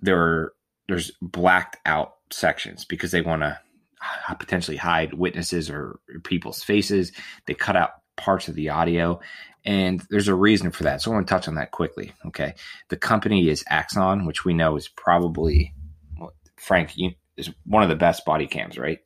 there 0.00 0.20
are, 0.20 0.52
there's 0.88 1.10
blacked 1.20 1.78
out 1.84 2.14
sections 2.30 2.84
because 2.84 3.10
they 3.10 3.22
want 3.22 3.42
to 3.42 3.58
potentially 4.38 4.76
hide 4.76 5.14
witnesses 5.14 5.68
or 5.68 5.98
people's 6.22 6.62
faces. 6.62 7.10
They 7.46 7.54
cut 7.54 7.76
out 7.76 7.90
parts 8.16 8.48
of 8.48 8.54
the 8.54 8.68
audio. 8.68 9.20
And 9.64 10.02
there's 10.10 10.28
a 10.28 10.34
reason 10.34 10.70
for 10.70 10.84
that. 10.84 11.02
So 11.02 11.10
I 11.10 11.14
want 11.14 11.26
to 11.26 11.34
touch 11.34 11.48
on 11.48 11.56
that 11.56 11.72
quickly. 11.72 12.12
Okay. 12.26 12.54
The 12.88 12.96
company 12.96 13.48
is 13.48 13.64
Axon, 13.68 14.26
which 14.26 14.44
we 14.44 14.54
know 14.54 14.76
is 14.76 14.88
probably, 14.88 15.74
well, 16.18 16.32
Frank, 16.56 16.92
you, 16.96 17.10
is 17.40 17.50
one 17.64 17.82
of 17.82 17.88
the 17.88 17.96
best 17.96 18.24
body 18.24 18.46
cams, 18.46 18.78
right? 18.78 18.98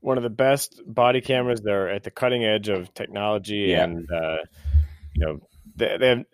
One 0.00 0.16
of 0.16 0.22
the 0.22 0.30
best 0.30 0.80
body 0.86 1.20
cameras. 1.20 1.60
They're 1.62 1.88
at 1.88 2.04
the 2.04 2.10
cutting 2.10 2.44
edge 2.44 2.68
of 2.68 2.92
technology, 2.94 3.68
yeah. 3.68 3.84
and 3.84 4.08
uh, 4.10 4.36
you 5.14 5.26
know 5.26 5.38
they, 5.76 5.96
they 5.98 6.24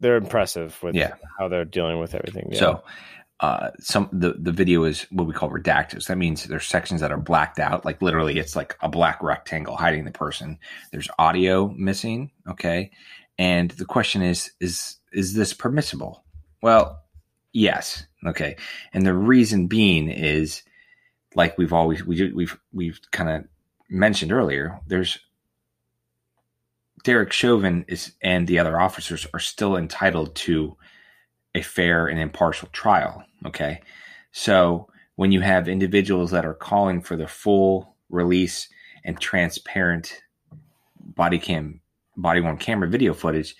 they're 0.00 0.16
impressive 0.16 0.78
with 0.82 0.94
yeah. 0.94 1.14
how 1.38 1.48
they're 1.48 1.64
dealing 1.64 1.98
with 1.98 2.14
everything. 2.14 2.48
Yeah. 2.52 2.58
So. 2.58 2.84
Uh, 3.40 3.72
some 3.80 4.08
the 4.12 4.34
the 4.38 4.52
video 4.52 4.84
is 4.84 5.04
what 5.10 5.26
we 5.26 5.34
call 5.34 5.50
redacted. 5.50 6.00
So 6.00 6.12
that 6.12 6.16
means 6.16 6.44
there's 6.44 6.64
sections 6.64 7.00
that 7.00 7.10
are 7.10 7.18
blacked 7.18 7.58
out, 7.58 7.84
like 7.84 8.00
literally 8.00 8.38
it's 8.38 8.54
like 8.54 8.76
a 8.80 8.88
black 8.88 9.20
rectangle 9.20 9.76
hiding 9.76 10.04
the 10.04 10.12
person. 10.12 10.60
There's 10.92 11.08
audio 11.18 11.66
missing, 11.76 12.30
okay. 12.48 12.92
And 13.38 13.72
the 13.72 13.84
question 13.84 14.22
is, 14.22 14.52
is 14.60 14.96
is 15.12 15.34
this 15.34 15.54
permissible? 15.54 16.24
Well, 16.62 17.02
Yes. 17.52 18.06
Okay. 18.26 18.56
And 18.92 19.06
the 19.06 19.14
reason 19.14 19.66
being 19.66 20.08
is 20.08 20.62
like 21.34 21.58
we've 21.58 21.72
always 21.72 22.04
we 22.04 22.32
we've 22.32 22.58
we've 22.72 23.00
kind 23.10 23.30
of 23.30 23.44
mentioned 23.88 24.32
earlier, 24.32 24.80
there's 24.86 25.18
Derek 27.04 27.32
Chauvin 27.32 27.84
is 27.88 28.12
and 28.22 28.46
the 28.46 28.58
other 28.58 28.80
officers 28.80 29.26
are 29.34 29.40
still 29.40 29.76
entitled 29.76 30.34
to 30.36 30.76
a 31.54 31.62
fair 31.62 32.06
and 32.06 32.18
impartial 32.18 32.68
trial. 32.72 33.24
Okay. 33.46 33.80
So 34.30 34.88
when 35.16 35.32
you 35.32 35.40
have 35.40 35.68
individuals 35.68 36.30
that 36.30 36.46
are 36.46 36.54
calling 36.54 37.00
for 37.02 37.16
the 37.16 37.26
full 37.26 37.96
release 38.08 38.68
and 39.04 39.20
transparent 39.20 40.20
body 41.00 41.38
cam 41.38 41.80
body 42.16 42.40
worn 42.40 42.56
camera 42.56 42.88
video 42.88 43.14
footage, 43.14 43.56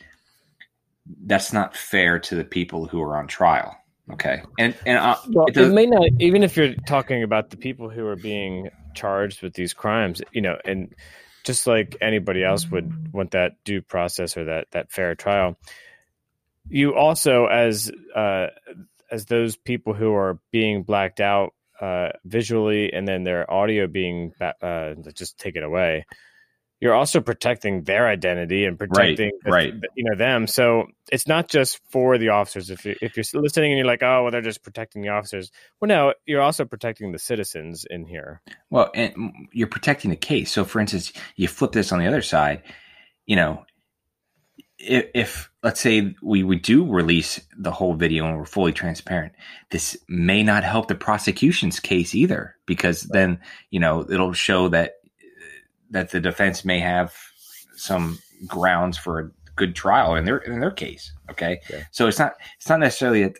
that's 1.25 1.53
not 1.53 1.77
fair 1.77 2.19
to 2.21 2.37
the 2.37 2.45
people 2.45 2.87
who 2.87 3.03
are 3.03 3.17
on 3.17 3.27
trial. 3.27 3.77
Okay, 4.11 4.43
and 4.59 4.75
and 4.85 4.99
uh, 4.99 5.17
well, 5.29 5.47
it, 5.47 5.57
it, 5.57 5.73
may 5.73 5.87
not 5.87 6.09
even 6.19 6.43
if 6.43 6.57
you're 6.57 6.75
talking 6.87 7.23
about 7.23 7.51
the 7.51 7.57
people 7.57 7.89
who 7.89 8.07
are 8.07 8.17
being 8.17 8.69
charged 8.95 9.43
with 9.43 9.55
these 9.55 9.75
crimes, 9.75 10.21
you 10.33 10.41
know, 10.41 10.57
and 10.65 10.93
just 11.45 11.67
like 11.67 11.97
anybody 12.01 12.43
else 12.43 12.69
would 12.69 13.13
want 13.13 13.31
that 13.33 13.53
due 13.65 13.81
process 13.81 14.37
or 14.37 14.47
that 14.47 14.67
that 14.73 14.91
fair 14.91 15.15
trial, 15.15 15.57
you 16.69 16.97
also 16.97 17.47
as 17.47 17.93
uh, 18.15 18.49
as 19.11 19.27
those 19.27 19.57
people 19.57 19.95
who 19.95 20.13
are 20.15 20.41
being 20.51 20.83
blacked 20.83 21.21
out 21.21 21.55
uh, 21.81 22.09
visually 22.25 22.93
and 22.93 23.07
then 23.07 23.23
their 23.23 23.49
audio 23.49 23.87
being 23.87 24.33
uh, 24.41 24.95
just 25.15 25.39
taken 25.39 25.63
away 25.63 26.07
you're 26.83 26.95
also 26.95 27.21
protecting 27.21 27.85
their 27.85 28.09
identity 28.09 28.65
and 28.65 28.77
protecting 28.77 29.31
right, 29.45 29.45
the, 29.45 29.51
right. 29.51 29.91
you 29.95 30.03
know 30.03 30.17
them. 30.17 30.49
So 30.49 30.89
it's 31.13 31.29
not 31.29 31.49
just 31.49 31.79
for 31.91 32.19
the 32.19 32.31
officers. 32.31 32.71
If, 32.71 32.85
you, 32.85 32.97
if 33.01 33.17
you're 33.17 33.41
listening 33.41 33.71
and 33.71 33.79
you're 33.79 33.87
like 33.87 34.03
oh 34.03 34.25
well 34.25 34.33
they're 34.33 34.43
just 34.43 34.65
protecting 34.65 35.01
the 35.01 35.11
officers. 35.11 35.53
Well 35.81 35.89
no 35.89 36.15
you're 36.27 36.43
also 36.43 36.65
protecting 36.65 37.13
the 37.13 37.21
citizens 37.21 37.87
in 37.89 38.05
here. 38.05 38.43
Well 38.69 38.91
and 38.97 39.15
you're 39.53 39.69
protecting 39.69 40.11
the 40.11 40.17
case. 40.17 40.51
So 40.51 40.65
for 40.65 40.81
instance 40.81 41.13
you 41.37 41.47
flip 41.47 41.71
this 41.71 41.93
on 41.93 42.01
the 42.01 42.07
other 42.09 42.21
side 42.23 42.63
you 43.27 43.37
know 43.37 43.65
if, 44.79 45.07
if 45.15 45.51
let's 45.63 45.81
say 45.81 46.17
we, 46.21 46.43
we 46.43 46.57
do 46.57 46.85
release 46.91 47.41
the 47.57 47.71
whole 47.71 47.95
video 47.95 48.27
and 48.27 48.37
we're 48.37 48.45
fully 48.45 48.73
transparent 48.73 49.33
this 49.71 49.97
may 50.09 50.43
not 50.43 50.65
help 50.65 50.89
the 50.89 50.97
prosecution's 50.97 51.79
case 51.79 52.17
either 52.17 52.57
because 52.67 53.03
then 53.03 53.39
you 53.71 53.79
know 53.79 54.05
it'll 54.11 54.33
show 54.33 54.69
that 54.69 54.95
that 55.93 56.11
the 56.11 56.21
defense 56.21 56.65
may 56.65 56.81
have 56.81 57.15
some 57.77 58.19
grounds 58.47 58.99
for 58.99 59.21
a 59.21 59.31
good 59.57 59.75
trial 59.75 60.15
in 60.17 60.25
their 60.25 60.39
in 60.39 60.61
their 60.61 60.71
case. 60.71 61.13
Okay, 61.31 61.61
yeah. 61.71 61.85
so 61.91 62.09
it's 62.09 62.19
not 62.19 62.35
it's 62.57 62.69
not 62.69 62.81
necessarily 62.81 63.23
that 63.23 63.39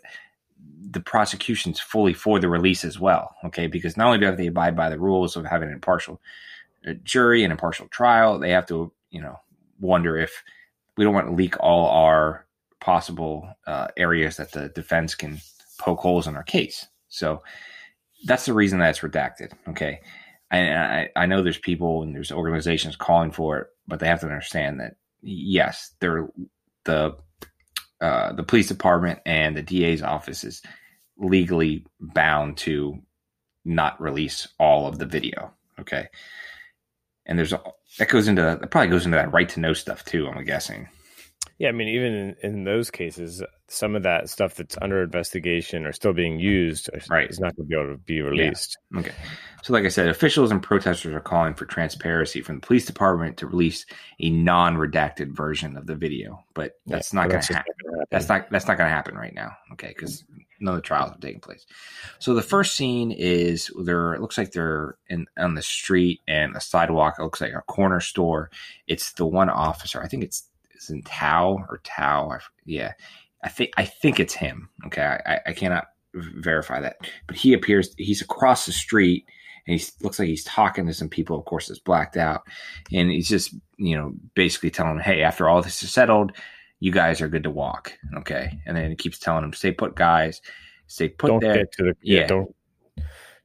the 0.91 0.99
prosecution's 0.99 1.79
fully 1.79 2.13
for 2.13 2.39
the 2.39 2.49
release 2.49 2.85
as 2.85 2.99
well. 2.99 3.35
Okay, 3.43 3.67
because 3.67 3.97
not 3.97 4.07
only 4.07 4.19
do 4.19 4.35
they 4.35 4.47
abide 4.47 4.75
by 4.75 4.89
the 4.89 4.99
rules 4.99 5.35
of 5.35 5.45
having 5.45 5.69
an 5.69 5.75
impartial 5.75 6.21
uh, 6.87 6.93
jury 7.03 7.43
and 7.43 7.51
impartial 7.51 7.87
trial, 7.89 8.39
they 8.39 8.51
have 8.51 8.67
to 8.67 8.91
you 9.09 9.21
know 9.21 9.39
wonder 9.79 10.17
if 10.17 10.43
we 10.97 11.03
don't 11.03 11.13
want 11.13 11.27
to 11.27 11.33
leak 11.33 11.59
all 11.59 11.87
our 11.89 12.45
possible 12.79 13.49
uh, 13.65 13.87
areas 13.97 14.37
that 14.37 14.51
the 14.51 14.69
defense 14.69 15.15
can 15.15 15.39
poke 15.79 15.99
holes 15.99 16.27
in 16.27 16.35
our 16.35 16.43
case. 16.43 16.87
So 17.07 17.41
that's 18.25 18.45
the 18.45 18.53
reason 18.53 18.79
that 18.79 18.89
it's 18.89 18.99
redacted. 18.99 19.51
Okay. 19.69 19.99
I, 20.59 21.09
I 21.15 21.25
know 21.25 21.41
there's 21.41 21.57
people 21.57 22.03
and 22.03 22.15
there's 22.15 22.31
organizations 22.31 22.95
calling 22.95 23.31
for 23.31 23.59
it, 23.59 23.67
but 23.87 23.99
they 23.99 24.07
have 24.07 24.19
to 24.21 24.27
understand 24.27 24.79
that 24.79 24.95
yes, 25.21 25.95
they're 25.99 26.29
the 26.85 27.15
uh, 28.01 28.33
the 28.33 28.43
police 28.43 28.67
department 28.67 29.19
and 29.25 29.55
the 29.55 29.61
DA's 29.61 30.01
office 30.01 30.43
is 30.43 30.61
legally 31.17 31.85
bound 31.99 32.57
to 32.57 33.01
not 33.65 33.99
release 34.01 34.47
all 34.59 34.87
of 34.87 34.99
the 34.99 35.05
video. 35.05 35.53
Okay. 35.79 36.07
And 37.25 37.37
there's 37.39 37.53
a, 37.53 37.61
that 37.97 38.09
goes 38.09 38.27
into 38.27 38.41
that 38.41 38.71
probably 38.71 38.89
goes 38.89 39.05
into 39.05 39.15
that 39.15 39.31
right 39.31 39.47
to 39.49 39.59
know 39.59 39.73
stuff 39.73 40.03
too. 40.03 40.27
I'm 40.27 40.43
guessing. 40.43 40.89
Yeah, 41.59 41.69
I 41.69 41.71
mean, 41.71 41.87
even 41.89 42.13
in, 42.13 42.35
in 42.41 42.63
those 42.63 42.89
cases, 42.89 43.43
some 43.67 43.95
of 43.95 44.03
that 44.03 44.29
stuff 44.29 44.55
that's 44.55 44.77
under 44.81 45.03
investigation 45.03 45.85
or 45.85 45.93
still 45.93 46.13
being 46.13 46.39
used 46.39 46.89
right. 47.09 47.29
is 47.29 47.39
not 47.39 47.55
going 47.55 47.67
to 47.67 47.69
be 47.69 47.75
able 47.75 47.93
to 47.93 47.97
be 47.97 48.21
released. 48.21 48.77
Yeah. 48.91 48.99
Okay. 48.99 49.13
So, 49.61 49.71
like 49.71 49.85
I 49.85 49.89
said, 49.89 50.07
officials 50.09 50.51
and 50.51 50.61
protesters 50.61 51.13
are 51.13 51.19
calling 51.19 51.53
for 51.53 51.65
transparency 51.65 52.41
from 52.41 52.55
the 52.55 52.67
police 52.67 52.85
department 52.85 53.37
to 53.37 53.47
release 53.47 53.85
a 54.19 54.29
non-redacted 54.29 55.31
version 55.31 55.77
of 55.77 55.85
the 55.85 55.95
video, 55.95 56.43
but 56.53 56.73
that's 56.85 57.13
yeah, 57.13 57.21
not 57.21 57.29
going 57.29 57.41
to 57.41 57.53
happen. 57.53 57.73
That's 58.11 58.27
not 58.27 58.49
that's 58.49 58.67
not 58.67 58.77
going 58.77 58.89
to 58.89 58.95
happen 58.95 59.15
right 59.15 59.33
now. 59.33 59.55
Okay, 59.73 59.89
because 59.89 60.23
none 60.59 60.75
of 60.75 60.81
the 60.81 60.87
trials 60.87 61.11
are 61.11 61.19
taking 61.19 61.39
place. 61.39 61.65
So 62.19 62.33
the 62.33 62.41
first 62.41 62.75
scene 62.75 63.11
is 63.11 63.71
they're 63.79 64.13
it 64.15 64.21
looks 64.21 64.37
like 64.37 64.51
they're 64.51 64.97
in 65.07 65.27
on 65.37 65.55
the 65.55 65.61
street 65.61 66.21
and 66.27 66.55
a 66.55 66.61
sidewalk. 66.61 67.15
It 67.19 67.23
looks 67.23 67.41
like 67.41 67.53
a 67.53 67.61
corner 67.61 67.99
store. 67.99 68.49
It's 68.87 69.13
the 69.13 69.25
one 69.25 69.49
officer. 69.49 70.01
I 70.01 70.07
think 70.07 70.23
it's 70.23 70.43
is 70.83 70.89
in 70.89 71.03
Thao 71.03 71.65
or 71.69 71.81
Thao. 71.83 72.35
I, 72.35 72.39
yeah, 72.65 72.93
I 73.43 73.49
think 73.49 73.71
I 73.77 73.85
think 73.85 74.19
it's 74.19 74.33
him. 74.33 74.69
Okay, 74.85 75.01
I, 75.01 75.39
I 75.47 75.53
cannot 75.53 75.85
verify 76.13 76.79
that, 76.81 76.97
but 77.27 77.35
he 77.35 77.53
appears. 77.53 77.93
He's 77.97 78.21
across 78.21 78.65
the 78.65 78.71
street 78.71 79.25
and 79.67 79.79
he 79.79 79.85
looks 80.01 80.19
like 80.19 80.27
he's 80.27 80.43
talking 80.43 80.85
to 80.87 80.93
some 80.93 81.09
people. 81.09 81.37
Of 81.37 81.45
course, 81.45 81.69
it's 81.69 81.79
blacked 81.79 82.17
out, 82.17 82.43
and 82.91 83.09
he's 83.09 83.29
just 83.29 83.55
you 83.77 83.95
know 83.95 84.13
basically 84.35 84.71
telling 84.71 84.95
them, 84.95 85.03
"Hey, 85.03 85.21
after 85.21 85.47
all 85.47 85.61
this 85.61 85.83
is 85.83 85.91
settled." 85.91 86.31
You 86.79 86.91
guys 86.91 87.21
are 87.21 87.29
good 87.29 87.43
to 87.43 87.49
walk, 87.49 87.93
okay? 88.17 88.59
And 88.65 88.75
then 88.75 88.89
he 88.89 88.95
keeps 88.97 89.17
telling 89.17 89.41
them, 89.41 89.53
"Stay 89.53 89.71
put, 89.71 89.95
guys. 89.95 90.41
Stay 90.87 91.07
put 91.07 91.27
don't 91.27 91.39
there. 91.39 91.55
Get 91.55 91.71
to 91.73 91.83
the, 91.83 91.95
yeah, 92.01 92.19
yeah. 92.21 92.27
don't 92.27 92.55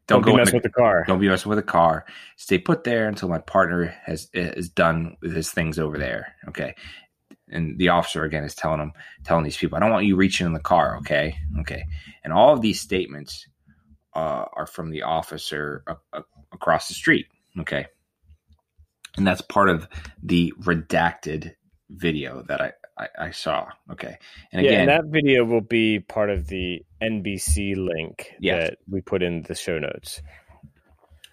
don't, 0.08 0.22
don't 0.22 0.34
be 0.34 0.36
messing 0.36 0.54
with 0.54 0.64
the 0.64 0.70
car. 0.70 1.04
Don't 1.06 1.20
be 1.20 1.28
messing 1.28 1.48
with 1.48 1.58
the 1.58 1.62
car. 1.62 2.04
Stay 2.36 2.58
put 2.58 2.82
there 2.82 3.06
until 3.06 3.28
my 3.28 3.38
partner 3.38 3.94
has 4.06 4.28
is 4.32 4.68
done 4.68 5.16
with 5.22 5.34
his 5.36 5.50
things 5.50 5.78
over 5.78 5.98
there. 5.98 6.34
Okay 6.48 6.74
and 7.50 7.78
the 7.78 7.88
officer 7.88 8.24
again 8.24 8.44
is 8.44 8.54
telling 8.54 8.78
them 8.78 8.92
telling 9.24 9.44
these 9.44 9.56
people 9.56 9.76
i 9.76 9.80
don't 9.80 9.90
want 9.90 10.06
you 10.06 10.16
reaching 10.16 10.46
in 10.46 10.52
the 10.52 10.60
car 10.60 10.98
okay? 10.98 11.36
Okay. 11.60 11.84
And 12.24 12.32
all 12.32 12.52
of 12.52 12.60
these 12.60 12.80
statements 12.80 13.46
uh, 14.14 14.44
are 14.52 14.66
from 14.66 14.90
the 14.90 15.02
officer 15.02 15.84
across 16.52 16.88
the 16.88 16.94
street 16.94 17.26
okay? 17.60 17.86
And 19.16 19.26
that's 19.26 19.40
part 19.40 19.68
of 19.68 19.88
the 20.22 20.52
redacted 20.60 21.54
video 21.90 22.42
that 22.48 22.60
I, 22.60 22.72
I, 22.98 23.08
I 23.18 23.30
saw 23.30 23.68
okay? 23.92 24.18
And 24.52 24.60
again 24.60 24.72
yeah, 24.72 24.80
and 24.80 24.88
that 24.90 25.10
video 25.10 25.44
will 25.44 25.62
be 25.62 26.00
part 26.00 26.30
of 26.30 26.48
the 26.48 26.84
nbc 27.02 27.76
link 27.76 28.32
yes. 28.40 28.68
that 28.68 28.78
we 28.90 29.00
put 29.00 29.22
in 29.22 29.42
the 29.42 29.54
show 29.54 29.78
notes 29.78 30.20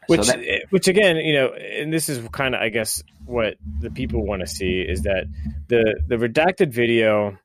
which, 0.08 0.24
so 0.24 0.34
that, 0.34 0.64
which 0.70 0.88
again, 0.88 1.18
you 1.18 1.34
know, 1.34 1.54
and 1.54 1.92
this 1.92 2.10
is 2.10 2.28
kind 2.30 2.56
of, 2.56 2.62
I 2.62 2.70
guess, 2.70 3.04
what 3.26 3.56
the 3.80 3.90
people 3.90 4.26
want 4.26 4.42
to 4.42 4.48
see 4.48 4.82
is 4.82 5.04
that 5.04 5.26
the 5.68 6.02
the 6.08 6.16
redacted 6.16 6.72
video, 6.72 7.38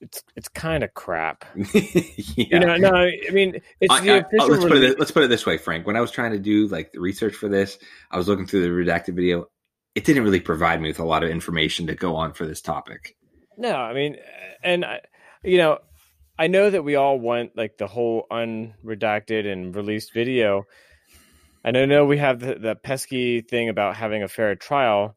it's 0.00 0.22
it's 0.34 0.48
kind 0.48 0.84
of 0.84 0.94
crap. 0.94 1.44
yeah. 1.72 1.72
You 2.36 2.60
know, 2.60 2.76
no, 2.76 2.92
I 2.94 3.30
mean, 3.30 3.60
it's 3.80 3.92
I, 3.92 4.00
the 4.00 4.10
I, 4.12 4.16
official. 4.18 4.48
let's 4.48 4.64
put 4.64 4.76
it 4.76 4.98
let's 4.98 5.10
put 5.10 5.22
it 5.22 5.28
this 5.28 5.46
way, 5.46 5.58
Frank. 5.58 5.86
When 5.86 5.96
I 5.96 6.00
was 6.00 6.10
trying 6.10 6.32
to 6.32 6.38
do 6.38 6.68
like 6.68 6.92
the 6.92 7.00
research 7.00 7.34
for 7.34 7.48
this, 7.48 7.78
I 8.10 8.16
was 8.16 8.28
looking 8.28 8.46
through 8.46 8.62
the 8.62 8.68
redacted 8.68 9.14
video. 9.14 9.48
It 9.94 10.04
didn't 10.04 10.24
really 10.24 10.40
provide 10.40 10.80
me 10.80 10.88
with 10.88 10.98
a 10.98 11.04
lot 11.04 11.22
of 11.22 11.30
information 11.30 11.86
to 11.86 11.94
go 11.94 12.16
on 12.16 12.34
for 12.34 12.46
this 12.46 12.60
topic. 12.60 13.16
No, 13.56 13.74
I 13.74 13.94
mean, 13.94 14.16
and 14.62 14.84
I, 14.84 15.00
you 15.42 15.56
know, 15.56 15.78
I 16.38 16.48
know 16.48 16.68
that 16.68 16.84
we 16.84 16.96
all 16.96 17.18
want 17.18 17.56
like 17.56 17.78
the 17.78 17.86
whole 17.86 18.26
unredacted 18.30 19.50
and 19.50 19.74
released 19.74 20.12
video 20.12 20.66
and 21.66 21.76
I 21.76 21.84
know 21.84 22.04
we 22.04 22.18
have 22.18 22.38
the, 22.38 22.54
the 22.54 22.76
pesky 22.76 23.40
thing 23.40 23.68
about 23.68 23.96
having 23.96 24.22
a 24.22 24.28
fair 24.28 24.54
trial, 24.54 25.16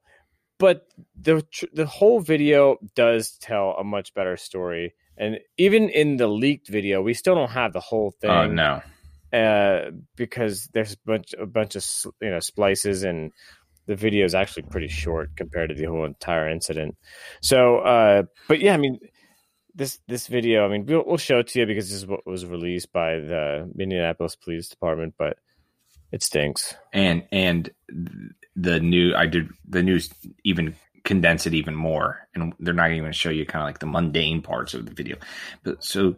but 0.58 0.88
the 1.16 1.44
the 1.74 1.86
whole 1.86 2.20
video 2.20 2.78
does 2.96 3.38
tell 3.40 3.76
a 3.80 3.84
much 3.84 4.16
better 4.16 4.36
story. 4.36 4.96
And 5.16 5.40
even 5.58 5.90
in 5.90 6.18
the 6.18 6.28
leaked 6.28 6.68
video, 6.68 7.04
we 7.04 7.14
still 7.14 7.36
don't 7.36 7.52
have 7.52 7.72
the 7.72 7.80
whole 7.80 8.12
thing. 8.20 8.32
Oh 8.32 8.48
no, 8.48 8.82
uh, 9.32 9.92
because 10.16 10.68
there's 10.74 10.94
a 10.94 10.98
bunch 11.06 11.36
a 11.40 11.46
bunch 11.46 11.76
of 11.76 11.86
you 12.20 12.32
know 12.32 12.40
splices 12.40 13.04
and 13.04 13.32
the 13.86 13.96
video 13.96 14.26
is 14.26 14.34
actually 14.34 14.64
pretty 14.64 14.88
short 14.88 15.36
compared 15.36 15.70
to 15.70 15.76
the 15.76 15.86
whole 15.86 16.06
entire 16.06 16.50
incident. 16.50 16.96
So, 17.42 17.80
uh, 17.80 18.24
but 18.48 18.60
yeah, 18.60 18.74
I 18.74 18.78
mean, 18.78 19.00
this 19.76 20.00
this 20.08 20.26
video, 20.26 20.66
I 20.66 20.70
mean, 20.70 20.88
we'll, 20.88 21.04
we'll, 21.06 21.18
show 21.18 21.40
it 21.40 21.48
to 21.50 21.60
you 21.60 21.68
because 21.68 21.90
this 21.90 21.98
is 21.98 22.08
what 22.08 22.26
was 22.26 22.46
released 22.46 22.92
by 22.92 23.16
the 23.16 23.72
Minneapolis 23.76 24.36
Police 24.36 24.68
Department. 24.68 25.14
But 25.18 25.38
it 26.12 26.24
stinks. 26.24 26.76
And 26.94 27.26
and 27.32 27.70
the 28.56 28.80
new 28.80 29.16
I 29.16 29.26
did 29.26 29.50
the 29.68 29.84
news 29.84 30.10
even 30.44 30.76
condense 31.04 31.48
it 31.48 31.54
even 31.54 31.76
more, 31.76 32.28
and 32.36 32.54
they're 32.60 32.74
not 32.74 32.92
even 32.92 33.04
going 33.04 33.12
to 33.12 33.18
show 33.18 33.30
you 33.30 33.46
kind 33.46 33.64
of 33.64 33.68
like 33.68 33.80
the 33.80 33.86
mundane 33.86 34.42
parts 34.42 34.74
of 34.74 34.86
the 34.86 34.94
video. 34.94 35.18
But 35.64 35.84
so 35.84 36.16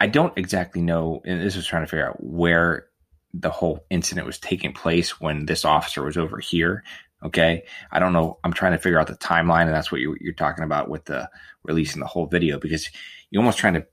I 0.00 0.06
don't 0.06 0.36
exactly 0.36 0.82
know, 0.82 1.22
and 1.24 1.40
this 1.40 1.56
was 1.56 1.66
trying 1.66 1.84
to 1.84 1.88
figure 1.88 2.08
out 2.08 2.22
where 2.22 2.86
the 3.34 3.50
whole 3.50 3.84
incident 3.88 4.26
was 4.26 4.38
taking 4.38 4.72
place 4.72 5.20
when 5.20 5.46
this 5.46 5.64
officer 5.64 6.02
was 6.02 6.16
over 6.16 6.38
here. 6.38 6.84
Okay, 7.24 7.62
I 7.92 8.00
don't 8.00 8.12
know. 8.12 8.38
I'm 8.42 8.52
trying 8.52 8.72
to 8.72 8.78
figure 8.78 8.98
out 8.98 9.06
the 9.06 9.14
timeline, 9.14 9.66
and 9.66 9.74
that's 9.74 9.92
what 9.92 10.00
you're, 10.00 10.18
you're 10.20 10.34
talking 10.34 10.64
about 10.64 10.88
with 10.88 11.04
the 11.04 11.30
releasing 11.62 12.00
the 12.00 12.06
whole 12.06 12.26
video 12.26 12.58
because 12.58 12.90
you're 13.30 13.40
almost 13.40 13.58
trying 13.58 13.74
to 13.74 13.86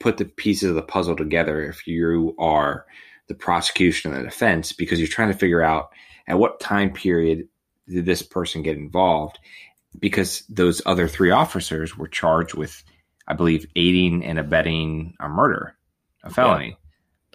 put 0.00 0.18
the 0.18 0.26
pieces 0.26 0.68
of 0.68 0.74
the 0.74 0.82
puzzle 0.82 1.16
together 1.16 1.62
if 1.64 1.86
you 1.86 2.34
are 2.38 2.84
the 3.32 3.38
prosecution 3.38 4.12
and 4.12 4.20
the 4.20 4.28
defense 4.28 4.74
because 4.74 4.98
you're 4.98 5.08
trying 5.08 5.32
to 5.32 5.38
figure 5.38 5.62
out 5.62 5.90
at 6.26 6.38
what 6.38 6.60
time 6.60 6.92
period 6.92 7.48
did 7.88 8.04
this 8.04 8.20
person 8.20 8.62
get 8.62 8.76
involved 8.76 9.38
because 9.98 10.42
those 10.50 10.82
other 10.84 11.08
three 11.08 11.30
officers 11.30 11.96
were 11.96 12.08
charged 12.08 12.52
with 12.52 12.84
i 13.26 13.32
believe 13.32 13.66
aiding 13.74 14.22
and 14.22 14.38
abetting 14.38 15.14
a 15.18 15.30
murder 15.30 15.74
a 16.24 16.30
felony 16.30 16.68
yeah. 16.68 16.74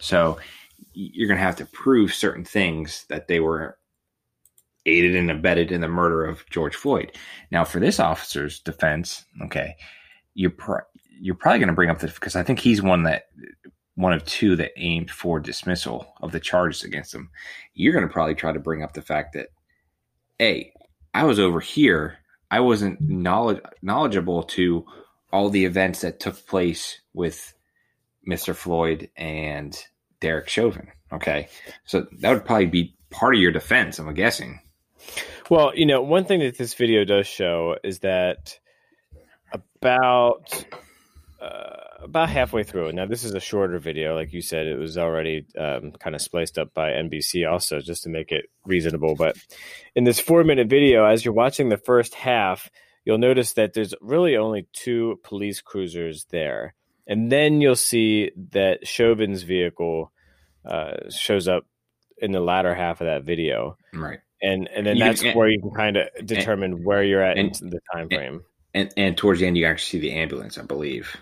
so 0.00 0.38
you're 0.92 1.26
going 1.26 1.38
to 1.38 1.44
have 1.44 1.56
to 1.56 1.66
prove 1.66 2.14
certain 2.14 2.44
things 2.44 3.04
that 3.08 3.26
they 3.26 3.40
were 3.40 3.76
aided 4.86 5.16
and 5.16 5.32
abetted 5.32 5.72
in 5.72 5.80
the 5.80 5.88
murder 5.88 6.24
of 6.24 6.48
george 6.48 6.76
floyd 6.76 7.10
now 7.50 7.64
for 7.64 7.80
this 7.80 7.98
officer's 7.98 8.60
defense 8.60 9.24
okay 9.42 9.74
you're 10.34 10.54
you're 11.20 11.34
probably 11.34 11.58
going 11.58 11.66
to 11.66 11.74
bring 11.74 11.90
up 11.90 11.98
the 11.98 12.06
because 12.06 12.36
i 12.36 12.44
think 12.44 12.60
he's 12.60 12.80
one 12.80 13.02
that 13.02 13.24
one 13.98 14.12
of 14.12 14.24
two 14.24 14.54
that 14.54 14.70
aimed 14.76 15.10
for 15.10 15.40
dismissal 15.40 16.14
of 16.22 16.30
the 16.30 16.38
charges 16.38 16.84
against 16.84 17.12
him, 17.12 17.30
you're 17.74 17.92
going 17.92 18.06
to 18.06 18.12
probably 18.12 18.36
try 18.36 18.52
to 18.52 18.60
bring 18.60 18.80
up 18.80 18.92
the 18.92 19.02
fact 19.02 19.32
that, 19.32 19.48
A, 20.40 20.72
I 21.12 21.24
was 21.24 21.40
over 21.40 21.58
here. 21.58 22.18
I 22.48 22.60
wasn't 22.60 23.00
knowledge, 23.00 23.60
knowledgeable 23.82 24.44
to 24.44 24.86
all 25.32 25.50
the 25.50 25.64
events 25.64 26.02
that 26.02 26.20
took 26.20 26.46
place 26.46 27.00
with 27.12 27.52
Mr. 28.26 28.54
Floyd 28.54 29.10
and 29.16 29.76
Derek 30.20 30.48
Chauvin. 30.48 30.92
Okay. 31.12 31.48
So 31.84 32.06
that 32.20 32.30
would 32.30 32.44
probably 32.44 32.66
be 32.66 32.94
part 33.10 33.34
of 33.34 33.40
your 33.40 33.50
defense, 33.50 33.98
I'm 33.98 34.14
guessing. 34.14 34.60
Well, 35.50 35.72
you 35.74 35.86
know, 35.86 36.02
one 36.02 36.24
thing 36.24 36.38
that 36.40 36.56
this 36.56 36.74
video 36.74 37.04
does 37.04 37.26
show 37.26 37.76
is 37.82 37.98
that 38.00 38.60
about 39.52 40.64
uh, 41.40 41.87
about 42.00 42.30
halfway 42.30 42.62
through. 42.62 42.92
Now, 42.92 43.06
this 43.06 43.24
is 43.24 43.34
a 43.34 43.40
shorter 43.40 43.78
video. 43.78 44.14
Like 44.14 44.32
you 44.32 44.40
said, 44.40 44.66
it 44.66 44.78
was 44.78 44.96
already 44.96 45.46
um, 45.58 45.92
kind 45.92 46.14
of 46.14 46.22
spliced 46.22 46.58
up 46.58 46.72
by 46.74 46.90
NBC 46.90 47.50
also 47.50 47.80
just 47.80 48.04
to 48.04 48.08
make 48.08 48.30
it 48.30 48.46
reasonable. 48.64 49.14
But 49.14 49.36
in 49.94 50.04
this 50.04 50.20
four 50.20 50.44
minute 50.44 50.68
video, 50.68 51.04
as 51.04 51.24
you're 51.24 51.34
watching 51.34 51.68
the 51.68 51.76
first 51.76 52.14
half, 52.14 52.70
you'll 53.04 53.18
notice 53.18 53.54
that 53.54 53.74
there's 53.74 53.94
really 54.00 54.36
only 54.36 54.68
two 54.72 55.18
police 55.24 55.60
cruisers 55.60 56.26
there. 56.30 56.74
And 57.06 57.32
then 57.32 57.60
you'll 57.60 57.74
see 57.74 58.30
that 58.52 58.86
Chauvin's 58.86 59.42
vehicle 59.42 60.12
uh, 60.64 61.10
shows 61.10 61.48
up 61.48 61.64
in 62.18 62.32
the 62.32 62.40
latter 62.40 62.74
half 62.74 63.00
of 63.00 63.06
that 63.06 63.24
video. 63.24 63.76
Right. 63.92 64.20
And 64.40 64.68
and 64.68 64.86
then 64.86 64.96
you 64.96 65.04
that's 65.04 65.22
can, 65.22 65.36
where 65.36 65.48
you 65.48 65.60
can 65.60 65.70
kind 65.70 65.96
of 65.96 66.08
determine 66.24 66.74
and, 66.74 66.84
where 66.84 67.02
you're 67.02 67.22
at 67.22 67.38
and, 67.38 67.60
in 67.60 67.70
the 67.70 67.80
time 67.92 68.08
frame. 68.08 68.44
And, 68.74 68.92
and 68.96 69.16
towards 69.16 69.40
the 69.40 69.46
end, 69.46 69.56
you 69.56 69.66
actually 69.66 70.00
see 70.00 70.08
the 70.08 70.14
ambulance, 70.14 70.58
I 70.58 70.62
believe. 70.62 71.16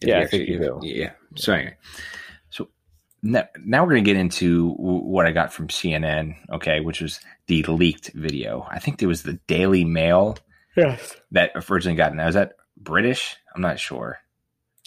Yeah, 0.00 0.20
I 0.20 0.26
think 0.26 0.48
you 0.48 0.58
do. 0.58 0.78
Yeah. 0.82 1.12
So 1.36 1.52
anyway, 1.52 1.76
so 2.50 2.68
now, 3.22 3.44
now 3.64 3.82
we're 3.82 3.92
going 3.92 4.04
to 4.04 4.10
get 4.10 4.18
into 4.20 4.70
what 4.78 5.26
I 5.26 5.32
got 5.32 5.52
from 5.52 5.68
CNN, 5.68 6.36
okay, 6.50 6.80
which 6.80 7.00
was 7.00 7.20
the 7.46 7.62
leaked 7.64 8.10
video. 8.12 8.66
I 8.70 8.78
think 8.78 8.98
there 8.98 9.08
was 9.08 9.22
the 9.22 9.34
Daily 9.46 9.84
Mail 9.84 10.36
Yes. 10.76 11.16
that 11.32 11.52
originally 11.70 11.96
got 11.96 12.14
now 12.14 12.28
is 12.28 12.34
that 12.34 12.52
British? 12.76 13.36
I'm 13.54 13.62
not 13.62 13.78
sure. 13.80 14.18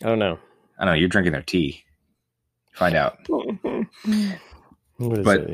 I 0.03 0.07
don't 0.07 0.19
know. 0.19 0.37
I 0.77 0.85
don't 0.85 0.93
know. 0.93 0.99
You're 0.99 1.09
drinking 1.09 1.33
their 1.33 1.41
tea. 1.41 1.83
Find 2.73 2.95
out. 2.95 3.17
What 4.97 5.17
is 5.19 5.25
But- 5.25 5.39
it? 5.41 5.49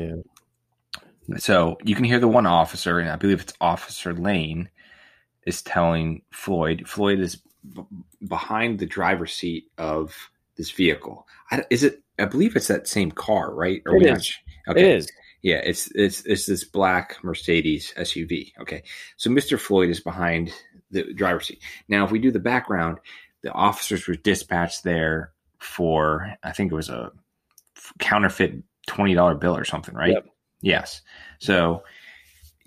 Yeah. 1.28 1.36
So 1.38 1.76
you 1.82 1.94
can 1.96 2.04
hear 2.04 2.20
the 2.20 2.28
one 2.28 2.46
officer, 2.46 2.98
and 3.00 3.08
I 3.10 3.16
believe 3.16 3.40
it's 3.40 3.54
Officer 3.60 4.14
Lane, 4.14 4.68
is 5.44 5.60
telling 5.62 6.22
Floyd. 6.32 6.84
Floyd 6.86 7.18
is 7.18 7.40
b- 7.74 7.84
behind 8.28 8.78
the 8.78 8.86
driver's 8.86 9.32
seat 9.32 9.70
of 9.78 10.14
this 10.56 10.70
vehicle. 10.70 11.26
I, 11.50 11.64
is 11.70 11.84
it? 11.84 12.02
I 12.18 12.24
believe 12.24 12.56
it's 12.56 12.68
that 12.68 12.88
same 12.88 13.10
car, 13.10 13.54
right? 13.54 13.82
Or 13.86 13.96
It 13.96 13.98
we 14.00 14.04
not 14.06 14.18
is. 14.18 14.26
sh- 14.26 14.36
It 14.68 14.78
is. 14.78 15.10
Yeah, 15.42 15.56
it's 15.62 15.90
it's 15.94 16.24
it's 16.24 16.46
this 16.46 16.64
black 16.64 17.22
Mercedes 17.22 17.92
SUV. 17.96 18.52
Okay, 18.60 18.82
so 19.16 19.30
Mr. 19.30 19.58
Floyd 19.58 19.90
is 19.90 20.00
behind 20.00 20.52
the 20.90 21.12
driver's 21.14 21.46
seat. 21.48 21.62
Now, 21.88 22.04
if 22.04 22.10
we 22.10 22.18
do 22.18 22.30
the 22.32 22.38
background, 22.40 22.98
the 23.42 23.52
officers 23.52 24.06
were 24.08 24.14
dispatched 24.14 24.82
there 24.82 25.32
for 25.58 26.34
I 26.42 26.52
think 26.52 26.72
it 26.72 26.74
was 26.74 26.88
a 26.88 27.12
counterfeit 27.98 28.62
twenty 28.86 29.14
dollar 29.14 29.34
bill 29.34 29.56
or 29.56 29.64
something, 29.64 29.94
right? 29.94 30.12
Yep. 30.12 30.26
Yes. 30.62 31.02
So 31.38 31.82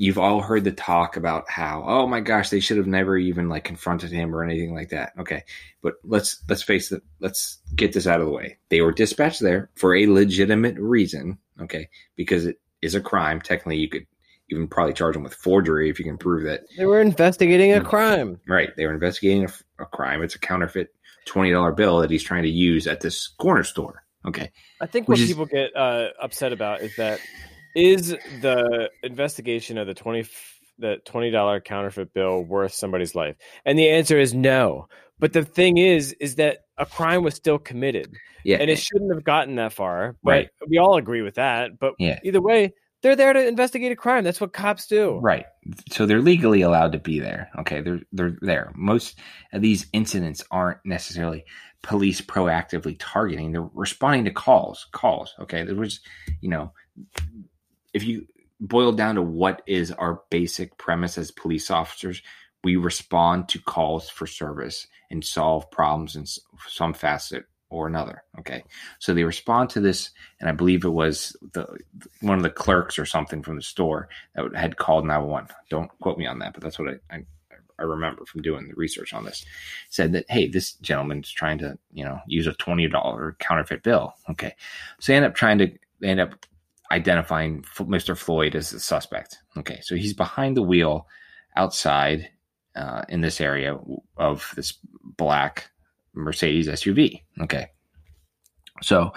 you've 0.01 0.17
all 0.17 0.41
heard 0.41 0.63
the 0.63 0.71
talk 0.71 1.17
about 1.17 1.51
how 1.51 1.83
oh 1.85 2.07
my 2.07 2.21
gosh 2.21 2.49
they 2.49 2.61
should 2.61 2.77
have 2.77 2.87
never 2.87 3.17
even 3.17 3.49
like 3.49 3.65
confronted 3.65 4.11
him 4.11 4.33
or 4.33 4.43
anything 4.43 4.73
like 4.73 4.89
that. 4.89 5.11
Okay, 5.19 5.43
but 5.83 5.95
let's 6.03 6.41
let's 6.47 6.63
face 6.63 6.91
it. 6.91 7.03
Let's 7.19 7.59
get 7.75 7.91
this 7.93 8.07
out 8.07 8.21
of 8.21 8.25
the 8.25 8.31
way. 8.33 8.57
They 8.69 8.81
were 8.81 8.93
dispatched 8.93 9.41
there 9.41 9.69
for 9.75 9.93
a 9.93 10.07
legitimate 10.07 10.77
reason. 10.79 11.37
Okay, 11.61 11.89
because 12.15 12.45
it 12.45 12.59
is 12.81 12.95
a 12.95 13.01
crime. 13.01 13.41
Technically, 13.41 13.77
you 13.77 13.89
could 13.89 14.07
even 14.49 14.67
probably 14.67 14.93
charge 14.93 15.13
them 15.13 15.23
with 15.23 15.35
forgery 15.35 15.89
if 15.89 15.99
you 15.99 16.05
can 16.05 16.17
prove 16.17 16.45
that. 16.45 16.61
They 16.77 16.85
were 16.85 17.01
investigating 17.01 17.73
a 17.73 17.81
crime. 17.81 18.39
Right, 18.47 18.69
they 18.77 18.85
were 18.85 18.93
investigating 18.93 19.45
a, 19.45 19.83
a 19.83 19.85
crime. 19.85 20.23
It's 20.23 20.35
a 20.35 20.39
counterfeit 20.39 20.87
twenty 21.25 21.51
dollar 21.51 21.73
bill 21.73 21.99
that 21.99 22.09
he's 22.09 22.23
trying 22.23 22.43
to 22.43 22.49
use 22.49 22.87
at 22.87 23.01
this 23.01 23.27
corner 23.27 23.63
store. 23.65 24.03
Okay, 24.25 24.49
I 24.79 24.85
think 24.85 25.09
Which 25.09 25.19
what 25.19 25.23
is- 25.23 25.27
people 25.29 25.45
get 25.45 25.75
uh, 25.75 26.07
upset 26.21 26.53
about 26.53 26.81
is 26.81 26.95
that 26.95 27.19
is 27.75 28.09
the 28.41 28.89
investigation 29.03 29.77
of 29.77 29.87
the 29.87 29.93
twenty 29.93 30.27
the 30.77 30.97
twenty 31.05 31.31
dollar 31.31 31.59
counterfeit 31.59 32.13
bill 32.13 32.43
worth 32.43 32.73
somebody's 32.73 33.15
life? 33.15 33.35
And 33.65 33.77
the 33.77 33.89
answer 33.89 34.17
is 34.19 34.33
no. 34.33 34.87
But 35.19 35.33
the 35.33 35.43
thing 35.43 35.77
is, 35.77 36.13
is 36.13 36.35
that 36.35 36.59
a 36.77 36.85
crime 36.85 37.23
was 37.23 37.35
still 37.35 37.59
committed, 37.59 38.13
yeah, 38.45 38.57
and 38.57 38.69
it 38.69 38.79
shouldn't 38.79 39.13
have 39.13 39.23
gotten 39.25 39.55
that 39.55 39.73
far. 39.73 40.15
But 40.23 40.31
Right. 40.31 40.49
we 40.67 40.77
all 40.77 40.95
agree 40.95 41.21
with 41.21 41.35
that. 41.35 41.77
But 41.77 41.95
Yeah. 41.99 42.19
either 42.23 42.41
way, 42.41 42.73
they're 43.01 43.17
there 43.17 43.33
to 43.33 43.47
investigate 43.47 43.91
a 43.91 43.97
crime. 43.97 44.23
That's 44.23 44.39
what 44.39 44.53
cops 44.53 44.87
do. 44.87 45.19
Right. 45.19 45.45
So 45.91 46.05
they're 46.05 46.21
legally 46.21 46.61
allowed 46.61 46.93
to 46.93 46.99
be 46.99 47.19
there. 47.19 47.49
Okay. 47.59 47.81
They're 47.81 47.99
they're 48.13 48.37
there. 48.41 48.71
Most 48.75 49.19
of 49.51 49.61
these 49.61 49.87
incidents 49.91 50.43
aren't 50.51 50.79
necessarily 50.85 51.43
police 51.83 52.21
proactively 52.21 52.95
targeting. 52.99 53.51
They're 53.51 53.69
responding 53.73 54.23
to 54.25 54.31
calls. 54.31 54.87
Calls. 54.93 55.33
Okay. 55.39 55.63
There 55.63 55.75
was, 55.75 55.99
you 56.39 56.49
know, 56.49 56.71
if 57.93 58.03
you 58.03 58.27
boil 58.59 58.91
down 58.91 59.15
to 59.15 59.21
what 59.21 59.61
is 59.67 59.91
our 59.91 60.21
basic 60.29 60.77
premise 60.77 61.17
as 61.17 61.31
police 61.31 61.71
officers, 61.71 62.21
we 62.63 62.75
respond 62.75 63.47
to 63.49 63.59
calls 63.59 64.09
for 64.09 64.27
service 64.27 64.87
and 65.09 65.23
solve 65.23 65.71
problems 65.71 66.15
in 66.15 66.25
some 66.67 66.93
facet 66.93 67.45
or 67.69 67.87
another. 67.87 68.23
Okay. 68.39 68.63
So 68.99 69.13
they 69.13 69.23
respond 69.23 69.69
to 69.71 69.79
this, 69.79 70.09
and 70.39 70.49
I 70.49 70.51
believe 70.51 70.83
it 70.83 70.89
was 70.89 71.35
the 71.53 71.67
one 72.21 72.37
of 72.37 72.43
the 72.43 72.49
clerks 72.49 72.97
or 72.97 73.05
something 73.05 73.43
from 73.43 73.55
the 73.55 73.61
store 73.61 74.09
that 74.35 74.55
had 74.55 74.77
called 74.77 75.05
911. 75.05 75.49
Don't 75.69 75.91
quote 75.99 76.17
me 76.17 76.25
on 76.25 76.39
that, 76.39 76.53
but 76.53 76.63
that's 76.63 76.79
what 76.79 76.89
I, 76.89 77.15
I, 77.15 77.23
I 77.77 77.83
remember 77.83 78.25
from 78.25 78.41
doing 78.41 78.67
the 78.67 78.73
research 78.75 79.13
on 79.13 79.23
this. 79.23 79.45
Said 79.89 80.13
that, 80.13 80.25
hey, 80.29 80.47
this 80.47 80.73
gentleman's 80.73 81.31
trying 81.31 81.59
to, 81.59 81.77
you 81.93 82.03
know, 82.03 82.19
use 82.27 82.47
a 82.47 82.53
$20 82.53 83.37
counterfeit 83.39 83.83
bill. 83.83 84.13
Okay. 84.29 84.55
So 84.99 85.11
they 85.11 85.17
end 85.17 85.25
up 85.25 85.35
trying 85.35 85.59
to, 85.59 85.71
they 86.01 86.09
end 86.09 86.19
up 86.19 86.45
identifying 86.91 87.63
Mr. 87.63 88.17
Floyd 88.17 88.55
as 88.55 88.71
the 88.71 88.79
suspect. 88.79 89.37
Okay. 89.57 89.79
So 89.81 89.95
he's 89.95 90.13
behind 90.13 90.57
the 90.57 90.63
wheel 90.63 91.07
outside 91.55 92.29
uh, 92.75 93.03
in 93.09 93.21
this 93.21 93.41
area 93.41 93.77
of 94.17 94.51
this 94.55 94.73
black 95.03 95.69
Mercedes 96.13 96.67
SUV. 96.67 97.23
Okay. 97.41 97.67
So 98.81 99.13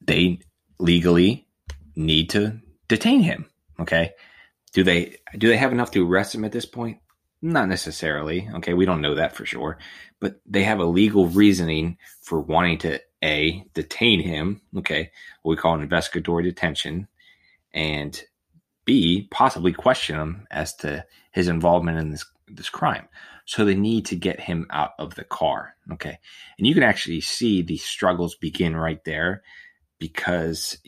they 0.00 0.40
legally 0.78 1.48
need 1.94 2.30
to 2.30 2.60
detain 2.88 3.20
him. 3.20 3.46
Okay. 3.80 4.12
Do 4.72 4.84
they 4.84 5.16
do 5.36 5.48
they 5.48 5.56
have 5.56 5.72
enough 5.72 5.90
to 5.92 6.06
arrest 6.06 6.34
him 6.34 6.44
at 6.44 6.52
this 6.52 6.66
point? 6.66 6.98
Not 7.42 7.68
necessarily. 7.68 8.48
Okay, 8.56 8.72
we 8.74 8.86
don't 8.86 9.02
know 9.02 9.14
that 9.16 9.36
for 9.36 9.44
sure, 9.44 9.78
but 10.20 10.40
they 10.46 10.64
have 10.64 10.80
a 10.80 10.84
legal 10.84 11.28
reasoning 11.28 11.98
for 12.22 12.40
wanting 12.40 12.78
to 12.78 13.00
a 13.22 13.64
detain 13.74 14.20
him. 14.20 14.62
Okay, 14.78 15.10
what 15.42 15.50
we 15.50 15.56
call 15.56 15.74
an 15.74 15.82
investigatory 15.82 16.44
detention, 16.44 17.08
and 17.72 18.20
b 18.84 19.28
possibly 19.30 19.72
question 19.72 20.16
him 20.16 20.46
as 20.50 20.74
to 20.76 21.04
his 21.32 21.48
involvement 21.48 21.98
in 21.98 22.10
this 22.10 22.24
this 22.48 22.70
crime. 22.70 23.08
So 23.44 23.64
they 23.64 23.74
need 23.74 24.06
to 24.06 24.16
get 24.16 24.40
him 24.40 24.66
out 24.70 24.92
of 24.98 25.14
the 25.14 25.24
car. 25.24 25.76
Okay, 25.92 26.18
and 26.58 26.66
you 26.66 26.74
can 26.74 26.82
actually 26.82 27.20
see 27.20 27.62
the 27.62 27.76
struggles 27.76 28.34
begin 28.34 28.74
right 28.74 29.02
there 29.04 29.42
because 29.98 30.78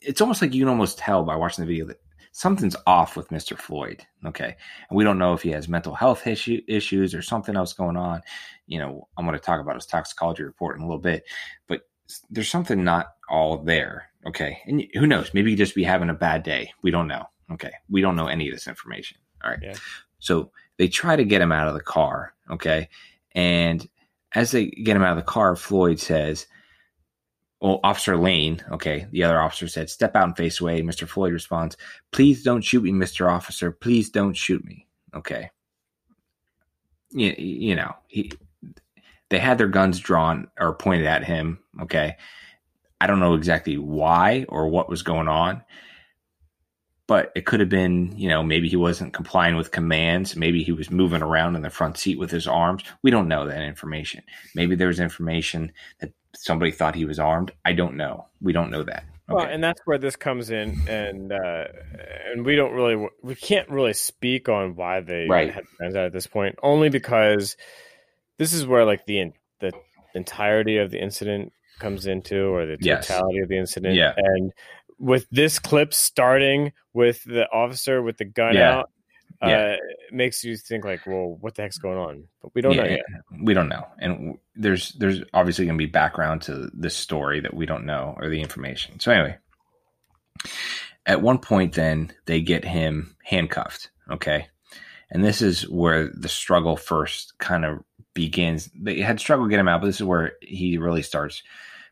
it's 0.00 0.20
almost 0.20 0.40
like 0.40 0.54
you 0.54 0.62
can 0.62 0.68
almost 0.68 0.98
tell 0.98 1.24
by 1.24 1.36
watching 1.36 1.62
the 1.62 1.70
video 1.70 1.86
that 1.86 2.00
something's 2.34 2.74
off 2.84 3.16
with 3.16 3.28
Mr. 3.28 3.56
Floyd. 3.56 4.04
Okay. 4.26 4.56
And 4.90 4.96
we 4.96 5.04
don't 5.04 5.20
know 5.20 5.34
if 5.34 5.42
he 5.42 5.50
has 5.50 5.68
mental 5.68 5.94
health 5.94 6.26
issue, 6.26 6.60
issues 6.66 7.14
or 7.14 7.22
something 7.22 7.54
else 7.54 7.72
going 7.72 7.96
on. 7.96 8.22
You 8.66 8.80
know, 8.80 9.08
I'm 9.16 9.24
going 9.24 9.38
to 9.38 9.44
talk 9.44 9.60
about 9.60 9.76
his 9.76 9.86
toxicology 9.86 10.42
report 10.42 10.76
in 10.76 10.82
a 10.82 10.86
little 10.86 11.00
bit, 11.00 11.22
but 11.68 11.82
there's 12.30 12.50
something 12.50 12.82
not 12.82 13.06
all 13.30 13.58
there. 13.58 14.10
Okay. 14.26 14.58
And 14.66 14.84
who 14.94 15.06
knows? 15.06 15.32
Maybe 15.32 15.50
he 15.50 15.56
just 15.56 15.76
be 15.76 15.84
having 15.84 16.10
a 16.10 16.14
bad 16.14 16.42
day. 16.42 16.72
We 16.82 16.90
don't 16.90 17.06
know. 17.06 17.24
Okay. 17.52 17.70
We 17.88 18.00
don't 18.00 18.16
know 18.16 18.26
any 18.26 18.48
of 18.48 18.54
this 18.54 18.66
information. 18.66 19.18
All 19.44 19.50
right. 19.50 19.60
Yeah. 19.62 19.74
So 20.18 20.50
they 20.76 20.88
try 20.88 21.14
to 21.14 21.24
get 21.24 21.40
him 21.40 21.52
out 21.52 21.68
of 21.68 21.74
the 21.74 21.80
car. 21.80 22.34
Okay. 22.50 22.88
And 23.32 23.88
as 24.34 24.50
they 24.50 24.66
get 24.66 24.96
him 24.96 25.04
out 25.04 25.16
of 25.16 25.24
the 25.24 25.30
car, 25.30 25.54
Floyd 25.54 26.00
says, 26.00 26.48
well, 27.64 27.80
Officer 27.82 28.18
Lane, 28.18 28.62
okay, 28.72 29.06
the 29.10 29.24
other 29.24 29.40
officer 29.40 29.68
said, 29.68 29.88
step 29.88 30.14
out 30.14 30.24
and 30.24 30.36
face 30.36 30.60
away. 30.60 30.82
Mr. 30.82 31.08
Floyd 31.08 31.32
responds, 31.32 31.78
please 32.10 32.42
don't 32.42 32.60
shoot 32.60 32.82
me, 32.82 32.92
Mr. 32.92 33.32
Officer. 33.32 33.72
Please 33.72 34.10
don't 34.10 34.36
shoot 34.36 34.62
me. 34.62 34.86
Okay. 35.14 35.50
You, 37.12 37.34
you 37.38 37.74
know, 37.74 37.94
he, 38.06 38.30
they 39.30 39.38
had 39.38 39.56
their 39.56 39.68
guns 39.68 39.98
drawn 39.98 40.48
or 40.60 40.74
pointed 40.74 41.06
at 41.06 41.24
him. 41.24 41.58
Okay. 41.80 42.16
I 43.00 43.06
don't 43.06 43.20
know 43.20 43.32
exactly 43.32 43.78
why 43.78 44.44
or 44.50 44.68
what 44.68 44.90
was 44.90 45.02
going 45.02 45.28
on, 45.28 45.62
but 47.06 47.32
it 47.34 47.46
could 47.46 47.60
have 47.60 47.70
been, 47.70 48.12
you 48.18 48.28
know, 48.28 48.42
maybe 48.42 48.68
he 48.68 48.76
wasn't 48.76 49.14
complying 49.14 49.56
with 49.56 49.70
commands. 49.70 50.36
Maybe 50.36 50.62
he 50.62 50.72
was 50.72 50.90
moving 50.90 51.22
around 51.22 51.56
in 51.56 51.62
the 51.62 51.70
front 51.70 51.96
seat 51.96 52.18
with 52.18 52.30
his 52.30 52.46
arms. 52.46 52.82
We 53.02 53.10
don't 53.10 53.26
know 53.26 53.46
that 53.46 53.62
information. 53.62 54.22
Maybe 54.54 54.76
there 54.76 54.88
was 54.88 55.00
information 55.00 55.72
that 56.00 56.12
somebody 56.36 56.70
thought 56.70 56.94
he 56.94 57.04
was 57.04 57.18
armed. 57.18 57.52
I 57.64 57.72
don't 57.72 57.96
know. 57.96 58.26
We 58.40 58.52
don't 58.52 58.70
know 58.70 58.82
that. 58.84 59.04
Okay. 59.30 59.34
Well, 59.36 59.46
and 59.46 59.64
that's 59.64 59.80
where 59.86 59.96
this 59.96 60.16
comes 60.16 60.50
in, 60.50 60.76
and 60.86 61.32
uh, 61.32 61.64
and 62.30 62.44
we 62.44 62.56
don't 62.56 62.72
really, 62.74 63.08
we 63.22 63.34
can't 63.34 63.68
really 63.70 63.94
speak 63.94 64.48
on 64.50 64.76
why 64.76 65.00
they 65.00 65.26
Right. 65.28 65.52
had 65.52 65.64
guns 65.80 65.96
out 65.96 66.04
at 66.06 66.12
this 66.12 66.26
point, 66.26 66.56
only 66.62 66.90
because 66.90 67.56
this 68.38 68.52
is 68.52 68.66
where 68.66 68.84
like 68.84 69.06
the 69.06 69.32
the 69.60 69.72
entirety 70.14 70.76
of 70.76 70.90
the 70.90 71.00
incident 71.02 71.52
comes 71.78 72.06
into, 72.06 72.54
or 72.54 72.66
the 72.66 72.76
Yes. 72.80 73.06
totality 73.08 73.38
of 73.38 73.48
the 73.48 73.56
incident, 73.56 73.94
Yeah. 73.94 74.12
and 74.16 74.52
with 74.98 75.26
this 75.30 75.58
clip 75.58 75.94
starting 75.94 76.72
with 76.92 77.24
the 77.24 77.48
officer 77.50 78.02
with 78.02 78.18
the 78.18 78.24
gun 78.26 78.54
Yeah. 78.54 78.78
out, 78.78 78.90
Yeah. 79.50 79.72
it 79.74 79.80
makes 80.12 80.44
you 80.44 80.56
think 80.56 80.84
like, 80.84 81.06
well, 81.06 81.36
what 81.40 81.54
the 81.54 81.62
heck's 81.62 81.78
going 81.78 81.98
on? 81.98 82.24
But 82.42 82.54
we 82.54 82.60
don't 82.62 82.74
Yeah, 82.74 82.82
know 82.84 82.88
yet. 82.90 83.04
we 83.42 83.54
don't 83.54 83.68
know, 83.68 83.86
and 83.98 84.14
w- 84.14 84.38
there's 84.56 84.92
there's 84.92 85.22
obviously 85.32 85.66
going 85.66 85.78
to 85.78 85.84
be 85.84 85.90
background 85.90 86.42
to 86.42 86.70
this 86.74 86.96
story 86.96 87.40
that 87.40 87.54
we 87.54 87.66
don't 87.66 87.86
know 87.86 88.14
or 88.20 88.28
the 88.28 88.40
information. 88.40 89.00
So 89.00 89.12
anyway, 89.12 89.36
at 91.06 91.22
one 91.22 91.38
point, 91.38 91.74
then 91.74 92.12
they 92.26 92.40
get 92.40 92.64
him 92.64 93.16
handcuffed. 93.24 93.90
Okay, 94.10 94.46
and 95.10 95.24
this 95.24 95.42
is 95.42 95.68
where 95.68 96.08
the 96.08 96.28
struggle 96.28 96.76
first 96.76 97.38
kind 97.38 97.64
of 97.64 97.82
begins. 98.14 98.70
They 98.74 99.00
had 99.00 99.20
struggle 99.20 99.46
get 99.48 99.58
him 99.60 99.68
out, 99.68 99.80
but 99.80 99.86
this 99.88 99.96
is 100.00 100.04
where 100.04 100.32
he 100.40 100.78
really 100.78 101.02
starts. 101.02 101.42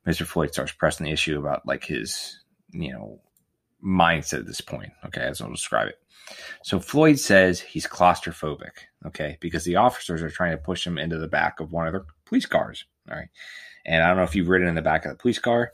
Mr. 0.06 0.26
Floyd 0.26 0.52
starts 0.52 0.72
pressing 0.72 1.04
the 1.06 1.12
issue 1.12 1.38
about 1.38 1.66
like 1.66 1.84
his 1.84 2.38
you 2.72 2.92
know 2.92 3.20
mindset 3.84 4.40
at 4.40 4.46
this 4.46 4.60
point. 4.60 4.92
Okay, 5.06 5.20
as 5.22 5.40
I'll 5.40 5.50
describe 5.50 5.88
it. 5.88 5.98
So 6.62 6.80
Floyd 6.80 7.18
says 7.18 7.60
he's 7.60 7.86
claustrophobic, 7.86 8.70
okay, 9.06 9.36
because 9.40 9.64
the 9.64 9.76
officers 9.76 10.22
are 10.22 10.30
trying 10.30 10.52
to 10.52 10.62
push 10.62 10.86
him 10.86 10.98
into 10.98 11.18
the 11.18 11.28
back 11.28 11.60
of 11.60 11.72
one 11.72 11.86
of 11.86 11.92
their 11.92 12.04
police 12.24 12.46
cars. 12.46 12.84
All 13.10 13.16
right. 13.16 13.28
And 13.84 14.02
I 14.02 14.08
don't 14.08 14.16
know 14.16 14.22
if 14.22 14.36
you've 14.36 14.48
ridden 14.48 14.68
in 14.68 14.74
the 14.74 14.82
back 14.82 15.04
of 15.04 15.10
the 15.10 15.18
police 15.18 15.38
car. 15.38 15.72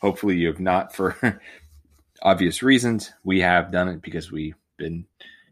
Hopefully 0.00 0.36
you 0.36 0.48
have 0.48 0.60
not 0.60 0.94
for 0.94 1.40
obvious 2.22 2.62
reasons. 2.62 3.12
We 3.24 3.40
have 3.40 3.70
done 3.70 3.88
it 3.88 4.02
because 4.02 4.32
we've 4.32 4.56
been 4.76 5.06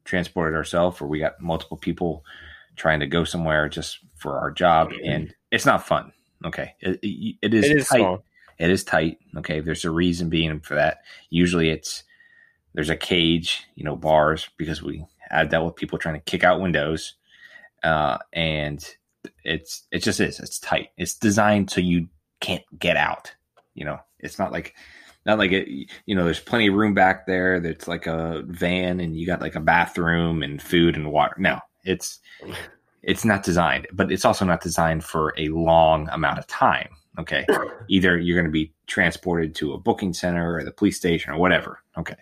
transported 0.06 0.56
ourselves 0.56 1.00
or 1.00 1.06
we 1.06 1.18
got 1.18 1.40
multiple 1.40 1.76
people 1.76 2.24
trying 2.76 3.00
to 3.00 3.06
go 3.06 3.24
somewhere 3.24 3.68
just 3.68 3.98
for 4.16 4.38
our 4.38 4.50
job 4.50 4.90
mm-hmm. 4.90 5.10
and 5.10 5.34
it's 5.50 5.66
not 5.66 5.86
fun 5.86 6.12
okay 6.44 6.74
it, 6.80 6.98
it, 7.02 7.36
it 7.42 7.54
is, 7.54 7.64
It 7.64 7.76
is 7.78 7.88
tight 7.88 7.98
small. 7.98 8.24
it 8.58 8.70
is 8.70 8.84
tight 8.84 9.18
okay 9.36 9.60
there's 9.60 9.84
a 9.84 9.90
reason 9.90 10.28
being 10.28 10.60
for 10.60 10.74
that 10.76 10.98
usually 11.28 11.70
it's 11.70 12.04
there's 12.76 12.90
a 12.90 12.96
cage 12.96 13.64
you 13.74 13.82
know 13.82 13.96
bars 13.96 14.48
because 14.56 14.80
we 14.80 15.04
have 15.30 15.50
dealt 15.50 15.66
with 15.66 15.74
people 15.76 15.98
trying 15.98 16.14
to 16.14 16.20
kick 16.20 16.44
out 16.44 16.60
windows. 16.60 17.14
Uh, 17.82 18.18
and 18.32 18.96
it's 19.44 19.82
it 19.90 20.04
just 20.04 20.20
is 20.20 20.38
it's 20.38 20.60
tight. 20.60 20.90
It's 20.96 21.14
designed 21.14 21.70
so 21.70 21.80
you 21.80 22.08
can't 22.40 22.62
get 22.78 22.96
out 22.96 23.34
you 23.76 23.84
know? 23.84 24.00
It's 24.18 24.38
not 24.40 24.50
like 24.50 24.74
not 25.24 25.38
like 25.38 25.52
it 25.52 25.68
you 26.06 26.16
know 26.16 26.24
there's 26.24 26.40
plenty 26.40 26.68
of 26.68 26.74
room 26.74 26.94
back 26.94 27.26
there 27.26 27.60
that's 27.60 27.86
like 27.86 28.06
a 28.06 28.42
van 28.46 28.98
and 28.98 29.16
you 29.16 29.26
got 29.26 29.40
like 29.40 29.54
a 29.54 29.60
bathroom 29.60 30.42
and 30.42 30.60
food 30.60 30.96
and 30.96 31.12
water. 31.12 31.34
No 31.38 31.60
it's 31.84 32.18
it's 33.02 33.24
not 33.24 33.44
designed 33.44 33.86
but 33.92 34.10
it's 34.10 34.24
also 34.24 34.44
not 34.44 34.62
designed 34.62 35.04
for 35.04 35.34
a 35.36 35.48
long 35.48 36.08
amount 36.08 36.38
of 36.38 36.46
time 36.46 36.88
okay? 37.18 37.46
Either 37.88 38.18
you're 38.18 38.36
going 38.36 38.46
to 38.46 38.50
be 38.50 38.72
transported 38.86 39.54
to 39.54 39.72
a 39.72 39.78
booking 39.78 40.12
center 40.12 40.56
or 40.56 40.64
the 40.64 40.72
police 40.72 40.96
station 40.96 41.32
or 41.32 41.38
whatever 41.38 41.80
okay 41.96 42.16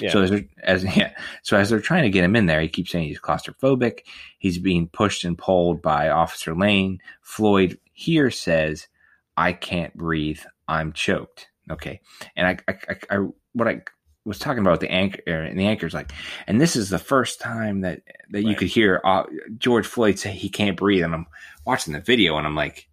Yeah. 0.00 0.10
so 0.10 0.22
as, 0.22 0.30
they're- 0.30 0.48
as 0.62 0.84
yeah, 0.96 1.12
so 1.42 1.56
as 1.56 1.70
they're 1.70 1.80
trying 1.80 2.02
to 2.04 2.10
get 2.10 2.24
him 2.24 2.36
in 2.36 2.46
there, 2.46 2.60
he 2.60 2.68
keeps 2.68 2.90
saying 2.90 3.08
he's 3.08 3.20
claustrophobic. 3.20 4.00
He's 4.38 4.58
being 4.58 4.88
pushed 4.88 5.24
and 5.24 5.36
pulled 5.38 5.82
by 5.82 6.08
Officer 6.08 6.54
Lane. 6.54 7.00
Floyd 7.22 7.78
here 7.92 8.30
says, 8.30 8.88
"I 9.36 9.52
can't 9.52 9.94
breathe. 9.94 10.40
I'm 10.68 10.92
choked." 10.92 11.48
Okay, 11.70 12.00
and 12.36 12.46
I, 12.46 12.58
I, 12.68 12.74
I, 12.88 13.16
I 13.16 13.26
what 13.52 13.68
I 13.68 13.82
was 14.24 14.38
talking 14.38 14.60
about 14.60 14.80
the 14.80 14.90
anchor 14.90 15.22
and 15.26 15.58
the 15.58 15.66
anchor's 15.66 15.94
like, 15.94 16.12
and 16.46 16.60
this 16.60 16.76
is 16.76 16.90
the 16.90 16.98
first 16.98 17.40
time 17.40 17.80
that 17.82 18.02
that 18.30 18.42
you 18.42 18.54
could 18.54 18.68
hear 18.68 19.00
uh, 19.04 19.24
George 19.58 19.86
Floyd 19.86 20.18
say 20.18 20.32
he 20.32 20.48
can't 20.48 20.76
breathe, 20.76 21.04
and 21.04 21.14
I'm 21.14 21.26
watching 21.64 21.92
the 21.94 22.00
video 22.00 22.36
and 22.36 22.46
I'm 22.46 22.54
like, 22.56 22.88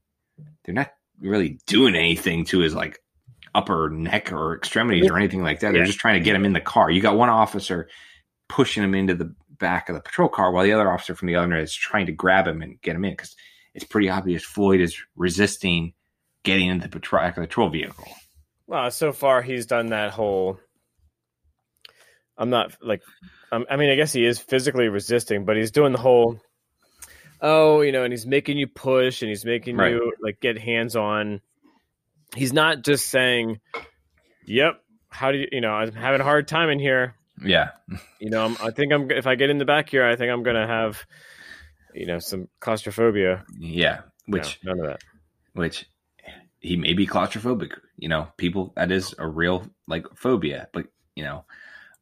they're 0.63 0.76
not 0.76 0.92
really 1.20 1.60
doing 1.66 1.96
anything 1.96 2.46
to 2.46 2.60
his 2.60 2.74
like 2.76 3.00
upper 3.58 3.89
neck 3.89 4.32
or 4.32 4.56
extremities 4.56 5.10
or 5.10 5.17
anything 5.17 5.41
like 5.41 5.62
that. 5.62 5.74
They're 5.74 5.84
just 5.84 5.98
trying 6.00 6.20
to 6.22 6.24
get 6.24 6.36
him 6.36 6.46
in 6.46 6.54
the 6.54 6.62
car. 6.62 6.91
You 6.91 7.02
got 7.02 7.17
one 7.17 7.30
officer 7.30 7.89
pushing 8.48 8.84
him 8.84 8.93
into 8.93 9.15
the 9.15 9.34
back 9.58 9.89
of 9.89 9.96
the 9.96 10.02
patrol 10.02 10.30
car 10.30 10.52
while 10.52 10.63
the 10.63 10.74
other 10.74 10.91
officer 10.91 11.15
from 11.15 11.28
the 11.28 11.36
other 11.36 11.52
end 11.52 11.63
is 11.63 11.74
trying 11.74 12.06
to 12.06 12.12
grab 12.12 12.48
him 12.48 12.62
and 12.62 12.80
get 12.82 12.96
him 12.96 13.04
in 13.04 13.13
because 13.13 13.36
it's 13.74 13.84
pretty 13.84 14.10
obvious 14.10 14.43
Floyd 14.43 14.80
is 14.80 14.96
resisting 15.15 15.93
getting 16.43 16.67
into 16.67 16.88
the 16.88 16.91
patrol, 16.91 17.26
the 17.26 17.41
patrol 17.41 17.70
vehicle. 17.70 18.08
Well, 18.67 18.91
so 18.91 19.12
far 19.12 19.41
he's 19.41 19.65
done 19.65 19.88
that 19.88 20.12
whole. 20.12 20.60
I'm 22.38 22.52
not 22.52 22.78
like, 22.82 23.02
um, 23.52 23.65
I 23.70 23.78
mean, 23.78 23.89
I 23.89 23.96
guess 23.96 24.13
he 24.13 24.24
is 24.24 24.38
physically 24.39 24.88
resisting, 24.88 25.46
but 25.46 25.58
he's 25.58 25.72
doing 25.72 25.93
the 25.93 25.98
whole. 25.98 26.39
Oh, 27.41 27.82
you 27.82 27.91
know, 27.91 28.04
and 28.04 28.13
he's 28.13 28.26
making 28.26 28.58
you 28.58 28.67
push, 28.67 29.22
and 29.22 29.30
he's 29.30 29.46
making 29.46 29.78
Right. 29.78 29.91
you 29.91 30.13
like 30.22 30.39
get 30.39 30.58
hands 30.58 30.96
on. 30.96 31.41
He's 32.36 32.54
not 32.54 32.84
just 32.84 33.08
saying, 33.08 33.60
"Yep, 34.46 34.82
how 35.10 35.32
do 35.32 35.38
you?" 35.38 35.48
You 35.52 35.62
know, 35.62 35.72
I'm 35.72 35.94
having 35.94 36.22
a 36.22 36.24
hard 36.24 36.48
time 36.48 36.70
in 36.70 36.80
here. 36.80 37.16
Yeah. 37.44 37.72
You 38.20 38.30
know, 38.30 38.46
I'm, 38.46 38.58
I 38.62 38.72
think 38.72 38.92
I'm 38.92 39.12
if 39.12 39.28
I 39.28 39.36
get 39.36 39.50
in 39.50 39.58
the 39.58 39.66
back 39.66 39.90
here, 39.90 40.06
I 40.06 40.16
think 40.16 40.32
I'm 40.32 40.44
gonna 40.44 40.68
have, 40.68 41.06
you 41.94 42.06
know, 42.06 42.20
some 42.20 42.48
claustrophobia. 42.60 43.46
Yeah. 43.58 44.02
Which, 44.26 44.60
No, 44.63 44.74
none 44.74 44.86
of 44.86 44.92
that. 44.92 45.04
which 45.54 45.86
he 46.60 46.76
may 46.76 46.94
be 46.94 47.08
claustrophobic. 47.08 47.74
You 47.98 48.10
know, 48.10 48.28
people, 48.38 48.74
that 48.76 48.92
is 48.92 49.16
a 49.18 49.28
real 49.28 49.68
like 49.88 50.06
phobia. 50.16 50.68
But, 50.74 50.88
you 51.16 51.24
know, 51.24 51.46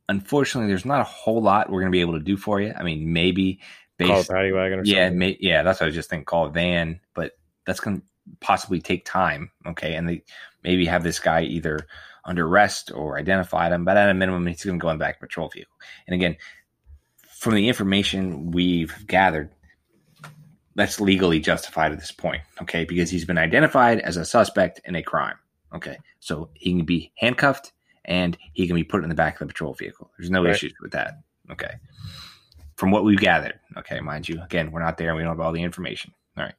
unfortunately, 0.09 0.69
there's 0.69 0.85
not 0.85 1.01
a 1.01 1.05
whole 1.05 1.41
lot 1.41 1.69
we're 1.69 1.81
going 1.81 1.91
to 1.91 1.95
be 1.95 2.01
able 2.01 2.13
to 2.13 2.23
do 2.23 2.37
for 2.37 2.59
you. 2.59 2.73
I 2.75 2.83
mean, 2.83 3.13
maybe 3.13 3.59
Call 4.01 4.21
a 4.21 4.23
paddy 4.23 4.51
wagon 4.51 4.79
or 4.79 4.83
yeah, 4.83 5.09
may, 5.09 5.37
yeah, 5.39 5.63
that's 5.63 5.79
what 5.79 5.85
I 5.85 5.87
was 5.87 5.95
just 5.95 6.09
thinking. 6.09 6.25
Call 6.25 6.47
a 6.47 6.49
van, 6.49 6.99
but 7.13 7.37
that's 7.65 7.79
going 7.79 8.01
to 8.01 8.07
possibly 8.39 8.81
take 8.81 9.05
time. 9.05 9.51
Okay, 9.65 9.95
and 9.95 10.07
they 10.07 10.23
maybe 10.63 10.85
have 10.85 11.03
this 11.03 11.19
guy 11.19 11.43
either 11.43 11.87
under 12.23 12.47
arrest 12.47 12.91
or 12.93 13.17
identified 13.17 13.71
him, 13.71 13.85
but 13.85 13.97
at 13.97 14.09
a 14.09 14.13
minimum, 14.13 14.47
he's 14.47 14.63
going 14.63 14.79
to 14.79 14.81
go 14.81 14.89
in 14.89 14.97
the 14.97 15.03
back 15.03 15.19
patrol 15.19 15.47
view. 15.49 15.65
And 16.07 16.15
again, 16.15 16.37
from 17.29 17.53
the 17.55 17.67
information 17.67 18.51
we've 18.51 18.95
gathered, 19.07 19.51
that's 20.73 20.99
legally 20.99 21.39
justified 21.39 21.91
at 21.91 21.99
this 21.99 22.11
point. 22.11 22.41
Okay, 22.61 22.85
because 22.85 23.09
he's 23.09 23.25
been 23.25 23.37
identified 23.37 23.99
as 23.99 24.17
a 24.17 24.25
suspect 24.25 24.81
in 24.85 24.95
a 24.95 25.03
crime. 25.03 25.37
Okay, 25.73 25.97
so 26.19 26.49
he 26.53 26.71
can 26.71 26.85
be 26.85 27.11
handcuffed 27.17 27.73
and 28.05 28.37
he 28.53 28.67
can 28.67 28.75
be 28.75 28.83
put 28.83 29.03
in 29.03 29.09
the 29.09 29.15
back 29.15 29.35
of 29.35 29.39
the 29.39 29.47
patrol 29.47 29.73
vehicle. 29.73 30.11
There's 30.17 30.29
no 30.29 30.43
Right. 30.43 30.53
issues 30.55 30.73
with 30.81 30.91
that. 30.91 31.21
Okay 31.51 31.75
from 32.75 32.91
what 32.91 33.03
we've 33.03 33.19
gathered. 33.19 33.59
Okay, 33.77 33.99
mind 33.99 34.27
you, 34.27 34.41
again, 34.41 34.71
we're 34.71 34.83
not 34.83 34.97
there 34.97 35.09
and 35.09 35.17
we 35.17 35.23
don't 35.23 35.31
have 35.31 35.39
all 35.39 35.51
the 35.51 35.63
information. 35.63 36.13
All 36.37 36.43
right. 36.43 36.53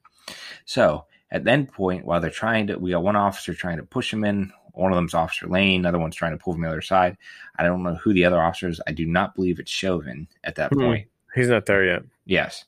So 0.64 1.05
at 1.30 1.44
that 1.44 1.72
point, 1.72 2.04
while 2.04 2.20
they're 2.20 2.30
trying 2.30 2.68
to, 2.68 2.78
we 2.78 2.92
got 2.92 3.02
one 3.02 3.16
officer 3.16 3.54
trying 3.54 3.78
to 3.78 3.82
push 3.82 4.12
him 4.12 4.24
in. 4.24 4.52
One 4.72 4.92
of 4.92 4.96
them's 4.96 5.14
Officer 5.14 5.46
Lane, 5.46 5.80
another 5.80 5.98
one's 5.98 6.14
trying 6.16 6.32
to 6.32 6.38
pull 6.42 6.52
from 6.52 6.60
the 6.62 6.68
other 6.68 6.82
side. 6.82 7.16
I 7.58 7.62
don't 7.62 7.82
know 7.82 7.94
who 7.94 8.12
the 8.12 8.26
other 8.26 8.42
officer 8.42 8.68
is. 8.68 8.78
I 8.86 8.92
do 8.92 9.06
not 9.06 9.34
believe 9.34 9.58
it's 9.58 9.70
Chauvin 9.70 10.28
at 10.44 10.56
that 10.56 10.70
Hmm. 10.70 10.80
point. 10.80 11.08
He's 11.34 11.48
not 11.48 11.64
there 11.64 11.84
yet. 11.84 12.02
Yes. 12.26 12.66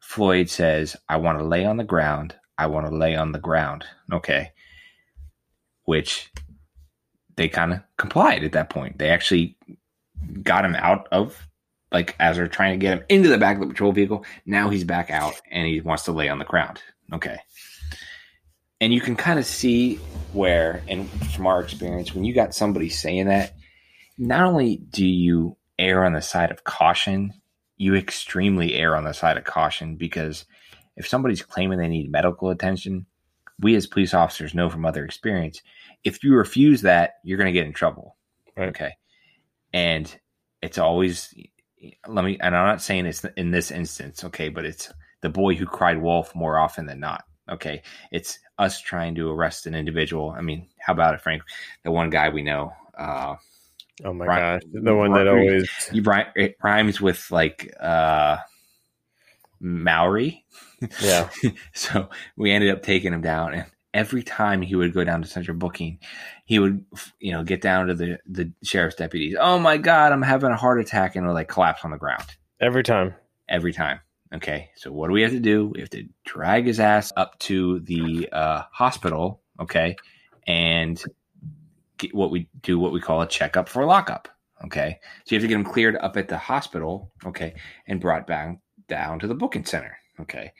Floyd 0.00 0.50
says, 0.50 0.96
I 1.08 1.16
want 1.16 1.38
to 1.38 1.44
lay 1.44 1.64
on 1.64 1.78
the 1.78 1.84
ground. 1.84 2.34
I 2.58 2.66
want 2.66 2.86
to 2.86 2.94
lay 2.94 3.16
on 3.16 3.32
the 3.32 3.38
ground. 3.38 3.86
Okay. 4.12 4.52
Which 5.84 6.30
they 7.36 7.48
kind 7.48 7.72
of 7.72 7.80
complied 7.96 8.44
at 8.44 8.52
that 8.52 8.68
point. 8.68 8.98
They 8.98 9.08
actually 9.08 9.56
got 10.42 10.64
him 10.66 10.74
out 10.74 11.08
of, 11.10 11.48
like, 11.90 12.16
as 12.20 12.36
they're 12.36 12.48
trying 12.48 12.78
to 12.78 12.82
get 12.84 12.98
him 12.98 13.04
into 13.08 13.30
the 13.30 13.38
back 13.38 13.56
of 13.56 13.62
the 13.62 13.68
patrol 13.68 13.92
vehicle. 13.92 14.26
Now 14.44 14.68
he's 14.68 14.84
back 14.84 15.10
out 15.10 15.40
and 15.50 15.66
he 15.66 15.80
wants 15.80 16.04
to 16.04 16.12
lay 16.12 16.28
on 16.28 16.38
the 16.38 16.44
ground. 16.44 16.82
Okay. 17.14 17.38
And 18.80 18.94
you 18.94 19.00
can 19.00 19.16
kind 19.16 19.38
of 19.38 19.44
see 19.44 19.96
where, 20.32 20.82
and 20.88 21.08
from 21.32 21.46
our 21.46 21.60
experience, 21.60 22.14
when 22.14 22.24
you 22.24 22.32
got 22.32 22.54
somebody 22.54 22.88
saying 22.88 23.26
that, 23.28 23.54
not 24.16 24.46
only 24.46 24.76
do 24.76 25.06
you 25.06 25.56
err 25.78 26.04
on 26.04 26.12
the 26.12 26.22
side 26.22 26.50
of 26.50 26.64
caution, 26.64 27.32
you 27.76 27.94
extremely 27.94 28.74
err 28.74 28.96
on 28.96 29.04
the 29.04 29.12
side 29.12 29.36
of 29.36 29.44
caution 29.44 29.96
because 29.96 30.44
if 30.96 31.08
somebody's 31.08 31.42
claiming 31.42 31.78
they 31.78 31.88
need 31.88 32.10
medical 32.10 32.50
attention, 32.50 33.06
we 33.58 33.74
as 33.74 33.86
police 33.86 34.14
officers 34.14 34.54
know 34.54 34.68
from 34.68 34.84
other 34.84 35.04
experience, 35.04 35.62
if 36.04 36.22
you 36.22 36.34
refuse 36.34 36.82
that, 36.82 37.14
you're 37.24 37.38
going 37.38 37.52
to 37.52 37.58
get 37.58 37.66
in 37.66 37.72
trouble. 37.72 38.16
Right. 38.56 38.70
Okay. 38.70 38.92
And 39.72 40.14
it's 40.62 40.78
always, 40.78 41.34
let 42.06 42.24
me, 42.24 42.38
and 42.40 42.56
I'm 42.56 42.66
not 42.66 42.82
saying 42.82 43.06
it's 43.06 43.24
in 43.36 43.50
this 43.50 43.70
instance, 43.70 44.24
okay, 44.24 44.48
but 44.48 44.64
it's 44.64 44.92
the 45.22 45.28
boy 45.28 45.54
who 45.54 45.66
cried 45.66 46.00
wolf 46.00 46.34
more 46.34 46.58
often 46.58 46.86
than 46.86 47.00
not. 47.00 47.24
Okay. 47.50 47.82
It's 48.12 48.38
us 48.58 48.80
trying 48.80 49.14
to 49.16 49.30
arrest 49.30 49.66
an 49.66 49.74
individual. 49.74 50.30
I 50.30 50.40
mean, 50.40 50.68
how 50.78 50.92
about 50.92 51.14
it, 51.14 51.20
Frank? 51.20 51.42
The 51.84 51.90
one 51.90 52.10
guy 52.10 52.28
we 52.28 52.42
know, 52.42 52.72
uh, 52.98 53.36
Oh 54.02 54.14
my 54.14 54.24
Right. 54.26 54.60
gosh, 54.60 54.62
the 54.72 54.94
one 54.94 55.12
that 55.12 55.28
always. 55.28 55.68
you 55.92 56.02
it 56.36 56.56
rhymes 56.62 57.00
with 57.02 57.30
like 57.30 57.70
uh 57.78 58.38
Maori. 59.60 60.44
Yeah. 61.02 61.28
so 61.74 62.08
we 62.36 62.50
ended 62.50 62.70
up 62.70 62.82
taking 62.82 63.12
him 63.12 63.20
down 63.20 63.52
and 63.54 63.66
every 63.92 64.22
time 64.22 64.62
he 64.62 64.74
would 64.74 64.94
go 64.94 65.04
down 65.04 65.20
to 65.20 65.28
central 65.28 65.56
booking, 65.56 65.98
he 66.46 66.58
would 66.58 66.84
you 67.18 67.32
know 67.32 67.42
get 67.44 67.60
down 67.60 67.88
to 67.88 67.94
the 67.94 68.18
the 68.26 68.50
sheriff's 68.62 68.96
deputies. 68.96 69.36
Oh 69.38 69.58
my 69.58 69.76
god, 69.76 70.12
I'm 70.12 70.22
having 70.22 70.50
a 70.50 70.56
heart 70.56 70.80
attack 70.80 71.16
and 71.16 71.26
would 71.26 71.34
like 71.34 71.48
collapse 71.48 71.84
on 71.84 71.90
the 71.90 71.98
ground 71.98 72.24
Every 72.60 72.82
time. 72.82 73.14
every 73.48 73.72
time. 73.72 74.00
Okay, 74.32 74.70
so 74.76 74.92
what 74.92 75.08
do 75.08 75.12
we 75.12 75.22
have 75.22 75.32
to 75.32 75.40
do? 75.40 75.72
We 75.74 75.80
have 75.80 75.90
to 75.90 76.06
drag 76.24 76.66
his 76.66 76.78
ass 76.78 77.12
up 77.16 77.38
to 77.40 77.80
the 77.80 78.28
uh, 78.30 78.62
hospital. 78.70 79.40
Okay, 79.60 79.96
and 80.46 81.02
get 81.98 82.14
what 82.14 82.30
we 82.30 82.48
do, 82.62 82.78
what 82.78 82.92
we 82.92 83.00
call 83.00 83.22
a 83.22 83.26
checkup 83.26 83.68
for 83.68 83.84
lockup. 83.84 84.28
Okay, 84.64 85.00
so 85.24 85.34
you 85.34 85.38
have 85.38 85.42
to 85.42 85.48
get 85.48 85.56
him 85.56 85.64
cleared 85.64 85.96
up 85.96 86.16
at 86.16 86.28
the 86.28 86.38
hospital. 86.38 87.12
Okay, 87.26 87.54
and 87.86 88.00
brought 88.00 88.26
back 88.26 88.58
down 88.88 89.18
to 89.18 89.26
the 89.26 89.34
booking 89.34 89.64
center. 89.64 89.98
Okay, 90.20 90.52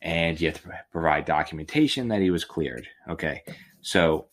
and 0.00 0.40
you 0.40 0.48
have 0.48 0.62
to 0.62 0.70
provide 0.92 1.24
documentation 1.24 2.08
that 2.08 2.22
he 2.22 2.30
was 2.30 2.44
cleared. 2.44 2.86
Okay, 3.08 3.42
so 3.80 4.26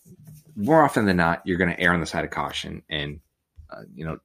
more 0.55 0.83
often 0.83 1.05
than 1.05 1.17
not, 1.17 1.41
you're 1.45 1.57
going 1.57 1.75
to 1.75 1.79
err 1.79 1.93
on 1.93 1.99
the 1.99 2.05
side 2.05 2.23
of 2.23 2.31
caution 2.31 2.83
and 2.89 3.19
uh, 3.71 3.81
you 3.93 4.05
know 4.05 4.19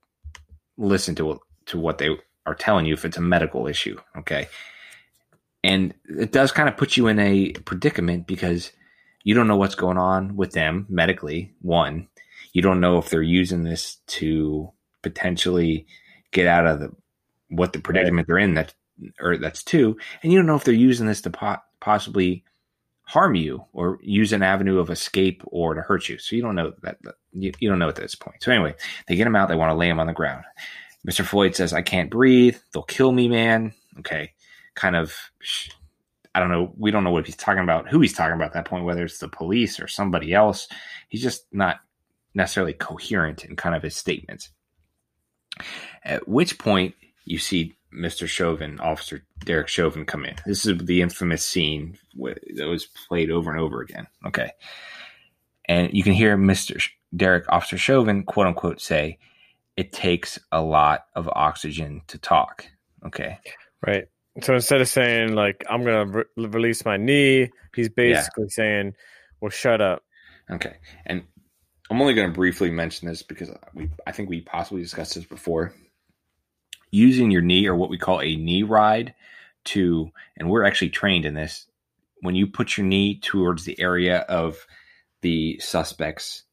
listen 0.76 1.14
to 1.14 1.40
to 1.66 1.78
what 1.78 1.98
they 1.98 2.10
are 2.50 2.54
telling 2.54 2.86
you 2.86 2.94
if 2.94 3.04
it's 3.04 3.16
a 3.16 3.20
medical 3.22 3.66
issue. 3.66 3.98
Okay. 4.18 4.48
And 5.62 5.94
it 6.08 6.32
does 6.32 6.52
kind 6.52 6.68
of 6.68 6.76
put 6.76 6.96
you 6.96 7.06
in 7.06 7.18
a 7.18 7.52
predicament 7.52 8.26
because 8.26 8.72
you 9.24 9.34
don't 9.34 9.48
know 9.48 9.56
what's 9.56 9.74
going 9.74 9.98
on 9.98 10.36
with 10.36 10.52
them 10.52 10.86
medically. 10.88 11.52
One, 11.60 12.08
you 12.52 12.62
don't 12.62 12.80
know 12.80 12.98
if 12.98 13.10
they're 13.10 13.22
using 13.22 13.62
this 13.64 13.96
to 14.08 14.70
potentially 15.02 15.86
get 16.32 16.46
out 16.46 16.66
of 16.66 16.80
the 16.80 16.90
what 17.48 17.72
the 17.72 17.80
predicament 17.80 18.26
they're 18.26 18.38
in. 18.38 18.54
That 18.54 18.74
or 19.20 19.36
that's 19.36 19.62
two, 19.62 19.96
and 20.22 20.32
you 20.32 20.38
don't 20.38 20.46
know 20.46 20.56
if 20.56 20.64
they're 20.64 20.74
using 20.74 21.06
this 21.06 21.20
to 21.22 21.30
po- 21.30 21.56
possibly 21.80 22.44
harm 23.04 23.34
you 23.34 23.64
or 23.72 23.98
use 24.02 24.32
an 24.32 24.42
avenue 24.42 24.78
of 24.78 24.88
escape 24.88 25.42
or 25.46 25.74
to 25.74 25.82
hurt 25.82 26.08
you. 26.08 26.16
So 26.18 26.36
you 26.36 26.42
don't 26.42 26.54
know 26.54 26.72
that. 26.82 27.02
that- 27.02 27.16
You, 27.32 27.52
you 27.60 27.68
don't 27.68 27.78
know 27.78 27.88
at 27.88 27.96
this 27.96 28.14
point. 28.14 28.42
So 28.42 28.50
anyway, 28.52 28.74
they 29.06 29.16
get 29.16 29.26
him 29.26 29.36
out. 29.36 29.48
They 29.48 29.56
want 29.56 29.70
to 29.70 29.76
lay 29.76 29.88
him 29.88 30.00
on 30.00 30.06
the 30.06 30.12
ground. 30.12 30.44
Mr. 31.08 31.24
Floyd 31.24 31.54
says, 31.56 31.72
I 31.72 31.82
can't 31.82 32.10
breathe. 32.10 32.56
They'll 32.72 32.82
kill 32.82 33.12
me, 33.12 33.28
man. 33.28 33.72
Okay. 33.98 34.32
Kind 34.74 34.96
of, 34.96 35.14
I 36.34 36.40
don't 36.40 36.50
know. 36.50 36.72
We 36.76 36.90
don't 36.90 37.04
know 37.04 37.10
what 37.10 37.26
he's 37.26 37.36
talking 37.36 37.62
about, 37.62 37.88
who 37.88 38.00
he's 38.00 38.12
talking 38.12 38.34
about 38.34 38.48
at 38.48 38.52
that 38.54 38.64
point, 38.66 38.84
whether 38.84 39.04
it's 39.04 39.18
the 39.18 39.28
police 39.28 39.80
or 39.80 39.88
somebody 39.88 40.32
else. 40.32 40.68
He's 41.08 41.22
just 41.22 41.46
not 41.52 41.80
necessarily 42.34 42.72
coherent 42.74 43.44
in 43.44 43.56
kind 43.56 43.74
of 43.74 43.82
his 43.82 43.96
statements. 43.96 44.50
At 46.04 46.28
which 46.28 46.58
point 46.58 46.94
you 47.24 47.38
see 47.38 47.74
Mr. 47.92 48.28
Chauvin, 48.28 48.78
Officer 48.80 49.24
Derek 49.44 49.68
Chauvin, 49.68 50.04
come 50.04 50.24
in. 50.24 50.36
This 50.46 50.64
is 50.64 50.78
the 50.78 51.02
infamous 51.02 51.44
scene 51.44 51.98
that 52.54 52.68
was 52.68 52.86
played 52.86 53.30
over 53.30 53.50
and 53.50 53.60
over 53.60 53.80
again. 53.80 54.06
Okay. 54.26 54.50
And 55.66 55.92
you 55.92 56.02
can 56.02 56.12
hear 56.12 56.36
Mr. 56.36 56.82
Derek, 57.14 57.44
Officer 57.48 57.78
Chauvin, 57.78 58.22
quote 58.24 58.46
unquote, 58.46 58.80
say, 58.80 59.18
it 59.76 59.92
takes 59.92 60.38
a 60.52 60.60
lot 60.60 61.06
of 61.14 61.28
oxygen 61.28 62.02
to 62.08 62.18
talk. 62.18 62.66
Okay. 63.06 63.38
Right. 63.86 64.04
So 64.42 64.54
instead 64.54 64.80
of 64.80 64.88
saying, 64.88 65.34
like, 65.34 65.64
I'm 65.68 65.84
going 65.84 66.12
to 66.12 66.18
re- 66.18 66.46
release 66.46 66.84
my 66.84 66.96
knee, 66.96 67.50
he's 67.74 67.88
basically 67.88 68.44
yeah. 68.44 68.50
saying, 68.50 68.94
well, 69.40 69.50
shut 69.50 69.80
up. 69.80 70.02
Okay. 70.50 70.76
And 71.06 71.24
I'm 71.90 72.00
only 72.00 72.14
going 72.14 72.28
to 72.28 72.34
briefly 72.34 72.70
mention 72.70 73.08
this 73.08 73.22
because 73.22 73.50
we, 73.74 73.90
I 74.06 74.12
think 74.12 74.28
we 74.28 74.42
possibly 74.42 74.82
discussed 74.82 75.14
this 75.14 75.24
before. 75.24 75.72
Using 76.90 77.30
your 77.30 77.42
knee 77.42 77.66
or 77.66 77.74
what 77.74 77.90
we 77.90 77.98
call 77.98 78.20
a 78.20 78.36
knee 78.36 78.62
ride 78.62 79.14
to, 79.66 80.10
and 80.36 80.48
we're 80.48 80.64
actually 80.64 80.90
trained 80.90 81.24
in 81.24 81.34
this, 81.34 81.66
when 82.20 82.34
you 82.34 82.46
put 82.46 82.76
your 82.76 82.86
knee 82.86 83.18
towards 83.18 83.64
the 83.64 83.80
area 83.80 84.18
of 84.20 84.66
the 85.22 85.58
suspect's 85.58 86.44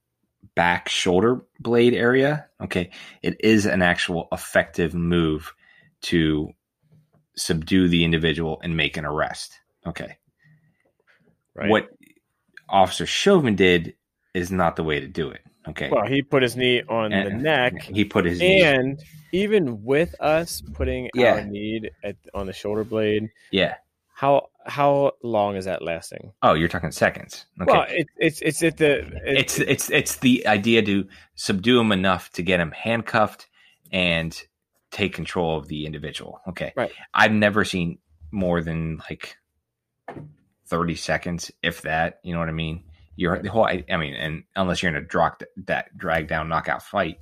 back 0.56 0.90
shoulder 0.90 1.42
blade 1.60 1.94
area, 1.94 2.48
okay, 2.62 2.90
it 3.22 3.38
is 3.42 3.66
an 3.66 3.82
actual 3.82 4.28
effective 4.32 4.94
move 4.94 5.54
to 6.02 6.50
subdue 7.36 7.88
the 7.88 8.04
individual 8.04 8.60
and 8.64 8.76
make 8.76 8.98
an 8.98 9.06
arrest. 9.06 9.60
Okay. 9.86 10.18
Right. 11.56 11.70
What 11.70 11.90
Officer 12.70 13.06
Chauvin 13.06 13.56
did 13.56 13.96
is 14.34 14.52
not 14.52 14.76
the 14.76 14.84
way 14.84 15.00
to 15.00 15.08
do 15.08 15.30
it. 15.30 15.42
Okay. 15.70 15.90
Well, 15.92 16.06
he 16.06 16.22
put 16.22 16.44
his 16.44 16.56
knee 16.56 16.82
on 16.88 17.12
and, 17.12 17.28
the 17.28 17.32
neck. 17.32 17.82
He 17.82 18.06
put 18.06 18.26
his 18.26 18.40
and 18.42 18.98
knee. 18.98 19.04
even 19.34 19.84
with 19.84 20.16
us 20.22 20.62
putting 20.74 21.10
yeah. 21.14 21.34
our 21.34 21.46
knee 21.46 21.90
at, 22.04 22.16
on 22.34 22.46
the 22.46 22.54
shoulder 22.54 22.84
blade. 22.84 23.30
Yeah. 23.52 23.76
How 24.18 24.50
how 24.66 25.12
long 25.22 25.58
is 25.58 25.66
that 25.66 25.84
lasting? 25.84 26.34
Oh, 26.42 26.56
you're 26.56 26.70
talking 26.70 26.90
seconds. 26.90 27.46
Okay. 27.62 27.72
Well, 27.72 27.86
it, 27.88 28.08
it's 28.18 28.42
it's 28.42 28.64
at 28.64 28.78
the 28.78 29.08
it's, 29.24 29.60
it's 29.60 29.70
it's 29.70 29.92
it's 29.92 30.16
the 30.16 30.48
idea 30.48 30.82
to 30.82 31.08
subdue 31.36 31.80
him 31.80 31.92
enough 31.92 32.32
to 32.32 32.42
get 32.42 32.60
him 32.60 32.72
handcuffed 32.72 33.48
and 33.92 34.36
take 34.90 35.14
control 35.14 35.60
of 35.60 35.68
the 35.68 35.86
individual. 35.86 36.42
Okay. 36.50 36.74
Right. 36.76 36.92
I've 37.14 37.32
never 37.32 37.64
seen 37.64 38.00
more 38.32 38.64
than 38.64 39.04
like 39.08 39.38
30 40.66 40.96
seconds, 40.96 41.52
if 41.62 41.84
that. 41.84 42.20
You 42.24 42.34
know 42.34 42.40
what 42.40 42.50
I 42.50 42.54
mean? 42.54 42.86
You're 43.18 43.40
the 43.40 43.52
whole. 43.52 43.66
I, 43.66 43.86
I 43.88 43.98
mean, 43.98 44.16
and 44.16 44.46
unless 44.56 44.82
you're 44.82 44.90
in 44.90 44.98
a 44.98 45.06
drag 45.06 45.34
that 45.68 45.96
drag 45.96 46.28
down 46.28 46.50
knockout 46.50 46.82
fight 46.82 47.20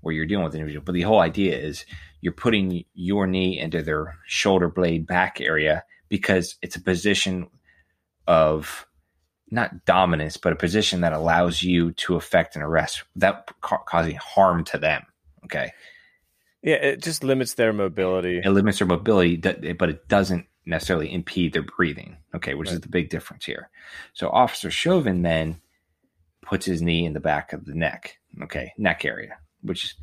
where 0.00 0.12
you're 0.12 0.26
dealing 0.26 0.42
with 0.42 0.54
an 0.54 0.60
individual, 0.60 0.82
but 0.84 0.94
the 0.94 1.02
whole 1.02 1.20
idea 1.20 1.56
is 1.56 1.86
you're 2.20 2.32
putting 2.32 2.82
your 2.94 3.28
knee 3.28 3.60
into 3.60 3.80
their 3.80 4.18
shoulder 4.26 4.68
blade 4.68 5.06
back 5.06 5.40
area 5.40 5.84
because 6.12 6.56
it's 6.60 6.76
a 6.76 6.80
position 6.82 7.48
of 8.26 8.86
not 9.50 9.86
dominance, 9.86 10.36
but 10.36 10.52
a 10.52 10.56
position 10.56 11.00
that 11.00 11.14
allows 11.14 11.62
you 11.62 11.92
to 11.92 12.16
affect 12.16 12.54
an 12.54 12.60
arrest 12.60 13.04
without 13.14 13.46
ca- 13.62 13.78
causing 13.78 14.16
harm 14.16 14.62
to 14.62 14.76
them. 14.76 15.06
Okay. 15.46 15.72
Yeah, 16.62 16.74
it 16.74 17.02
just 17.02 17.24
limits 17.24 17.54
their 17.54 17.72
mobility. 17.72 18.42
It 18.44 18.50
limits 18.50 18.78
their 18.78 18.86
mobility, 18.86 19.38
but 19.38 19.88
it 19.88 20.06
doesn't 20.06 20.44
necessarily 20.66 21.10
impede 21.10 21.54
their 21.54 21.62
breathing. 21.62 22.18
Okay, 22.34 22.52
which 22.52 22.68
right. 22.68 22.74
is 22.74 22.82
the 22.82 22.90
big 22.90 23.08
difference 23.08 23.46
here. 23.46 23.70
So 24.12 24.28
Officer 24.28 24.70
Chauvin 24.70 25.22
then 25.22 25.62
puts 26.42 26.66
his 26.66 26.82
knee 26.82 27.06
in 27.06 27.14
the 27.14 27.20
back 27.20 27.54
of 27.54 27.64
the 27.64 27.74
neck. 27.74 28.18
Okay, 28.42 28.74
neck 28.76 29.06
area, 29.06 29.38
which 29.62 29.96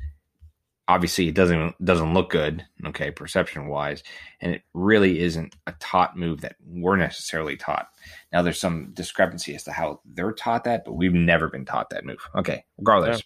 obviously 0.89 1.27
it 1.27 1.35
doesn't 1.35 1.85
doesn't 1.85 2.13
look 2.13 2.31
good 2.31 2.65
okay 2.87 3.11
perception 3.11 3.67
wise 3.67 4.03
and 4.41 4.53
it 4.53 4.63
really 4.73 5.19
isn't 5.19 5.55
a 5.67 5.73
taught 5.79 6.17
move 6.17 6.41
that 6.41 6.55
we're 6.65 6.97
necessarily 6.97 7.55
taught. 7.55 7.87
Now 8.33 8.41
there's 8.41 8.59
some 8.59 8.89
discrepancy 8.93 9.53
as 9.55 9.63
to 9.65 9.71
how 9.71 10.01
they're 10.03 10.33
taught 10.33 10.63
that 10.65 10.83
but 10.83 10.93
we've 10.93 11.13
never 11.13 11.47
been 11.47 11.63
taught 11.63 11.91
that 11.91 12.05
move. 12.05 12.27
Okay 12.35 12.65
regardless. 12.77 13.23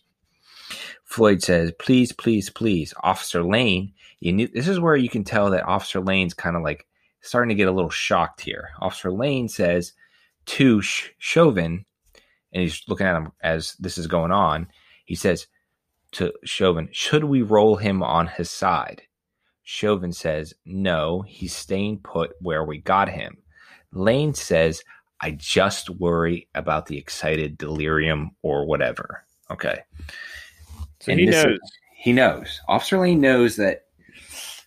Yeah. 0.70 0.78
floyd 1.05 1.41
says 1.41 1.72
please 1.80 2.11
please 2.11 2.49
please 2.49 2.93
officer 3.01 3.43
lane 3.43 3.93
you 4.20 4.34
need, 4.34 4.53
this 4.53 4.68
is 4.68 4.80
where 4.80 4.95
you 4.95 5.09
can 5.09 5.24
tell 5.24 5.49
that 5.51 5.66
officer 5.66 6.01
lane's 6.01 6.34
kind 6.34 6.55
of 6.55 6.64
like 6.64 6.86
starting 7.22 7.49
to 7.49 7.55
get 7.55 7.70
a 7.70 7.72
little 7.72 7.89
shocked 7.89 8.41
here. 8.41 8.70
Officer 8.80 9.11
lane 9.11 9.47
says 9.47 9.93
to 10.45 10.82
chauvin 10.82 11.86
and 12.51 12.61
he's 12.61 12.84
looking 12.88 13.07
at 13.07 13.16
him 13.16 13.32
as 13.41 13.74
this 13.80 13.97
is 13.97 14.07
going 14.07 14.32
on. 14.32 14.68
He 15.05 15.16
says 15.16 15.47
to 16.14 16.34
Chauvin, 16.43 16.89
should 16.91 17.24
we 17.24 17.41
roll 17.41 17.76
him 17.76 18.03
on 18.03 18.28
his 18.28 18.49
side? 18.49 19.03
Chauvin 19.64 20.11
says, 20.11 20.53
no, 20.66 21.22
he's 21.22 21.55
staying 21.55 21.99
put 21.99 22.32
where 22.41 22.64
we 22.64 22.80
got 22.80 23.09
him. 23.09 23.38
Lane 23.91 24.34
says, 24.34 24.84
I 25.22 25.32
just 25.32 25.89
worry 25.89 26.49
about 26.53 26.88
the 26.88 26.97
excited 26.97 27.57
delirium 27.57 28.32
or 28.41 28.66
whatever. 28.66 29.24
Okay. 29.49 29.80
So 30.99 31.11
and 31.11 31.20
he 31.20 31.26
knows. 31.28 31.45
Is, 31.45 31.72
he 31.95 32.11
knows. 32.14 32.61
Officer 32.68 32.99
Lane 32.99 33.22
knows 33.22 33.55
that 33.55 33.86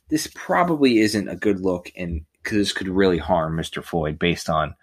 this 0.08 0.28
probably 0.34 0.98
isn't 0.98 1.28
a 1.28 1.36
good 1.36 1.60
look 1.60 1.92
and 1.96 2.24
because 2.42 2.58
this 2.58 2.72
could 2.72 2.88
really 2.88 3.18
harm 3.18 3.56
Mr. 3.56 3.84
Floyd 3.84 4.18
based 4.18 4.48
on 4.48 4.74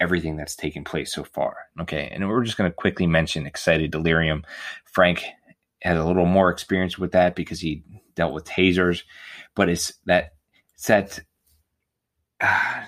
everything 0.00 0.36
that's 0.36 0.56
taken 0.56 0.84
place 0.84 1.14
so 1.14 1.24
far. 1.24 1.56
Okay. 1.80 2.10
And 2.12 2.28
we're 2.28 2.44
just 2.44 2.58
going 2.58 2.70
to 2.70 2.74
quickly 2.74 3.06
mention 3.06 3.46
excited 3.46 3.90
delirium. 3.90 4.44
Frank 4.84 5.24
has 5.86 5.98
a 5.98 6.04
little 6.04 6.26
more 6.26 6.50
experience 6.50 6.98
with 6.98 7.12
that 7.12 7.34
because 7.34 7.60
he 7.60 7.84
dealt 8.14 8.34
with 8.34 8.44
tasers, 8.44 9.02
but 9.54 9.68
it's 9.68 9.92
that 10.06 10.34
it's 10.74 10.86
that 10.86 11.20
uh, 12.40 12.82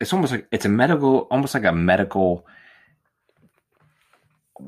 it's 0.00 0.12
almost 0.12 0.32
like 0.32 0.46
it's 0.52 0.64
a 0.64 0.68
medical, 0.68 1.26
almost 1.30 1.54
like 1.54 1.64
a 1.64 1.72
medical. 1.72 2.46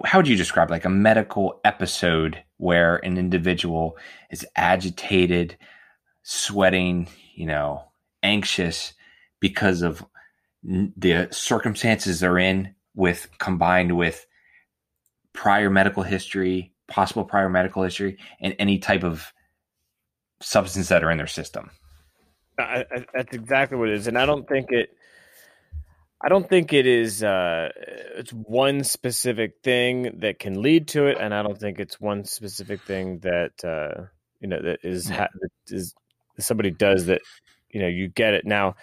How 0.05 0.19
would 0.19 0.29
you 0.29 0.37
describe 0.37 0.71
like 0.71 0.85
a 0.85 0.91
medical 0.91 1.61
episode 1.65 2.43
where 2.57 2.97
an 2.97 3.19
individual 3.19 3.97
is 4.31 4.47
agitated, 4.57 5.57
sweating, 6.23 7.09
you 7.35 7.47
know, 7.47 7.85
anxious 8.23 8.95
because 9.41 9.83
of 9.83 10.05
the 10.63 11.29
circumstances 11.33 12.21
they're 12.21 12.39
in, 12.39 12.75
with 12.95 13.29
combined 13.39 13.97
with 13.97 14.27
prior 15.33 15.71
medical 15.71 16.03
history, 16.03 16.73
possible 16.91 17.24
prior 17.24 17.49
medical 17.49 17.82
history, 17.82 18.18
and 18.41 18.55
any 18.59 18.78
type 18.78 19.05
of 19.05 19.32
substance 20.41 20.88
that 20.88 21.05
are 21.05 21.11
in 21.11 21.18
their 21.18 21.26
system. 21.26 21.70
I, 22.59 22.84
I, 22.91 23.05
that's 23.14 23.34
exactly 23.34 23.78
what 23.78 23.88
it 23.88 23.95
is, 23.95 24.07
and 24.07 24.18
I 24.18 24.26
don't 24.26 24.47
think 24.47 24.66
it. 24.70 24.91
I 26.22 26.28
don't 26.28 26.49
think 26.49 26.74
it 26.74 26.86
is. 26.86 27.22
Uh, 27.22 27.70
it's 28.16 28.32
one 28.32 28.84
specific 28.84 29.55
thing 29.62 30.18
that 30.20 30.38
can 30.38 30.61
lead 30.61 30.88
to 30.88 31.07
it, 31.07 31.16
and 31.18 31.32
I 31.32 31.43
don't 31.43 31.59
think 31.59 31.78
it's 31.78 31.99
one 31.99 32.24
specific 32.24 32.82
thing 32.82 33.20
that 33.20 33.64
uh, 33.64 34.05
you 34.41 34.49
know 34.49 34.61
that 34.61 34.80
is 34.82 35.09
ha- 35.09 35.28
that 35.41 35.74
is 35.74 35.95
somebody 36.38 36.70
does 36.70 37.07
that. 37.07 37.22
You 37.70 37.80
know, 37.80 37.88
you 37.88 38.09
get 38.09 38.34
it 38.34 38.45
now. 38.45 38.74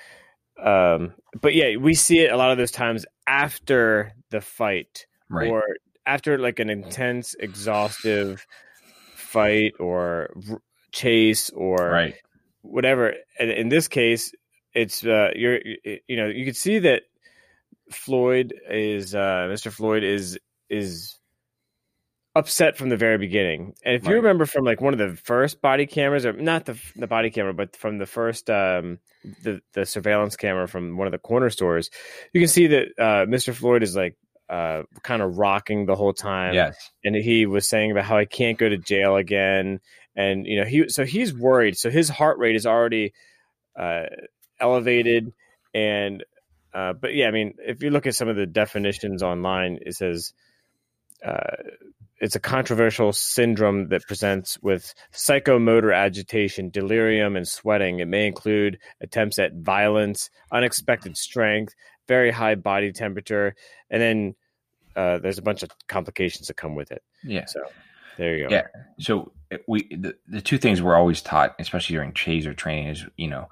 Um, 0.62 1.14
but 1.40 1.54
yeah, 1.54 1.76
we 1.76 1.94
see 1.94 2.20
it 2.20 2.32
a 2.32 2.38
lot 2.38 2.52
of 2.52 2.58
those 2.58 2.72
times 2.72 3.06
after 3.28 4.14
the 4.32 4.42
fight, 4.42 5.06
right. 5.30 5.50
or 5.50 5.64
after 6.08 6.40
like 6.40 6.60
an 6.60 6.70
intense, 6.70 7.36
exhaustive 7.40 8.48
fight 9.16 9.74
or 9.80 10.30
r- 10.50 10.62
chase 10.92 11.50
or 11.52 11.76
right. 11.76 12.16
whatever. 12.62 13.14
And 13.38 13.52
in 13.52 13.70
this 13.70 13.88
case, 13.88 14.32
it's 14.74 15.06
uh, 15.06 15.32
you're 15.36 15.60
you 16.08 16.16
know 16.16 16.28
you 16.28 16.46
can 16.46 16.54
see 16.54 16.80
that 16.80 17.04
Floyd 17.92 18.54
is 18.70 19.14
uh, 19.14 19.50
Mr. 19.52 19.72
Floyd 19.72 20.04
is 20.04 20.40
is 20.70 21.20
upset 22.36 22.78
from 22.78 22.90
the 22.90 22.98
very 22.98 23.18
beginning. 23.18 23.74
And 23.84 23.96
if 23.96 24.04
right. 24.04 24.12
you 24.12 24.16
remember 24.18 24.46
from 24.46 24.64
like 24.64 24.80
one 24.80 24.94
of 24.94 25.00
the 25.00 25.16
first 25.16 25.62
body 25.62 25.88
cameras, 25.88 26.26
or 26.26 26.34
not 26.34 26.66
the 26.66 26.80
the 26.96 27.08
body 27.08 27.32
camera, 27.32 27.54
but 27.54 27.76
from 27.76 27.98
the 27.98 28.06
first 28.06 28.50
um, 28.50 29.00
the 29.44 29.62
the 29.74 29.86
surveillance 29.86 30.36
camera 30.38 30.68
from 30.68 30.98
one 30.98 31.08
of 31.08 31.12
the 31.12 31.18
corner 31.18 31.50
stores, 31.50 31.90
you 32.34 32.40
can 32.40 32.48
see 32.48 32.68
that 32.68 32.88
uh, 32.98 33.26
Mr. 33.26 33.54
Floyd 33.54 33.84
is 33.84 33.96
like 33.96 34.16
uh, 34.50 34.84
kind 35.04 35.22
of 35.22 35.38
rocking 35.38 35.86
the 35.86 35.96
whole 35.96 36.14
time. 36.14 36.54
Yes. 36.54 36.76
And 37.04 37.16
he 37.16 37.46
was 37.46 37.68
saying 37.68 37.92
about 37.92 38.06
how 38.06 38.20
he 38.20 38.26
can't 38.26 38.58
go 38.58 38.70
to 38.70 38.78
jail 38.78 39.16
again. 39.16 39.80
And, 40.16 40.46
you 40.46 40.60
know, 40.60 40.66
he, 40.66 40.90
so 40.90 41.06
he's 41.06 41.34
worried. 41.34 41.78
So 41.78 41.90
his 41.90 42.10
heart 42.10 42.38
rate 42.40 42.56
is 42.56 42.66
already 42.66 43.14
uh, 43.78 44.04
elevated. 44.60 45.34
And, 45.74 46.24
uh, 46.74 46.94
but 46.94 47.14
yeah, 47.14 47.28
I 47.28 47.32
mean, 47.32 47.56
if 47.60 47.84
you 47.84 47.90
look 47.90 48.08
at 48.08 48.16
some 48.16 48.28
of 48.28 48.36
the 48.36 48.46
definitions 48.46 49.22
online, 49.22 49.80
it 49.82 49.96
says, 49.96 50.34
uh, 51.26 51.58
it's 52.20 52.36
a 52.36 52.40
controversial 52.40 53.14
syndrome 53.14 53.90
that 53.90 54.08
presents 54.08 54.58
with 54.62 54.94
psychomotor 55.14 55.96
agitation, 55.96 56.72
delirium, 56.72 57.36
and 57.36 57.48
sweating. 57.48 58.00
It 58.00 58.08
may 58.08 58.26
include 58.26 58.80
attempts 59.02 59.38
at 59.38 59.54
violence, 59.54 60.32
unexpected 60.52 61.16
strength, 61.16 61.76
very 62.08 62.32
high 62.32 62.56
body 62.56 62.92
temperature, 62.92 63.56
and 63.90 64.02
then 64.02 64.36
uh, 64.96 65.20
there's 65.20 65.38
a 65.38 65.44
bunch 65.44 65.64
of 65.64 65.70
complications 65.88 66.48
that 66.48 66.56
come 66.56 66.76
with 66.76 66.92
it. 66.92 67.04
Yeah. 67.24 67.46
So 67.46 67.62
there 68.18 68.36
you 68.36 68.50
go. 68.50 68.56
Yeah. 68.56 68.68
So 69.00 69.32
we 69.68 69.88
the, 69.96 70.16
the 70.28 70.42
two 70.42 70.58
things 70.58 70.82
we're 70.82 70.96
always 70.96 71.22
taught, 71.22 71.56
especially 71.60 71.96
during 71.96 72.12
taser 72.14 72.56
training, 72.56 72.88
is 72.90 73.06
you 73.16 73.28
know, 73.28 73.48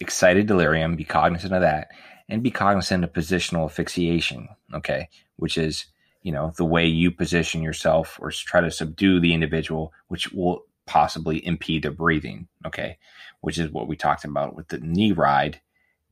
excited 0.00 0.46
delirium, 0.46 0.96
be 0.96 1.04
cognizant 1.04 1.52
of 1.52 1.60
that, 1.62 1.88
and 2.28 2.42
be 2.42 2.50
cognizant 2.50 3.04
of 3.04 3.12
positional 3.12 3.66
asphyxiation. 3.66 4.48
Okay, 4.72 5.08
which 5.36 5.58
is 5.58 5.86
you 6.22 6.32
know 6.32 6.52
the 6.56 6.64
way 6.64 6.86
you 6.86 7.10
position 7.10 7.62
yourself 7.62 8.18
or 8.20 8.30
try 8.30 8.60
to 8.60 8.70
subdue 8.70 9.20
the 9.20 9.34
individual, 9.34 9.92
which 10.08 10.32
will 10.32 10.64
possibly 10.86 11.44
impede 11.44 11.82
their 11.82 11.90
breathing. 11.90 12.46
Okay, 12.64 12.98
which 13.40 13.58
is 13.58 13.70
what 13.70 13.88
we 13.88 13.96
talked 13.96 14.24
about 14.24 14.54
with 14.54 14.68
the 14.68 14.78
knee 14.78 15.12
ride. 15.12 15.60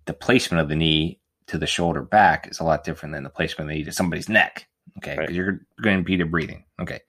The 0.04 0.12
placement 0.12 0.60
of 0.60 0.68
the 0.68 0.74
knee 0.74 1.20
to 1.52 1.58
the 1.58 1.66
shoulder 1.66 2.02
back 2.02 2.48
is 2.50 2.60
a 2.60 2.64
lot 2.64 2.82
different 2.82 3.14
than 3.14 3.22
the 3.22 3.30
placement 3.30 3.68
they 3.68 3.74
the 3.74 3.78
knee 3.78 3.84
to 3.84 3.92
somebody's 3.92 4.28
neck. 4.28 4.66
Okay, 4.98 5.12
because 5.12 5.28
right. 5.28 5.30
you're 5.30 5.60
going 5.80 5.94
to 5.94 5.98
impede 6.00 6.18
their 6.18 6.26
breathing. 6.26 6.64
Okay. 6.80 7.00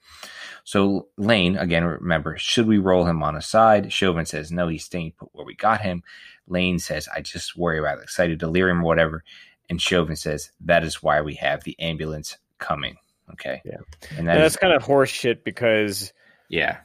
So 0.64 1.08
Lane, 1.18 1.58
again, 1.58 1.84
remember, 1.84 2.38
should 2.38 2.68
we 2.68 2.78
roll 2.78 3.06
him 3.06 3.24
on 3.24 3.36
a 3.36 3.42
side? 3.42 3.92
Chauvin 3.92 4.26
says, 4.26 4.52
no, 4.52 4.70
he's 4.70 4.86
staying 4.86 5.14
put 5.18 5.30
where 5.34 5.46
we 5.46 5.56
got 5.56 5.82
him. 5.82 6.04
Lane 6.48 6.80
says, 6.80 7.10
I 7.14 7.22
just 7.22 7.58
worry 7.58 7.80
about 7.80 8.02
excited 8.02 8.40
delirium 8.40 8.80
or 8.80 8.84
whatever. 8.84 9.24
And 9.70 9.82
Chauvin 9.82 10.16
says, 10.16 10.52
that 10.62 10.84
is 10.84 11.04
why 11.04 11.22
we 11.22 11.36
have 11.36 11.64
the 11.64 11.78
ambulance 11.80 12.38
coming. 12.60 12.98
Okay. 13.32 13.62
Yeah. 13.66 13.78
And, 14.18 14.28
that 14.28 14.36
and 14.36 14.44
that's 14.44 14.56
is, 14.56 14.60
kind 14.60 14.74
of 14.74 14.84
horse 14.84 15.10
shit 15.10 15.44
because 15.44 16.14
yeah, 16.50 16.78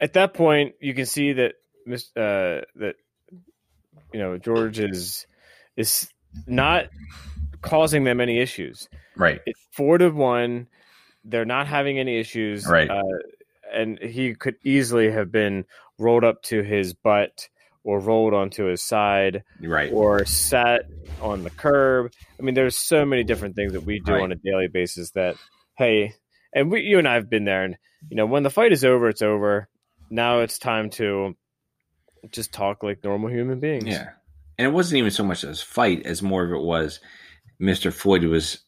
at 0.00 0.14
that 0.14 0.34
point 0.34 0.74
you 0.80 0.94
can 0.94 1.06
see 1.06 1.32
that 1.34 1.54
uh, 2.16 2.64
that 2.76 2.94
you 4.12 4.20
know 4.20 4.38
George 4.38 4.78
is 4.78 5.26
is 5.76 6.11
not 6.46 6.88
causing 7.60 8.04
them 8.04 8.20
any 8.20 8.38
issues. 8.38 8.88
Right. 9.16 9.40
It's 9.46 9.60
four 9.72 9.98
to 9.98 10.10
one. 10.10 10.66
They're 11.24 11.44
not 11.44 11.66
having 11.66 11.98
any 11.98 12.18
issues. 12.18 12.66
Right. 12.66 12.90
Uh, 12.90 13.02
and 13.72 13.98
he 13.98 14.34
could 14.34 14.56
easily 14.64 15.10
have 15.10 15.30
been 15.30 15.64
rolled 15.98 16.24
up 16.24 16.42
to 16.44 16.62
his 16.62 16.94
butt 16.94 17.48
or 17.84 18.00
rolled 18.00 18.34
onto 18.34 18.64
his 18.64 18.82
side. 18.82 19.44
Right. 19.60 19.92
Or 19.92 20.24
sat 20.24 20.82
on 21.20 21.44
the 21.44 21.50
curb. 21.50 22.12
I 22.38 22.42
mean, 22.42 22.54
there's 22.54 22.76
so 22.76 23.04
many 23.04 23.24
different 23.24 23.56
things 23.56 23.72
that 23.72 23.84
we 23.84 24.00
do 24.00 24.12
right. 24.12 24.22
on 24.22 24.32
a 24.32 24.36
daily 24.36 24.68
basis 24.68 25.10
that, 25.12 25.36
hey, 25.76 26.14
and 26.54 26.70
we, 26.70 26.82
you 26.82 26.98
and 26.98 27.08
I 27.08 27.14
have 27.14 27.30
been 27.30 27.44
there. 27.44 27.64
And, 27.64 27.76
you 28.08 28.16
know, 28.16 28.26
when 28.26 28.42
the 28.42 28.50
fight 28.50 28.72
is 28.72 28.84
over, 28.84 29.08
it's 29.08 29.22
over. 29.22 29.68
Now 30.10 30.40
it's 30.40 30.58
time 30.58 30.90
to 30.90 31.36
just 32.30 32.52
talk 32.52 32.82
like 32.82 33.02
normal 33.02 33.30
human 33.30 33.58
beings. 33.58 33.86
Yeah. 33.86 34.10
And 34.62 34.70
it 34.70 34.74
wasn't 34.74 34.98
even 34.98 35.10
so 35.10 35.24
much 35.24 35.42
as 35.42 35.60
fight 35.60 36.06
as 36.06 36.22
more 36.22 36.44
of 36.44 36.52
it 36.52 36.62
was 36.62 37.00
Mr. 37.60 37.92
Floyd 37.92 38.22
was 38.22 38.60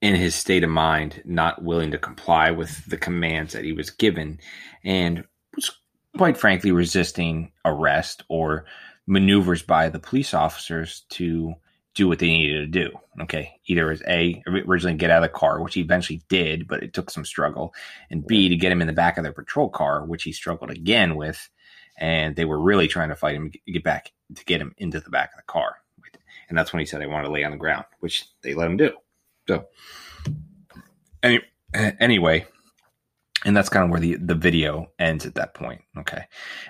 in 0.00 0.14
his 0.14 0.34
state 0.34 0.64
of 0.64 0.70
mind, 0.70 1.20
not 1.26 1.62
willing 1.62 1.90
to 1.90 1.98
comply 1.98 2.50
with 2.52 2.86
the 2.86 2.96
commands 2.96 3.52
that 3.52 3.64
he 3.64 3.74
was 3.74 3.90
given, 3.90 4.40
and 4.82 5.24
was 5.54 5.70
quite 6.16 6.38
frankly 6.38 6.70
resisting 6.72 7.52
arrest 7.66 8.24
or 8.30 8.64
maneuvers 9.06 9.62
by 9.62 9.90
the 9.90 9.98
police 9.98 10.32
officers 10.32 11.04
to 11.10 11.52
do 11.94 12.08
what 12.08 12.18
they 12.18 12.28
needed 12.28 12.72
to 12.72 12.88
do. 12.88 12.98
Okay. 13.20 13.60
Either 13.66 13.90
as 13.90 14.02
A, 14.08 14.42
originally 14.46 14.96
get 14.96 15.10
out 15.10 15.22
of 15.22 15.30
the 15.30 15.38
car, 15.38 15.60
which 15.60 15.74
he 15.74 15.82
eventually 15.82 16.22
did, 16.30 16.66
but 16.66 16.82
it 16.82 16.94
took 16.94 17.10
some 17.10 17.26
struggle, 17.26 17.74
and 18.08 18.26
B, 18.26 18.48
to 18.48 18.56
get 18.56 18.72
him 18.72 18.80
in 18.80 18.86
the 18.86 18.94
back 18.94 19.18
of 19.18 19.22
their 19.22 19.34
patrol 19.34 19.68
car, 19.68 20.06
which 20.06 20.22
he 20.22 20.32
struggled 20.32 20.70
again 20.70 21.14
with. 21.14 21.46
And 21.98 22.36
they 22.36 22.46
were 22.46 22.58
really 22.58 22.88
trying 22.88 23.10
to 23.10 23.16
fight 23.16 23.34
him 23.34 23.50
to 23.50 23.72
get 23.72 23.84
back 23.84 24.12
to 24.34 24.44
get 24.44 24.60
him 24.60 24.74
into 24.78 25.00
the 25.00 25.10
back 25.10 25.30
of 25.32 25.36
the 25.36 25.52
car. 25.52 25.76
And 26.48 26.56
that's 26.56 26.72
when 26.72 26.80
he 26.80 26.86
said, 26.86 27.02
I 27.02 27.06
want 27.06 27.26
to 27.26 27.32
lay 27.32 27.44
on 27.44 27.50
the 27.50 27.56
ground, 27.56 27.84
which 28.00 28.24
they 28.42 28.54
let 28.54 28.68
him 28.68 28.76
do. 28.76 28.92
So, 29.48 29.66
any, 31.22 31.40
anyway, 31.74 32.46
and 33.44 33.56
that's 33.56 33.68
kind 33.68 33.84
of 33.84 33.90
where 33.90 34.00
the, 34.00 34.16
the 34.16 34.34
video 34.34 34.90
ends 34.98 35.26
at 35.26 35.34
that 35.34 35.54
point. 35.54 35.82
Okay. 35.98 36.24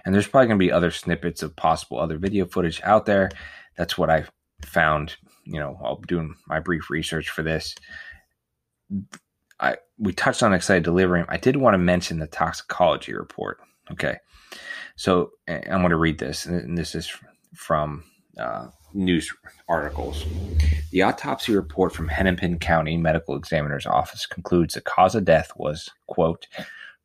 And 0.04 0.14
there's 0.14 0.26
probably 0.26 0.48
going 0.48 0.58
to 0.58 0.64
be 0.64 0.72
other 0.72 0.90
snippets 0.90 1.42
of 1.42 1.56
possible 1.56 1.98
other 1.98 2.18
video 2.18 2.46
footage 2.46 2.80
out 2.84 3.06
there. 3.06 3.30
That's 3.76 3.96
what 3.96 4.10
I 4.10 4.24
found, 4.62 5.16
you 5.44 5.60
know, 5.60 5.76
while 5.78 5.96
doing 6.06 6.34
my 6.46 6.60
brief 6.60 6.90
research 6.90 7.30
for 7.30 7.42
this. 7.42 7.74
I 9.58 9.76
we 9.98 10.12
touched 10.12 10.42
on 10.42 10.52
excited 10.52 10.84
delirium. 10.84 11.26
I 11.30 11.38
did 11.38 11.56
want 11.56 11.74
to 11.74 11.78
mention 11.78 12.18
the 12.18 12.26
toxicology 12.26 13.14
report. 13.14 13.58
Okay. 13.90 14.18
So 14.96 15.32
I'm 15.48 15.80
going 15.80 15.90
to 15.90 15.96
read 15.96 16.18
this, 16.18 16.46
and 16.46 16.76
this 16.76 16.94
is 16.94 17.10
from 17.54 18.04
uh, 18.38 18.68
news 18.92 19.32
articles. 19.68 20.24
The 20.90 21.02
autopsy 21.02 21.54
report 21.54 21.92
from 21.92 22.08
Hennepin 22.08 22.58
County 22.58 22.96
Medical 22.96 23.36
Examiner's 23.36 23.86
Office 23.86 24.26
concludes 24.26 24.74
the 24.74 24.80
cause 24.80 25.14
of 25.14 25.24
death 25.24 25.52
was, 25.56 25.90
quote, 26.06 26.46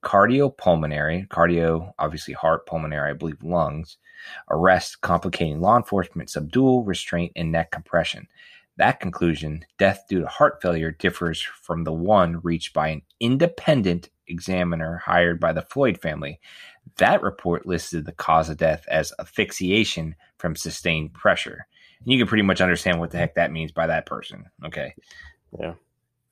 cardiopulmonary, 0.04 1.28
cardio, 1.28 1.94
obviously 2.00 2.34
heart, 2.34 2.66
pulmonary, 2.66 3.12
I 3.12 3.14
believe 3.14 3.44
lungs, 3.44 3.98
arrest 4.50 5.02
complicating 5.02 5.62
law 5.62 5.78
enforcement, 5.78 6.30
subdual, 6.30 6.84
restraint, 6.84 7.32
and 7.36 7.52
neck 7.52 7.72
compression. 7.72 8.28
That 8.78 9.00
conclusion, 9.00 9.66
death 9.78 10.06
due 10.10 10.22
to 10.22 10.28
heart 10.28 10.62
failure, 10.62 10.92
differs 10.92 11.42
from 11.42 11.84
the 11.84 11.94
one 11.94 12.40
reached 12.42 12.74
by 12.74 12.88
an 12.88 13.02
independent 13.20 14.10
examiner 14.28 14.98
hired 14.98 15.40
by 15.40 15.54
the 15.54 15.62
Floyd 15.62 16.00
family. 16.02 16.40
That 16.98 17.22
report 17.22 17.66
listed 17.66 18.06
the 18.06 18.12
cause 18.12 18.50
of 18.50 18.58
death 18.58 18.86
as 18.90 19.14
asphyxiation 19.20 20.16
from 20.38 20.56
sustained 20.56 21.14
pressure. 21.14 21.66
And 22.00 22.12
you 22.12 22.18
can 22.18 22.28
pretty 22.28 22.44
much 22.44 22.62
understand 22.62 23.00
what 23.00 23.12
the 23.12 23.18
heck 23.18 23.36
that 23.36 23.52
means 23.52 23.72
by 23.72 23.88
that 23.88 24.06
person. 24.06 24.46
Okay. 24.66 24.94
Yeah. 25.60 25.74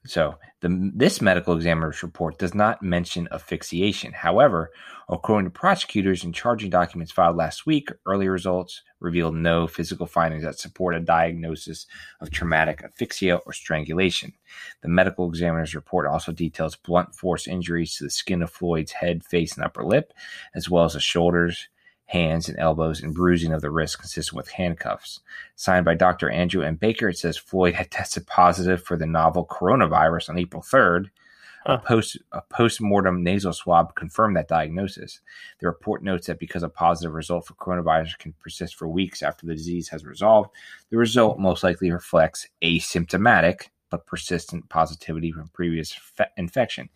So 0.06 0.36
the 0.62 0.92
this 0.96 1.22
medical 1.22 1.54
examiner's 1.56 2.04
report 2.04 2.40
does 2.40 2.56
not 2.56 2.82
mention 2.82 3.28
asphyxiation. 3.32 4.14
However, 4.14 4.72
according 5.10 5.52
to 5.52 5.60
prosecutors 5.60 6.24
in 6.24 6.32
charging 6.32 6.70
documents 6.70 7.12
filed 7.12 7.36
last 7.36 7.66
week, 7.66 7.90
early 8.06 8.30
results 8.30 8.82
revealed 9.02 9.36
no 9.36 9.68
physical 9.68 10.06
findings 10.06 10.44
that 10.44 10.58
support 10.58 10.96
a 10.96 11.02
diagnosis 11.02 11.86
of 12.22 12.32
traumatic 12.32 12.82
asphyxia 12.82 13.38
or 13.46 13.52
strangulation. 13.52 14.34
The 14.82 14.90
medical 14.90 15.28
examiner's 15.28 15.76
report 15.76 16.08
also 16.08 16.32
details 16.32 16.78
blunt 16.78 17.14
force 17.14 17.46
injuries 17.46 17.96
to 17.98 18.06
the 18.06 18.10
skin 18.10 18.42
of 18.42 18.52
Floyd's 18.52 18.94
head, 18.94 19.26
face, 19.26 19.56
and 19.56 19.66
upper 19.66 19.84
lip, 19.84 20.14
as 20.56 20.70
well 20.70 20.86
as 20.86 20.94
the 20.94 21.02
shoulders, 21.02 21.68
hands, 22.10 22.50
and 22.50 22.58
elbows, 22.58 23.02
and 23.02 23.14
bruising 23.14 23.54
of 23.54 23.62
the 23.62 23.70
wrist 23.70 24.00
consistent 24.00 24.36
with 24.36 24.50
handcuffs. 24.50 25.20
Signed 25.56 25.86
by 25.86 25.94
Dr. 25.94 26.30
Andrew 26.30 26.64
M. 26.64 26.76
Baker, 26.76 27.10
it 27.10 27.18
says 27.20 27.38
Floyd 27.38 27.76
had 27.76 27.92
tested 27.92 28.26
positive 28.26 28.84
for 28.84 28.98
the 28.98 29.06
novel 29.06 29.46
coronavirus 29.46 30.30
on 30.30 30.40
April 30.40 30.64
3rd. 30.64 31.12
Huh. 31.66 31.74
A 31.84 31.88
post 31.88 32.18
a 32.32 32.42
post-mortem 32.42 33.22
nasal 33.22 33.54
swab 33.54 33.94
confirmed 33.94 34.38
that 34.38 34.48
diagnosis. 34.48 35.20
The 35.60 35.68
report 35.68 36.04
notes 36.04 36.28
that 36.28 36.40
because 36.40 36.64
a 36.64 36.70
positive 36.70 37.14
result 37.14 37.46
for 37.46 37.54
coronavirus 37.54 38.18
can 38.18 38.34
persist 38.42 38.76
for 38.76 38.88
weeks 38.88 39.22
after 39.22 39.46
the 39.46 39.54
disease 39.54 39.90
has 39.90 40.04
resolved, 40.04 40.50
the 40.90 40.98
result 40.98 41.38
most 41.38 41.64
likely 41.64 41.92
reflects 41.92 42.48
asymptomatic 42.64 43.68
but 43.92 44.08
persistent 44.08 44.70
positivity 44.70 45.32
from 45.32 45.50
previous 45.50 45.92
fe- 45.92 46.26
infection. 46.38 46.90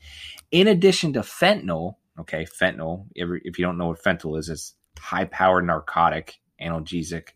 In 0.49 0.67
addition 0.67 1.13
to 1.13 1.21
fentanyl, 1.21 1.95
okay, 2.19 2.45
fentanyl, 2.45 3.07
if, 3.15 3.29
if 3.43 3.59
you 3.59 3.65
don't 3.65 3.77
know 3.77 3.87
what 3.87 4.01
fentanyl 4.01 4.39
is, 4.39 4.49
it's 4.49 4.75
high 5.03 5.25
powered 5.25 5.65
narcotic, 5.65 6.39
analgesic, 6.61 7.29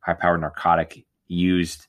high 0.00 0.14
powered 0.14 0.40
narcotic 0.40 1.04
used 1.28 1.86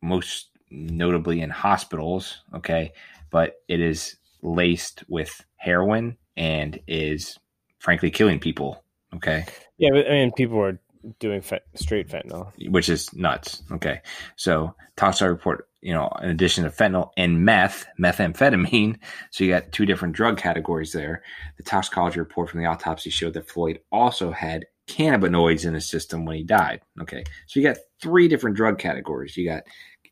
most 0.00 0.50
notably 0.70 1.40
in 1.40 1.50
hospitals. 1.50 2.42
Okay. 2.54 2.92
But 3.30 3.54
it 3.66 3.80
is 3.80 4.16
laced 4.40 5.02
with 5.08 5.44
heroin 5.56 6.18
and 6.36 6.78
is 6.86 7.36
frankly 7.80 8.12
killing 8.12 8.38
people. 8.38 8.84
Okay. 9.12 9.44
Yeah. 9.78 9.90
I 9.92 10.10
mean, 10.10 10.30
people 10.30 10.60
are 10.60 10.78
doing 11.18 11.40
fent- 11.40 11.62
straight 11.74 12.08
fentanyl, 12.08 12.52
which 12.70 12.88
is 12.88 13.12
nuts. 13.14 13.62
Okay. 13.72 14.00
So, 14.36 14.74
toxic 14.96 15.28
report 15.28 15.68
you 15.82 15.92
know, 15.92 16.08
in 16.22 16.30
addition 16.30 16.64
to 16.64 16.70
fentanyl 16.70 17.10
and 17.16 17.44
meth, 17.44 17.86
methamphetamine. 18.00 18.98
So 19.30 19.44
you 19.44 19.50
got 19.50 19.72
two 19.72 19.84
different 19.84 20.14
drug 20.14 20.38
categories 20.38 20.92
there. 20.92 21.22
The 21.56 21.64
toxicology 21.64 22.20
report 22.20 22.48
from 22.48 22.60
the 22.60 22.66
autopsy 22.66 23.10
showed 23.10 23.34
that 23.34 23.50
Floyd 23.50 23.80
also 23.90 24.30
had 24.30 24.66
cannabinoids 24.88 25.66
in 25.66 25.74
his 25.74 25.88
system 25.88 26.24
when 26.24 26.36
he 26.36 26.44
died. 26.44 26.80
Okay. 27.00 27.24
So 27.46 27.58
you 27.58 27.66
got 27.66 27.78
three 28.00 28.28
different 28.28 28.56
drug 28.56 28.78
categories. 28.78 29.36
You 29.36 29.46
got 29.46 29.64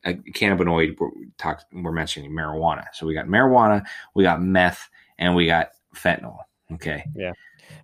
a 0.04 0.14
cannabinoid, 0.14 0.96
we're, 0.98 1.10
talk, 1.38 1.62
we're 1.72 1.92
mentioning 1.92 2.32
marijuana. 2.32 2.86
So 2.92 3.06
we 3.06 3.14
got 3.14 3.26
marijuana, 3.26 3.84
we 4.14 4.24
got 4.24 4.42
meth, 4.42 4.88
and 5.18 5.36
we 5.36 5.46
got 5.46 5.70
fentanyl. 5.94 6.38
Okay. 6.72 7.04
Yeah. 7.14 7.32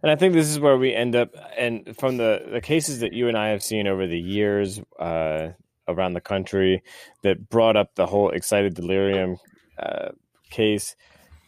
And 0.03 0.11
I 0.11 0.16
think 0.16 0.34
this 0.34 0.49
is 0.49 0.61
where 0.61 0.76
we 0.76 0.95
end 0.95 1.16
up. 1.16 1.30
And 1.59 1.97
from 1.99 2.16
the, 2.16 2.47
the 2.51 2.61
cases 2.61 3.01
that 3.01 3.12
you 3.12 3.28
and 3.28 3.37
I 3.37 3.49
have 3.49 3.62
seen 3.62 3.87
over 3.87 4.07
the 4.07 4.18
years, 4.18 4.80
uh, 4.99 5.49
around 5.89 6.14
the 6.14 6.20
country 6.20 6.82
that 7.22 7.49
brought 7.49 7.76
up 7.76 7.95
the 7.95 8.07
whole 8.07 8.30
excited 8.30 8.74
delirium 8.74 9.37
uh, 9.78 10.09
case. 10.51 10.97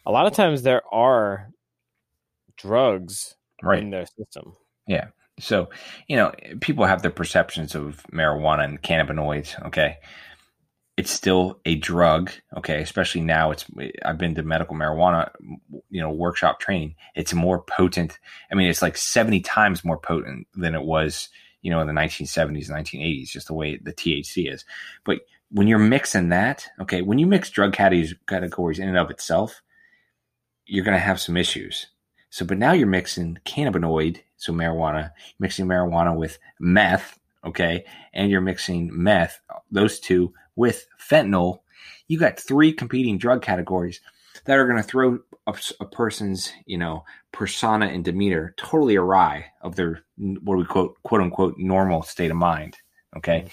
a 0.05 0.11
lot 0.11 0.25
of 0.25 0.33
times 0.33 0.61
there 0.61 0.81
are 0.93 1.49
drugs 2.57 3.35
Right. 3.61 3.83
in 3.83 3.89
their 3.89 4.05
system. 4.05 4.55
Yeah. 4.87 5.07
So, 5.39 5.69
you 6.07 6.15
know, 6.15 6.33
people 6.61 6.85
have 6.85 7.01
their 7.01 7.11
perceptions 7.11 7.75
of 7.75 8.03
marijuana 8.13 8.63
and 8.63 8.81
cannabinoids. 8.81 9.61
Okay. 9.67 9.97
It's 10.99 11.11
still 11.11 11.61
a 11.63 11.75
drug. 11.75 12.29
Okay. 12.57 12.81
Especially 12.81 13.21
now, 13.21 13.51
it's, 13.51 13.63
I've 14.03 14.17
been 14.17 14.35
to 14.35 14.43
medical 14.43 14.75
marijuana, 14.75 15.31
you 15.89 16.01
know, 16.01 16.11
workshop 16.11 16.59
training. 16.59 16.95
It's 17.15 17.33
more 17.33 17.61
potent. 17.61 18.19
I 18.51 18.55
mean, 18.55 18.69
it's 18.69 18.81
like 18.81 18.97
70 18.97 19.39
times 19.39 19.85
more 19.85 19.97
potent 19.97 20.47
than 20.55 20.75
it 20.75 20.83
was, 20.83 21.29
you 21.61 21.71
know, 21.71 21.79
in 21.79 21.87
the 21.87 21.93
1970s, 21.93 22.69
1980s, 22.69 23.29
just 23.29 23.47
the 23.47 23.53
way 23.53 23.77
the 23.77 23.93
THC 23.93 24.53
is. 24.53 24.65
But 25.05 25.19
when 25.49 25.69
you're 25.69 25.79
mixing 25.79 26.27
that, 26.29 26.67
okay, 26.81 27.01
when 27.01 27.17
you 27.17 27.27
mix 27.27 27.49
drug 27.49 27.71
categories, 27.71 28.13
categories 28.27 28.79
in 28.79 28.89
and 28.89 28.97
of 28.97 29.09
itself, 29.09 29.61
you're 30.65 30.83
going 30.83 30.97
to 30.97 30.99
have 30.99 31.21
some 31.21 31.37
issues. 31.37 31.87
So, 32.29 32.45
but 32.45 32.57
now 32.57 32.73
you're 32.73 32.87
mixing 32.87 33.37
cannabinoid, 33.45 34.19
so 34.35 34.51
marijuana, 34.51 35.11
mixing 35.39 35.65
marijuana 35.65 36.13
with 36.13 36.39
meth, 36.59 37.17
okay, 37.45 37.85
and 38.13 38.29
you're 38.29 38.41
mixing 38.41 38.91
meth, 38.91 39.39
those 39.71 39.97
two 40.01 40.33
with 40.59 40.85
fentanyl. 40.99 41.61
You 42.09 42.19
got 42.19 42.39
three 42.39 42.73
competing 42.73 43.17
drug 43.17 43.41
categories 43.41 44.01
that 44.45 44.57
are 44.57 44.65
going 44.67 44.77
to 44.81 44.83
throw 44.87 45.19
a, 45.47 45.55
a 45.79 45.85
person's, 45.85 46.51
you 46.65 46.77
know, 46.77 47.05
persona 47.31 47.87
and 47.87 48.03
demeanor 48.03 48.53
totally 48.57 48.97
awry 48.97 49.45
of 49.61 49.75
their 49.75 50.01
what 50.17 50.57
we 50.57 50.65
quote 50.65 51.01
quote 51.03 51.21
unquote 51.21 51.55
normal 51.57 52.03
state 52.03 52.29
of 52.31 52.37
mind. 52.37 52.77
Okay, 53.17 53.43
Mhm. 53.45 53.51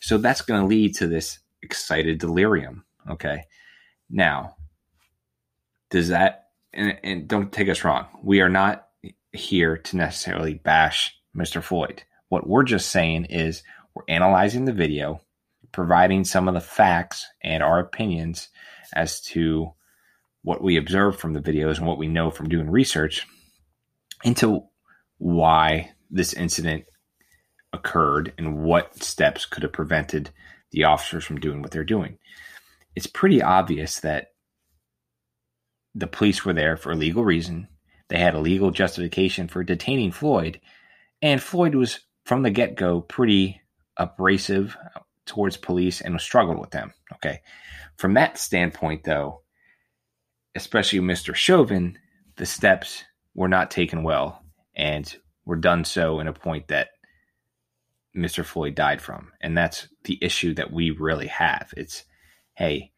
so 0.00 0.18
that's 0.18 0.40
going 0.42 0.60
to 0.60 0.66
lead 0.66 0.94
to 0.96 1.06
this 1.08 1.40
excited 1.62 2.18
delirium. 2.18 2.84
Okay, 3.10 3.42
now 4.08 4.54
does 5.90 6.08
that 6.08 6.48
and, 6.72 6.96
and 7.02 7.28
don't 7.28 7.52
take 7.52 7.68
us 7.68 7.84
wrong, 7.84 8.06
we 8.22 8.40
are 8.40 8.48
not 8.48 8.88
here 9.32 9.76
to 9.78 9.96
necessarily 9.96 10.54
bash 10.54 11.14
Mr. 11.36 11.62
Floyd. 11.62 12.02
What 12.28 12.46
we're 12.48 12.64
just 12.64 12.90
saying 12.90 13.26
is 13.26 13.62
we're 13.94 14.04
analyzing 14.08 14.64
the 14.64 14.72
video, 14.72 15.20
providing 15.76 16.24
some 16.24 16.48
of 16.48 16.54
the 16.54 16.60
facts 16.60 17.26
and 17.42 17.62
our 17.62 17.78
opinions 17.78 18.48
as 18.94 19.20
to 19.20 19.70
what 20.42 20.62
we 20.62 20.78
observe 20.78 21.18
from 21.18 21.34
the 21.34 21.40
videos 21.40 21.76
and 21.76 21.86
what 21.86 21.98
we 21.98 22.08
know 22.08 22.30
from 22.30 22.48
doing 22.48 22.70
research 22.70 23.26
into 24.24 24.62
why 25.18 25.90
this 26.10 26.32
incident 26.32 26.86
occurred 27.74 28.32
and 28.38 28.62
what 28.62 29.02
steps 29.04 29.44
could 29.44 29.62
have 29.62 29.72
prevented 29.74 30.30
the 30.70 30.84
officers 30.84 31.26
from 31.26 31.38
doing 31.38 31.60
what 31.60 31.72
they're 31.72 31.84
doing. 31.84 32.16
It's 32.94 33.06
pretty 33.06 33.42
obvious 33.42 34.00
that 34.00 34.28
the 35.94 36.06
police 36.06 36.42
were 36.42 36.54
there 36.54 36.78
for 36.78 36.92
a 36.92 36.96
legal 36.96 37.22
reason. 37.22 37.68
They 38.08 38.18
had 38.18 38.34
a 38.34 38.40
legal 38.40 38.70
justification 38.70 39.46
for 39.46 39.62
detaining 39.62 40.12
Floyd, 40.12 40.58
and 41.20 41.42
Floyd 41.42 41.74
was 41.74 42.00
from 42.24 42.42
the 42.44 42.50
get 42.50 42.76
go 42.76 43.02
pretty 43.02 43.60
abrasive 43.98 44.74
towards 45.26 45.56
police 45.56 46.00
and 46.00 46.14
was 46.14 46.22
struggled 46.22 46.58
with 46.58 46.70
them. 46.70 46.92
Okay. 47.14 47.40
From 47.96 48.14
that 48.14 48.38
standpoint, 48.38 49.04
though, 49.04 49.42
especially 50.54 51.00
Mr. 51.00 51.34
Chauvin, 51.34 51.98
the 52.36 52.46
steps 52.46 53.04
were 53.34 53.48
not 53.48 53.70
taken 53.70 54.02
well 54.02 54.42
and 54.74 55.16
were 55.44 55.56
done 55.56 55.84
so 55.84 56.20
in 56.20 56.28
a 56.28 56.32
point 56.32 56.68
that 56.68 56.88
Mr. 58.16 58.44
Floyd 58.44 58.74
died 58.74 59.00
from. 59.00 59.32
And 59.40 59.56
that's 59.56 59.88
the 60.04 60.18
issue 60.22 60.54
that 60.54 60.72
we 60.72 60.90
really 60.90 61.26
have. 61.26 61.72
It's, 61.76 62.04
hey, 62.54 62.92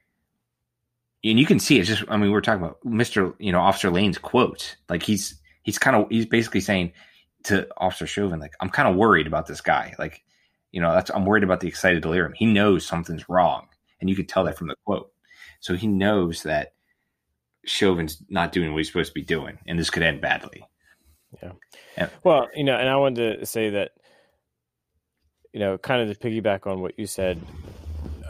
and 1.25 1.39
you 1.39 1.47
can 1.47 1.59
see 1.59 1.79
it's 1.79 1.89
just 1.89 2.05
I 2.09 2.17
mean, 2.17 2.31
we're 2.31 2.41
talking 2.41 2.63
about 2.63 2.79
Mr. 2.85 3.35
you 3.41 3.51
know, 3.51 3.61
Officer 3.61 3.91
Lane's 3.91 4.19
quotes. 4.19 4.77
Like 4.89 5.03
he's 5.03 5.41
he's 5.63 5.79
kind 5.79 5.97
of 5.97 6.07
he's 6.11 6.27
basically 6.27 6.61
saying 6.61 6.93
to 7.45 7.69
Officer 7.77 8.07
Chauvin, 8.07 8.41
like, 8.41 8.55
I'm 8.61 8.71
kind 8.71 8.89
of 8.89 8.97
worried 8.97 9.27
about 9.27 9.47
this 9.47 9.61
guy. 9.61 9.95
Like, 9.99 10.23
you 10.73 10.81
know, 10.81 10.93
that's 10.93 11.11
I'm 11.11 11.25
worried 11.25 11.45
about 11.45 11.61
the 11.61 11.69
excited 11.69 12.03
delirium. 12.03 12.35
He 12.35 12.47
knows 12.47 12.87
something's 12.87 13.29
wrong. 13.29 13.69
And 14.01 14.09
you 14.09 14.17
could 14.17 14.29
tell 14.29 14.45
that 14.45 14.57
from 14.57 14.69
the 14.69 14.77
quote. 14.85 15.13
So 15.61 15.75
he 15.75 15.89
knows 15.89 16.45
that 16.45 16.75
Chauvin's 17.65 18.23
not 18.29 18.53
doing 18.53 18.73
what 18.73 18.79
he's 18.79 18.89
supposed 18.89 19.11
to 19.11 19.15
be 19.15 19.23
doing, 19.23 19.59
and 19.67 19.79
this 19.79 19.91
could 19.91 20.03
end 20.03 20.21
badly. 20.21 20.65
Yeah. 21.43 22.09
Well, 22.25 22.49
you 22.55 22.65
know, 22.65 22.77
and 22.77 22.89
I 22.89 22.97
wanted 22.97 23.41
to 23.41 23.47
say 23.47 23.71
that, 23.71 23.91
you 25.53 25.61
know, 25.61 25.77
kind 25.79 26.09
of 26.09 26.17
to 26.17 26.29
piggyback 26.29 26.67
on 26.67 26.81
what 26.81 26.99
you 26.99 27.07
said, 27.07 27.41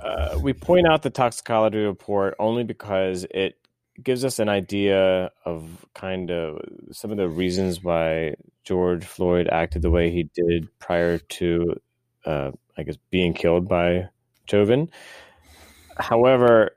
uh, 0.02 0.38
we 0.40 0.52
point 0.52 0.86
out 0.86 1.02
the 1.02 1.10
toxicology 1.10 1.78
report 1.78 2.34
only 2.38 2.64
because 2.64 3.26
it 3.30 3.56
gives 4.02 4.24
us 4.24 4.38
an 4.38 4.48
idea 4.48 5.30
of 5.44 5.86
kind 5.94 6.30
of 6.30 6.60
some 6.92 7.10
of 7.10 7.16
the 7.16 7.28
reasons 7.28 7.82
why 7.82 8.34
George 8.64 9.04
Floyd 9.04 9.48
acted 9.50 9.82
the 9.82 9.90
way 9.90 10.10
he 10.10 10.30
did 10.34 10.68
prior 10.78 11.18
to, 11.18 11.74
uh, 12.28 12.52
I 12.76 12.82
guess, 12.82 12.96
being 13.10 13.32
killed 13.32 13.68
by 13.68 14.08
Chauvin. 14.46 14.90
However, 15.96 16.72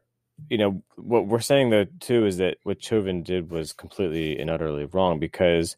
you 0.50 0.58
know 0.58 0.82
what 0.96 1.28
we're 1.28 1.42
saying 1.42 1.70
though 1.70 1.86
too 2.00 2.26
is 2.26 2.38
that 2.38 2.58
what 2.64 2.82
Chauvin 2.82 3.22
did 3.22 3.52
was 3.52 3.74
completely 3.74 4.40
and 4.40 4.50
utterly 4.50 4.86
wrong 4.86 5.20
because 5.20 5.76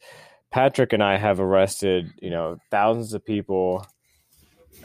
Patrick 0.51 0.93
and 0.93 1.03
I 1.03 1.17
have 1.17 1.39
arrested 1.39 2.13
you 2.21 2.30
know 2.30 2.57
thousands 2.71 3.13
of 3.13 3.26
people 3.26 3.86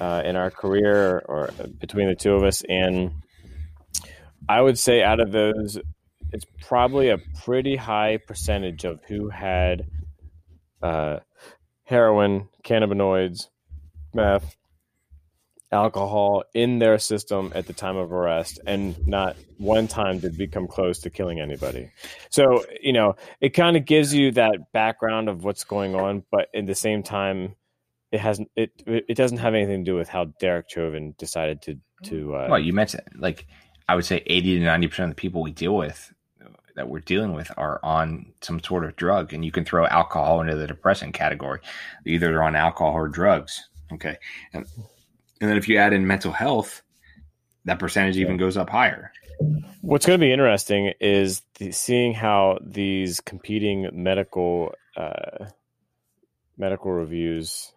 uh, 0.01 0.23
in 0.25 0.37
our 0.37 0.51
career 0.51 1.23
or 1.27 1.51
between 1.79 2.09
the 2.09 2.17
two 2.17 2.33
of 2.33 2.43
us, 2.43 2.63
and 2.69 3.13
I 4.49 4.61
would 4.61 4.79
say 4.79 5.03
out 5.03 5.21
of 5.21 5.33
those, 5.33 5.79
it's 6.33 6.47
probably 6.63 7.11
a 7.11 7.19
pretty 7.45 7.77
high 7.77 8.17
percentage 8.17 8.85
of 8.85 9.03
who 9.05 9.29
had 9.29 9.87
uh, 10.83 11.19
heroin, 11.85 12.49
cannabinoids, 12.65 13.49
meth, 14.15 14.58
alcohol 15.71 16.45
in 16.55 16.79
their 16.79 16.99
system 16.99 17.53
at 17.55 17.67
the 17.67 17.73
time 17.73 17.97
of 17.97 18.13
arrest 18.13 18.59
and 18.67 19.07
not 19.07 19.37
one 19.59 19.87
time 19.87 20.19
did 20.19 20.39
we 20.39 20.47
come 20.47 20.67
close 20.67 21.01
to 21.01 21.11
killing 21.11 21.41
anybody 21.41 21.91
so 22.31 22.65
you 22.81 22.93
know 22.93 23.15
it 23.41 23.51
kind 23.51 23.77
of 23.77 23.85
gives 23.85 24.15
you 24.15 24.31
that 24.31 24.73
background 24.73 25.29
of 25.29 25.45
what's 25.45 25.65
going 25.65 25.95
on 25.95 26.23
but 26.31 26.49
at 26.55 26.65
the 26.67 26.75
same 26.75 27.03
time 27.03 27.55
it 28.11 28.21
hasn't 28.21 28.51
it 28.57 28.71
it 28.87 29.17
doesn't 29.17 29.39
have 29.39 29.55
anything 29.55 29.85
to 29.85 29.91
do 29.91 29.97
with 29.97 30.09
how 30.09 30.25
derek 30.41 30.71
chauvin 30.71 31.15
decided 31.19 31.61
to 31.61 31.79
to 32.03 32.35
uh, 32.35 32.47
Well, 32.51 32.61
you 32.61 32.73
mentioned 32.73 33.03
like 33.17 33.47
I 33.89 33.95
would 33.95 34.05
say 34.05 34.23
80 34.27 34.61
to 34.61 34.65
90% 34.67 35.05
of 35.05 35.09
the 35.11 35.15
people 35.15 35.43
we 35.43 35.51
deal 35.51 35.75
with 35.75 36.13
that 36.77 36.89
we're 36.89 37.01
dealing 37.01 37.33
with 37.33 37.51
are 37.57 37.81
on 37.83 38.27
some 38.41 38.63
sort 38.63 38.85
of 38.85 38.95
drug 38.95 39.33
and 39.33 39.45
you 39.45 39.51
can 39.51 39.65
throw 39.65 39.87
alcohol 39.87 40.41
into 40.41 40.55
the 40.55 40.67
depressant 40.67 41.13
category. 41.13 41.59
Either 42.07 42.29
they're 42.29 42.43
on 42.43 42.55
alcohol 42.55 42.93
or 42.93 43.09
drugs. 43.09 43.69
Okay. 43.93 44.17
And 44.53 44.65
and 45.41 45.51
then 45.51 45.57
if 45.57 45.69
you 45.69 45.77
add 45.77 45.93
in 45.93 46.07
mental 46.07 46.33
health, 46.33 46.83
that 47.65 47.79
percentage 47.79 48.17
even 48.17 48.37
goes 48.37 48.57
up 48.57 48.71
higher. 48.71 49.13
What's 49.83 50.07
going 50.07 50.19
to 50.19 50.25
be 50.25 50.33
interesting 50.33 50.93
is 51.01 51.43
the, 51.59 51.71
seeing 51.71 52.13
how 52.13 52.59
these 52.61 53.21
competing 53.21 53.89
medical 53.93 54.75
uh, 54.97 55.47
medical 56.57 56.91
reviews 56.91 57.73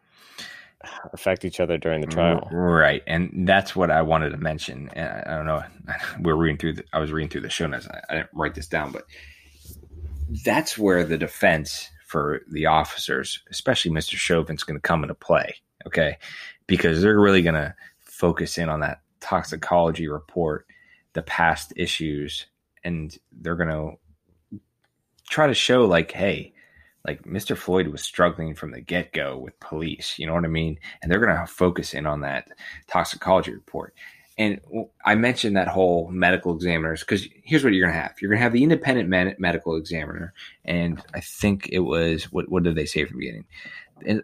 affect 1.14 1.46
each 1.46 1.60
other 1.60 1.78
during 1.78 2.02
the 2.02 2.08
trial. 2.08 2.48
Right. 2.52 3.04
And 3.06 3.48
that's 3.48 3.76
what 3.76 3.92
I 3.92 4.02
wanted 4.02 4.32
to 4.32 4.38
mention. 4.38 4.90
And 4.94 5.08
I, 5.08 5.24
I 5.28 5.36
don't 5.38 5.46
know. 5.46 5.64
We're 6.20 6.36
reading 6.36 6.58
through 6.58 6.74
the, 6.74 6.84
I 6.92 7.00
was 7.00 7.12
reading 7.12 7.30
through 7.30 7.42
the 7.42 7.50
show 7.50 7.68
notes. 7.68 7.88
I, 7.88 8.02
I 8.10 8.16
didn't 8.16 8.30
write 8.34 8.56
this 8.56 8.68
down, 8.68 8.92
but 8.92 9.04
that's 10.44 10.78
where 10.78 11.04
the 11.04 11.18
defense 11.18 11.90
for 12.08 12.42
the 12.50 12.66
officers, 12.66 13.42
especially 13.52 13.92
Mr. 13.92 14.16
Chauvin's 14.16 14.64
going 14.64 14.78
to 14.78 14.82
come 14.82 15.04
into 15.04 15.16
play. 15.16 15.56
Okay. 15.86 16.18
Because 16.68 17.02
they're 17.02 17.20
really 17.20 17.42
going 17.42 17.56
to 17.56 17.76
focus 18.00 18.58
in 18.58 18.70
on 18.70 18.80
that 18.82 19.02
toxicology 19.20 20.08
report, 20.08 20.66
the 21.14 21.24
past 21.24 21.74
issues, 21.76 22.46
and 22.84 23.18
they're 23.32 23.56
going 23.56 23.70
to 23.70 24.60
try 25.30 25.48
to 25.48 25.54
show, 25.54 25.86
like, 25.86 26.12
hey, 26.12 26.54
like 27.06 27.24
Mr. 27.24 27.58
Floyd 27.58 27.88
was 27.88 28.04
struggling 28.04 28.54
from 28.56 28.72
the 28.72 28.82
get 28.82 29.12
go 29.12 29.38
with 29.38 29.60
police. 29.60 30.20
You 30.20 30.28
know 30.28 30.34
what 30.34 30.46
I 30.46 30.50
mean? 30.50 30.78
And 31.02 31.12
they're 31.12 31.20
going 31.20 31.36
to 31.36 31.48
focus 31.48 31.94
in 31.94 32.06
on 32.06 32.22
that 32.22 32.48
toxicology 32.88 33.54
report. 33.54 33.96
And 34.38 34.62
I 35.06 35.16
mentioned 35.16 35.56
that 35.58 35.68
whole 35.68 36.08
medical 36.10 36.56
examiners 36.56 37.02
because 37.02 37.28
here's 37.44 37.64
what 37.64 37.74
you're 37.74 37.86
going 37.86 37.96
to 37.96 38.02
have. 38.02 38.16
You're 38.22 38.30
going 38.30 38.40
to 38.40 38.44
have 38.44 38.54
the 38.54 38.64
independent 38.64 39.10
med- 39.10 39.40
medical 39.40 39.76
examiner, 39.76 40.34
and 40.64 41.02
I 41.14 41.20
think 41.20 41.70
it 41.70 41.80
was 41.80 42.24
what 42.32 42.50
what 42.50 42.64
did 42.64 42.76
they 42.76 42.86
say 42.86 43.06
from 43.06 43.18
the 43.18 43.26
beginning? 43.26 43.46
Uh, 44.08 44.22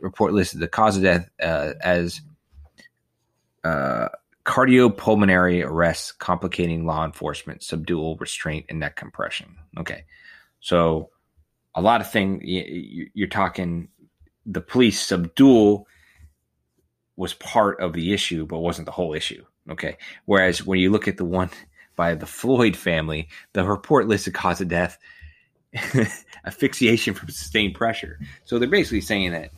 report 0.00 0.32
listed 0.32 0.60
the 0.60 0.68
cause 0.68 0.96
of 0.96 1.02
death 1.02 1.28
uh, 1.42 1.74
as 1.80 2.20
uh, 3.64 4.08
cardiopulmonary 4.44 5.64
arrest 5.64 6.18
complicating 6.18 6.86
law 6.86 7.04
enforcement, 7.04 7.62
subdual, 7.62 8.16
restraint, 8.16 8.66
and 8.68 8.80
neck 8.80 8.96
compression. 8.96 9.56
Okay, 9.76 10.04
so 10.60 11.10
a 11.74 11.82
lot 11.82 12.00
of 12.00 12.10
things 12.10 12.42
you're 12.44 13.28
talking. 13.28 13.88
The 14.46 14.60
police 14.60 15.00
subdual 15.00 15.86
was 17.16 17.34
part 17.34 17.80
of 17.80 17.92
the 17.92 18.12
issue, 18.14 18.46
but 18.46 18.60
wasn't 18.60 18.86
the 18.86 18.92
whole 18.92 19.12
issue. 19.12 19.44
Okay. 19.68 19.98
Whereas 20.24 20.64
when 20.64 20.80
you 20.80 20.90
look 20.90 21.08
at 21.08 21.18
the 21.18 21.26
one 21.26 21.50
by 21.98 22.14
the 22.14 22.24
Floyd 22.24 22.76
family. 22.76 23.28
The 23.52 23.64
report 23.64 24.06
listed 24.06 24.32
cause 24.32 24.62
of 24.62 24.68
death 24.68 24.96
asphyxiation 26.44 27.14
from 27.14 27.28
sustained 27.28 27.74
pressure. 27.74 28.18
So 28.44 28.58
they're 28.58 28.68
basically 28.68 29.00
saying 29.00 29.32
that 29.32 29.50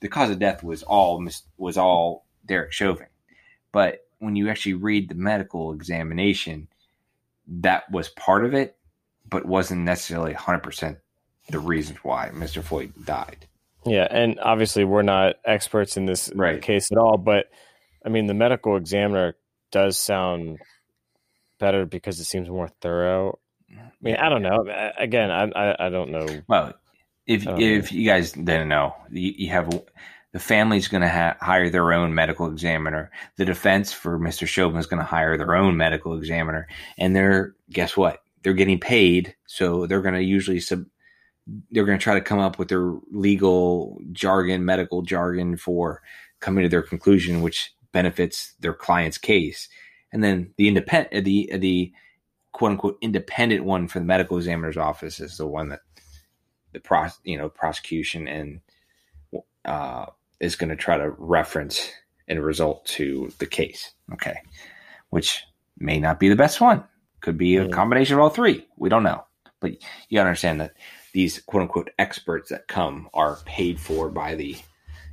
the 0.00 0.08
cause 0.08 0.30
of 0.30 0.38
death 0.38 0.62
was 0.62 0.82
all 0.82 1.24
was 1.56 1.76
all 1.76 2.24
Derek 2.46 2.72
Chauvin. 2.72 3.06
But 3.72 4.06
when 4.18 4.36
you 4.36 4.48
actually 4.48 4.74
read 4.74 5.08
the 5.08 5.14
medical 5.14 5.72
examination, 5.72 6.68
that 7.46 7.90
was 7.90 8.08
part 8.08 8.44
of 8.44 8.54
it, 8.54 8.76
but 9.28 9.44
wasn't 9.44 9.82
necessarily 9.82 10.34
100% 10.34 10.96
the 11.50 11.58
reasons 11.58 11.98
why 12.02 12.30
Mr. 12.32 12.62
Floyd 12.62 12.92
died. 13.04 13.46
Yeah, 13.86 14.06
and 14.10 14.38
obviously 14.40 14.84
we're 14.84 15.02
not 15.02 15.36
experts 15.44 15.96
in 15.96 16.06
this 16.06 16.30
Right. 16.34 16.60
case 16.60 16.90
at 16.90 16.98
all, 16.98 17.16
but 17.16 17.46
I 18.04 18.08
mean 18.08 18.26
the 18.26 18.34
medical 18.34 18.76
examiner 18.76 19.36
does 19.70 19.98
sound 19.98 20.58
better 21.58 21.86
because 21.86 22.18
it 22.20 22.24
seems 22.24 22.48
more 22.48 22.68
thorough. 22.80 23.38
I 23.70 23.90
mean, 24.00 24.16
I 24.16 24.28
don't 24.28 24.42
know. 24.42 24.64
Again, 24.96 25.30
I 25.30 25.44
I, 25.44 25.86
I 25.86 25.88
don't 25.88 26.10
know. 26.10 26.26
Well, 26.48 26.74
if 27.26 27.46
if 27.46 27.92
you 27.92 28.06
guys 28.06 28.32
didn't 28.32 28.68
know, 28.68 28.94
you, 29.10 29.34
you 29.36 29.50
have 29.50 29.68
the 30.32 30.38
family's 30.38 30.88
going 30.88 31.02
to 31.02 31.08
ha- 31.08 31.36
hire 31.40 31.70
their 31.70 31.92
own 31.92 32.14
medical 32.14 32.46
examiner. 32.46 33.10
The 33.36 33.44
defense 33.44 33.92
for 33.92 34.18
Mr. 34.18 34.46
Chauvin 34.46 34.78
is 34.78 34.86
going 34.86 35.00
to 35.00 35.04
hire 35.04 35.36
their 35.36 35.54
own 35.54 35.76
medical 35.76 36.16
examiner, 36.16 36.68
and 36.98 37.14
they're 37.14 37.54
guess 37.70 37.96
what? 37.96 38.22
They're 38.42 38.54
getting 38.54 38.80
paid, 38.80 39.34
so 39.46 39.86
they're 39.86 40.02
going 40.02 40.14
to 40.14 40.22
usually 40.22 40.60
sub. 40.60 40.84
They're 41.70 41.84
going 41.84 41.98
to 41.98 42.02
try 42.02 42.14
to 42.14 42.20
come 42.20 42.38
up 42.38 42.58
with 42.58 42.68
their 42.68 42.92
legal 43.10 44.00
jargon, 44.12 44.64
medical 44.64 45.02
jargon 45.02 45.56
for 45.56 46.02
coming 46.40 46.62
to 46.62 46.68
their 46.68 46.82
conclusion, 46.82 47.40
which 47.40 47.72
benefits 47.92 48.54
their 48.60 48.74
client's 48.74 49.18
case. 49.18 49.68
And 50.12 50.22
then 50.22 50.52
the 50.56 50.68
independent, 50.68 51.24
the 51.24 51.50
the 51.56 51.92
quote 52.52 52.72
unquote 52.72 52.98
independent 53.00 53.64
one 53.64 53.88
for 53.88 53.98
the 53.98 54.04
medical 54.04 54.36
examiner's 54.36 54.76
office 54.76 55.20
is 55.20 55.36
the 55.36 55.46
one 55.46 55.68
that 55.68 55.80
the 56.72 56.80
pros, 56.80 57.18
you 57.24 57.38
know, 57.38 57.48
prosecution 57.48 58.28
and 58.28 58.60
uh, 59.64 60.06
is 60.40 60.56
going 60.56 60.70
to 60.70 60.76
try 60.76 60.96
to 60.96 61.10
reference 61.18 61.90
and 62.26 62.42
result 62.42 62.84
to 62.86 63.30
the 63.38 63.46
case. 63.46 63.92
Okay, 64.12 64.36
which 65.10 65.44
may 65.78 65.98
not 65.98 66.20
be 66.20 66.28
the 66.28 66.36
best 66.36 66.60
one. 66.60 66.84
Could 67.20 67.38
be 67.38 67.56
a 67.56 67.68
combination 67.68 68.14
of 68.14 68.20
all 68.20 68.30
three. 68.30 68.66
We 68.76 68.88
don't 68.88 69.02
know, 69.02 69.24
but 69.60 69.72
you 70.08 70.20
understand 70.20 70.60
that 70.60 70.74
these 71.12 71.40
quote 71.40 71.62
unquote 71.62 71.90
experts 71.98 72.50
that 72.50 72.68
come 72.68 73.08
are 73.12 73.38
paid 73.44 73.80
for 73.80 74.08
by 74.08 74.34
the 74.34 74.56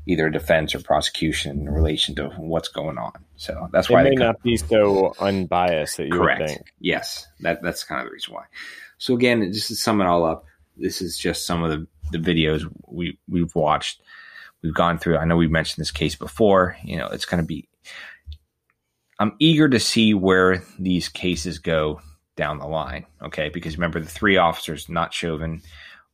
either 0.07 0.29
defense 0.29 0.75
or 0.75 0.79
prosecution 0.81 1.59
in 1.59 1.69
relation 1.69 2.15
to 2.15 2.29
what's 2.37 2.67
going 2.67 2.97
on. 2.97 3.13
So 3.37 3.69
that's 3.71 3.89
It 3.89 3.93
why 3.93 4.03
may 4.03 4.09
they 4.11 4.15
come. 4.17 4.27
not 4.27 4.43
be 4.43 4.57
so 4.57 5.13
unbiased 5.19 5.97
that 5.97 6.05
you 6.07 6.11
Correct. 6.11 6.41
would 6.41 6.49
think. 6.49 6.73
Yes, 6.79 7.27
that 7.41 7.61
that's 7.61 7.83
kind 7.83 8.01
of 8.01 8.07
the 8.07 8.13
reason 8.13 8.33
why. 8.33 8.43
So 8.97 9.13
again, 9.15 9.51
just 9.51 9.67
to 9.69 9.75
sum 9.75 10.01
it 10.01 10.05
all 10.05 10.23
up, 10.23 10.45
this 10.77 11.01
is 11.01 11.17
just 11.17 11.45
some 11.45 11.63
of 11.63 11.71
the, 11.71 11.87
the 12.11 12.17
videos 12.17 12.63
we 12.87 13.17
we've 13.27 13.53
watched. 13.55 14.01
We've 14.61 14.73
gone 14.73 14.97
through. 14.97 15.17
I 15.17 15.25
know 15.25 15.37
we've 15.37 15.51
mentioned 15.51 15.81
this 15.81 15.91
case 15.91 16.15
before. 16.15 16.77
You 16.83 16.97
know, 16.97 17.07
it's 17.07 17.25
going 17.25 17.41
to 17.41 17.47
be. 17.47 17.67
I'm 19.19 19.33
eager 19.39 19.69
to 19.69 19.79
see 19.79 20.13
where 20.13 20.61
these 20.79 21.07
cases 21.07 21.59
go 21.59 22.01
down 22.35 22.59
the 22.59 22.67
line. 22.67 23.05
Okay, 23.21 23.49
because 23.49 23.77
remember 23.77 23.99
the 23.99 24.09
three 24.09 24.37
officers, 24.37 24.89
not 24.89 25.13
Chauvin, 25.13 25.61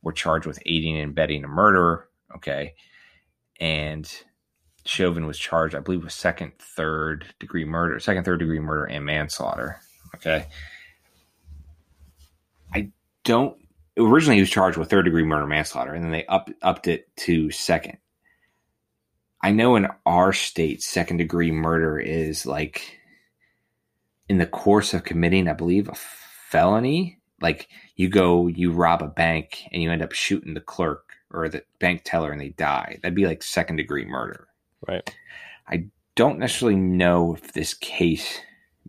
were 0.02 0.12
charged 0.12 0.46
with 0.46 0.62
aiding 0.66 0.98
and 0.98 1.10
abetting 1.10 1.44
a 1.44 1.48
murder. 1.48 2.08
Okay, 2.36 2.74
and 3.62 4.12
Chauvin 4.84 5.24
was 5.24 5.38
charged, 5.38 5.76
I 5.76 5.78
believe, 5.78 6.02
with 6.02 6.12
second, 6.12 6.52
third 6.58 7.24
degree 7.38 7.64
murder, 7.64 8.00
second, 8.00 8.24
third 8.24 8.40
degree 8.40 8.58
murder, 8.58 8.86
and 8.86 9.04
manslaughter. 9.04 9.80
Okay. 10.16 10.46
I 12.74 12.90
don't. 13.22 13.56
Originally, 13.96 14.36
he 14.36 14.42
was 14.42 14.50
charged 14.50 14.76
with 14.76 14.90
third 14.90 15.04
degree 15.04 15.22
murder, 15.22 15.46
manslaughter, 15.46 15.94
and 15.94 16.04
then 16.04 16.10
they 16.10 16.26
up, 16.26 16.50
upped 16.60 16.88
it 16.88 17.08
to 17.18 17.52
second. 17.52 17.98
I 19.40 19.52
know 19.52 19.76
in 19.76 19.86
our 20.06 20.32
state, 20.32 20.82
second 20.82 21.18
degree 21.18 21.52
murder 21.52 22.00
is 22.00 22.44
like 22.44 22.98
in 24.28 24.38
the 24.38 24.46
course 24.46 24.92
of 24.92 25.04
committing, 25.04 25.46
I 25.46 25.52
believe, 25.52 25.88
a 25.88 25.94
felony. 25.94 27.20
Like 27.40 27.68
you 27.94 28.08
go, 28.08 28.48
you 28.48 28.72
rob 28.72 29.02
a 29.02 29.08
bank, 29.08 29.62
and 29.70 29.80
you 29.80 29.92
end 29.92 30.02
up 30.02 30.12
shooting 30.12 30.54
the 30.54 30.60
clerk 30.60 31.11
or 31.32 31.48
the 31.48 31.64
bank 31.78 32.02
teller, 32.04 32.32
and 32.32 32.40
they 32.40 32.50
die. 32.50 32.98
That'd 33.02 33.16
be 33.16 33.26
like 33.26 33.42
second 33.42 33.76
degree 33.76 34.04
murder 34.04 34.48
Right. 34.86 35.14
I 35.68 35.86
don't 36.16 36.38
necessarily 36.38 36.78
know 36.78 37.34
if 37.34 37.52
this 37.52 37.74
case 37.74 38.40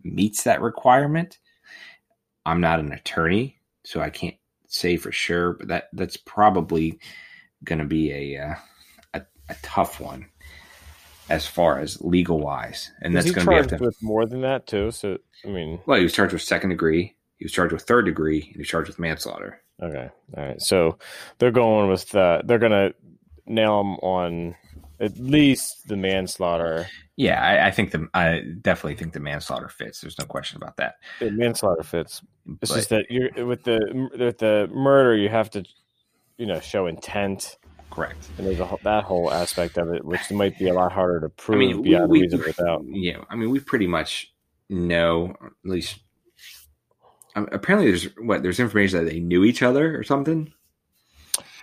meets 0.02 0.42
that 0.44 0.60
requirement. 0.60 1.38
I'm 2.44 2.60
not 2.60 2.80
an 2.80 2.92
attorney, 2.92 3.60
so 3.84 4.00
I 4.00 4.10
can't 4.10 4.36
say 4.66 4.96
for 4.96 5.12
sure, 5.12 5.54
but 5.54 5.68
that 5.68 5.88
that's 5.92 6.16
probably 6.16 6.98
going 7.62 7.78
to 7.78 7.84
be 7.84 8.12
a, 8.12 8.42
uh, 8.42 8.54
a 9.14 9.22
a 9.48 9.56
tough 9.62 10.00
one 10.00 10.26
as 11.30 11.46
far 11.46 11.78
as 11.78 12.02
legal 12.02 12.38
wise, 12.38 12.90
and 13.00 13.14
Was 13.14 13.24
that's 13.24 13.34
going 13.34 13.46
to 13.46 13.50
be 13.62 13.68
charged 13.68 13.84
with 13.84 14.02
more 14.02 14.26
than 14.26 14.42
that 14.42 14.66
too? 14.66 14.90
So 14.90 15.18
I 15.44 15.48
mean, 15.48 15.80
Well, 15.86 15.98
he 15.98 16.02
was 16.02 16.12
charged 16.12 16.34
with 16.34 16.42
second 16.42 16.70
degree. 16.70 17.16
He 17.38 17.44
was 17.44 17.52
charged 17.52 17.72
with 17.72 17.82
third 17.82 18.04
degree, 18.04 18.42
and 18.42 18.52
he 18.52 18.58
was 18.58 18.68
charged 18.68 18.88
with 18.88 18.98
manslaughter. 18.98 19.62
Okay, 19.82 20.08
all 20.36 20.44
right. 20.44 20.60
So 20.62 20.98
they're 21.38 21.50
going 21.50 21.88
with 21.90 22.14
uh, 22.14 22.42
they're 22.44 22.58
gonna 22.58 22.92
nail 23.46 23.80
him 23.80 23.94
on 23.96 24.54
at 25.00 25.18
least 25.18 25.88
the 25.88 25.96
manslaughter. 25.96 26.86
Yeah, 27.16 27.40
I, 27.42 27.68
I 27.68 27.70
think 27.70 27.90
the 27.92 28.08
I 28.14 28.42
definitely 28.60 28.96
think 28.96 29.12
the 29.12 29.20
manslaughter 29.20 29.68
fits. 29.68 30.00
There's 30.00 30.18
no 30.18 30.24
question 30.26 30.56
about 30.56 30.76
that. 30.78 30.94
The 31.20 31.30
manslaughter 31.30 31.82
fits. 31.82 32.22
It's 32.60 32.70
But- 32.70 32.76
just 32.76 32.88
that 32.90 33.06
you're 33.10 33.46
with 33.46 33.62
the 33.64 34.08
with 34.18 34.38
the 34.38 34.68
murder, 34.72 35.16
you 35.16 35.28
have 35.28 35.50
to, 35.50 35.64
you 36.38 36.46
know, 36.46 36.60
show 36.60 36.86
intent, 36.88 37.56
correct. 37.90 38.28
and 38.38 38.46
there's 38.46 38.60
a, 38.60 38.66
whole- 38.66 38.80
that 38.82 39.04
whole 39.04 39.32
aspect 39.32 39.78
of 39.78 39.88
it, 39.94 40.04
which 40.04 40.30
might 40.30 40.58
be 40.58 40.68
a 40.68 40.74
lot 40.74 40.90
harder 40.92 41.20
to 41.20 41.28
prove 41.28 41.56
I 41.56 41.58
mean, 41.60 41.82
beyond 41.82 42.10
we, 42.10 42.20
a 42.20 42.22
reasonable 42.22 42.52
doubt. 42.52 42.84
yeah. 42.88 43.18
I 43.30 43.36
mean, 43.36 43.50
we 43.50 43.60
pretty 43.60 43.86
much 43.86 44.32
know 44.68 45.34
at 45.44 45.52
least. 45.70 46.00
Um, 47.34 47.48
apparently, 47.52 47.90
there's 47.90 48.04
what 48.16 48.42
there's 48.42 48.60
information 48.60 49.04
that 49.04 49.10
they 49.10 49.20
knew 49.20 49.44
each 49.44 49.62
other 49.62 49.98
or 49.98 50.02
something. 50.02 50.52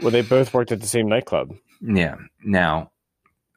Well, 0.02 0.12
they 0.12 0.22
both 0.22 0.54
worked 0.54 0.72
at 0.72 0.82
the 0.82 0.88
same 0.88 1.08
nightclub. 1.08 1.56
Yeah. 1.82 2.16
Now, 2.44 2.92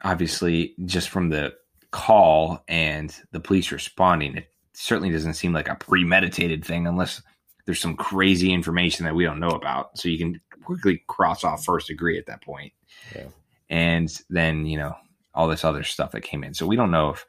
obviously, 0.03 0.75
just 0.85 1.09
from 1.09 1.29
the 1.29 1.53
call 1.91 2.63
and 2.67 3.15
the 3.31 3.39
police 3.39 3.71
responding, 3.71 4.37
it 4.37 4.47
certainly 4.73 5.11
doesn't 5.11 5.33
seem 5.35 5.53
like 5.53 5.69
a 5.69 5.75
premeditated 5.75 6.63
thing 6.63 6.87
unless 6.87 7.21
there's 7.65 7.79
some 7.79 7.95
crazy 7.95 8.53
information 8.53 9.05
that 9.05 9.15
we 9.15 9.23
don't 9.23 9.39
know 9.39 9.49
about. 9.49 9.97
So 9.97 10.09
you 10.09 10.17
can 10.17 10.39
quickly 10.63 11.03
cross 11.07 11.43
off 11.43 11.65
first 11.65 11.87
degree 11.87 12.17
at 12.17 12.27
that 12.27 12.41
point. 12.41 12.73
Yeah. 13.15 13.27
And 13.69 14.21
then, 14.29 14.65
you 14.65 14.77
know, 14.77 14.95
all 15.33 15.47
this 15.47 15.65
other 15.65 15.83
stuff 15.83 16.11
that 16.11 16.21
came 16.21 16.43
in. 16.43 16.53
So 16.53 16.67
we 16.67 16.75
don't 16.75 16.91
know 16.91 17.09
if 17.09 17.25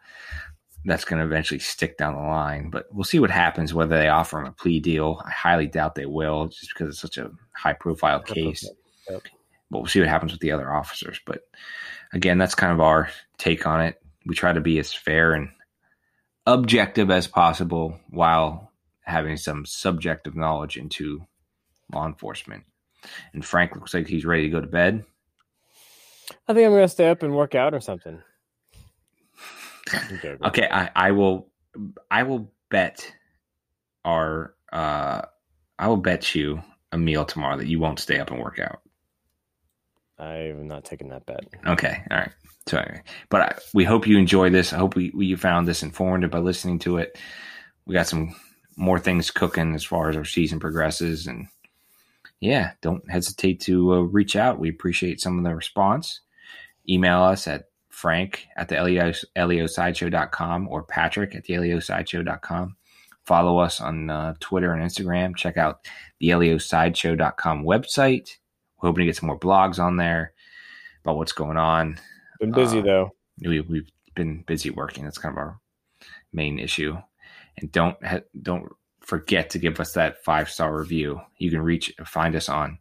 that's 0.86 1.04
going 1.04 1.18
to 1.20 1.26
eventually 1.26 1.58
stick 1.58 1.98
down 1.98 2.14
the 2.14 2.20
line, 2.22 2.70
but 2.70 2.86
we'll 2.92 3.04
see 3.04 3.18
what 3.18 3.30
happens 3.30 3.74
whether 3.74 3.98
they 3.98 4.08
offer 4.08 4.38
him 4.38 4.46
a 4.46 4.52
plea 4.52 4.80
deal. 4.80 5.20
I 5.26 5.30
highly 5.30 5.66
doubt 5.66 5.96
they 5.96 6.06
will 6.06 6.46
just 6.46 6.72
because 6.72 6.88
it's 6.88 7.00
such 7.00 7.18
a 7.18 7.30
high 7.52 7.72
profile 7.74 8.20
case 8.20 8.64
Yep. 9.10 9.22
but 9.70 9.78
we'll 9.80 9.86
see 9.86 10.00
what 10.00 10.08
happens 10.08 10.32
with 10.32 10.40
the 10.40 10.52
other 10.52 10.72
officers. 10.72 11.20
But 11.26 11.40
again, 12.12 12.38
that's 12.38 12.54
kind 12.54 12.72
of 12.72 12.80
our 12.80 13.10
take 13.38 13.66
on 13.66 13.80
it. 13.82 14.00
We 14.26 14.34
try 14.34 14.52
to 14.52 14.60
be 14.60 14.78
as 14.78 14.92
fair 14.92 15.32
and 15.34 15.50
objective 16.46 17.10
as 17.10 17.26
possible 17.26 17.98
while 18.10 18.72
having 19.02 19.36
some 19.36 19.66
subjective 19.66 20.34
knowledge 20.36 20.76
into 20.76 21.26
law 21.92 22.06
enforcement. 22.06 22.64
And 23.32 23.44
Frank 23.44 23.74
looks 23.74 23.94
like 23.94 24.06
he's 24.08 24.24
ready 24.24 24.44
to 24.44 24.48
go 24.50 24.60
to 24.60 24.66
bed. 24.66 25.04
I 26.48 26.54
think 26.54 26.66
I'm 26.66 26.72
gonna 26.72 26.88
stay 26.88 27.08
up 27.08 27.22
and 27.22 27.34
work 27.34 27.54
out 27.54 27.74
or 27.74 27.80
something. 27.80 28.22
Okay, 30.44 30.68
I, 30.70 30.90
I 30.94 31.10
will 31.12 31.48
I 32.10 32.22
will 32.24 32.52
bet 32.70 33.12
our 34.04 34.54
uh 34.72 35.22
I 35.78 35.88
will 35.88 35.96
bet 35.96 36.34
you 36.34 36.62
a 36.92 36.98
meal 36.98 37.24
tomorrow 37.24 37.56
that 37.56 37.66
you 37.66 37.78
won't 37.78 38.00
stay 38.00 38.18
up 38.18 38.30
and 38.30 38.40
work 38.40 38.58
out. 38.58 38.80
I'm 40.18 40.66
not 40.66 40.84
taking 40.84 41.08
that 41.10 41.26
bet. 41.26 41.44
Okay, 41.66 42.02
all 42.10 42.16
right. 42.18 42.32
Sorry, 42.66 43.02
but 43.28 43.40
I, 43.40 43.54
we 43.74 43.84
hope 43.84 44.06
you 44.08 44.18
enjoy 44.18 44.50
this. 44.50 44.72
I 44.72 44.78
hope 44.78 44.96
we, 44.96 45.12
we 45.14 45.26
you 45.26 45.36
found 45.36 45.68
this 45.68 45.82
informative 45.82 46.30
by 46.30 46.38
listening 46.38 46.80
to 46.80 46.96
it. 46.96 47.16
We 47.86 47.92
got 47.92 48.08
some 48.08 48.34
more 48.76 48.98
things 48.98 49.30
cooking 49.30 49.74
as 49.74 49.84
far 49.84 50.08
as 50.08 50.16
our 50.16 50.24
season 50.24 50.58
progresses, 50.58 51.26
and 51.28 51.46
yeah, 52.40 52.72
don't 52.82 53.08
hesitate 53.08 53.60
to 53.62 53.94
uh, 53.94 54.00
reach 54.00 54.34
out. 54.34 54.58
We 54.58 54.68
appreciate 54.68 55.20
some 55.20 55.38
of 55.38 55.44
the 55.44 55.54
response. 55.54 56.20
Email 56.88 57.22
us 57.22 57.46
at 57.46 57.66
frank 57.96 58.46
at 58.58 58.68
the 58.68 58.82
leo, 58.84 59.10
leosideshow.com 59.10 60.68
or 60.68 60.82
patrick 60.82 61.34
at 61.34 61.44
the 61.44 61.54
leosideshow.com. 61.54 62.76
Follow 63.24 63.58
us 63.58 63.80
on 63.80 64.10
uh, 64.10 64.34
Twitter 64.38 64.72
and 64.74 64.82
Instagram. 64.82 65.34
Check 65.34 65.56
out 65.56 65.80
the 66.20 66.28
leosideshow.com 66.28 67.64
website. 67.64 68.36
We're 68.82 68.90
hoping 68.90 69.00
to 69.00 69.06
get 69.06 69.16
some 69.16 69.28
more 69.28 69.38
blogs 69.38 69.78
on 69.82 69.96
there 69.96 70.34
about 71.02 71.16
what's 71.16 71.32
going 71.32 71.56
on. 71.56 71.98
Been 72.38 72.52
busy 72.52 72.80
Uh, 72.80 72.82
though. 72.82 73.14
We, 73.40 73.60
we've 73.60 73.90
been 74.14 74.42
busy 74.42 74.68
working. 74.68 75.04
That's 75.04 75.16
kind 75.16 75.32
of 75.32 75.38
our 75.38 75.58
main 76.34 76.58
issue. 76.58 76.98
And 77.56 77.72
don't 77.72 77.96
ha- 78.04 78.20
don't 78.42 78.70
forget 79.00 79.48
to 79.50 79.58
give 79.58 79.80
us 79.80 79.94
that 79.94 80.22
five 80.22 80.50
star 80.50 80.76
review. 80.76 81.22
You 81.38 81.50
can 81.50 81.62
reach 81.62 81.94
find 82.04 82.36
us 82.36 82.50
on 82.50 82.78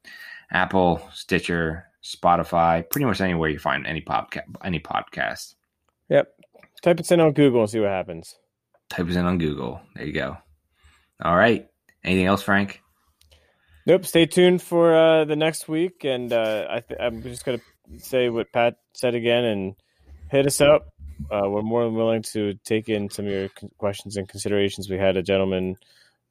Apple, 0.52 1.02
Stitcher, 1.14 1.86
Spotify, 2.06 2.88
pretty 2.88 3.06
much 3.06 3.20
anywhere 3.20 3.50
you 3.50 3.58
find 3.58 3.88
any 3.88 4.02
podcast. 4.02 4.44
Any 4.64 4.80
podcast. 4.80 5.56
Yep. 6.10 6.32
Type 6.84 7.00
it 7.00 7.12
in 7.12 7.20
on 7.20 7.34
Google 7.34 7.62
and 7.62 7.70
see 7.70 7.80
what 7.80 7.90
happens. 7.90 8.38
Type 8.90 9.10
it 9.10 9.16
in 9.16 9.26
on 9.26 9.40
Google. 9.40 9.82
There 9.96 10.06
you 10.06 10.14
go. 10.14 10.38
All 11.24 11.36
right. 11.36 11.68
Anything 12.04 12.28
else, 12.28 12.44
Frank? 12.44 12.82
Nope. 13.88 14.06
Stay 14.06 14.28
tuned 14.28 14.62
for 14.62 14.96
uh, 14.96 15.26
the 15.26 15.36
next 15.36 15.68
week, 15.68 16.04
and 16.04 16.32
uh, 16.32 16.68
I 16.70 16.80
th- 16.82 17.00
I'm 17.00 17.24
just 17.24 17.44
gonna 17.44 17.62
say 17.98 18.30
what 18.30 18.52
Pat 18.52 18.78
said 18.94 19.16
again 19.16 19.44
and 19.44 19.76
hit 20.30 20.46
us 20.46 20.62
up. 20.62 20.94
Uh, 21.32 21.50
we're 21.50 21.64
more 21.64 21.86
than 21.86 21.96
willing 21.96 22.22
to 22.22 22.54
take 22.66 22.90
in 22.90 23.10
some 23.10 23.26
of 23.26 23.32
your 23.32 23.50
questions 23.78 24.18
and 24.18 24.30
considerations. 24.30 24.90
We 24.90 24.98
had 24.98 25.18
a 25.18 25.24
gentleman 25.24 25.78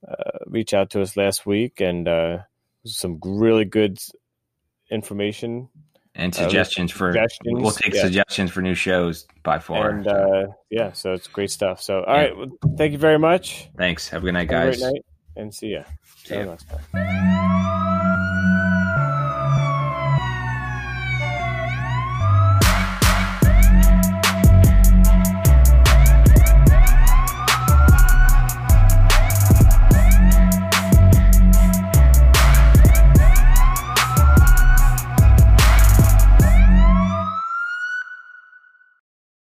uh, 0.07 0.39
reach 0.47 0.75
out 0.75 0.91
to 0.91 1.03
us 1.03 1.17
last 1.17 1.47
week, 1.47 1.81
and 1.81 2.07
uh, 2.07 2.39
some 2.85 3.19
really 3.25 3.65
good 3.65 3.99
information 4.95 5.69
and 6.15 6.35
suggestions 6.35 6.93
uh, 6.93 6.97
for 6.97 7.13
suggestions. 7.13 7.61
we'll 7.61 7.73
take 7.73 7.95
yeah. 7.95 8.03
suggestions 8.03 8.51
for 8.51 8.63
new 8.63 8.75
shows 8.75 9.27
by 9.43 9.59
far. 9.59 9.91
And 9.91 10.07
uh, 10.07 10.47
yeah, 10.71 10.93
so 10.93 11.13
it's 11.13 11.27
great 11.27 11.51
stuff. 11.51 11.83
So 11.83 12.05
all 12.05 12.15
yeah. 12.15 12.23
right, 12.23 12.37
well, 12.37 12.47
thank 12.77 12.93
you 12.93 12.99
very 12.99 13.19
much. 13.19 13.69
Thanks. 13.77 14.09
Have 14.09 14.23
a 14.23 14.27
good 14.27 14.35
night, 14.35 14.49
guys. 14.49 14.81
night, 14.81 15.05
and 15.37 15.53
see 15.55 15.73
ya. 15.73 15.83
See 16.25 16.37
ya. 16.37 17.71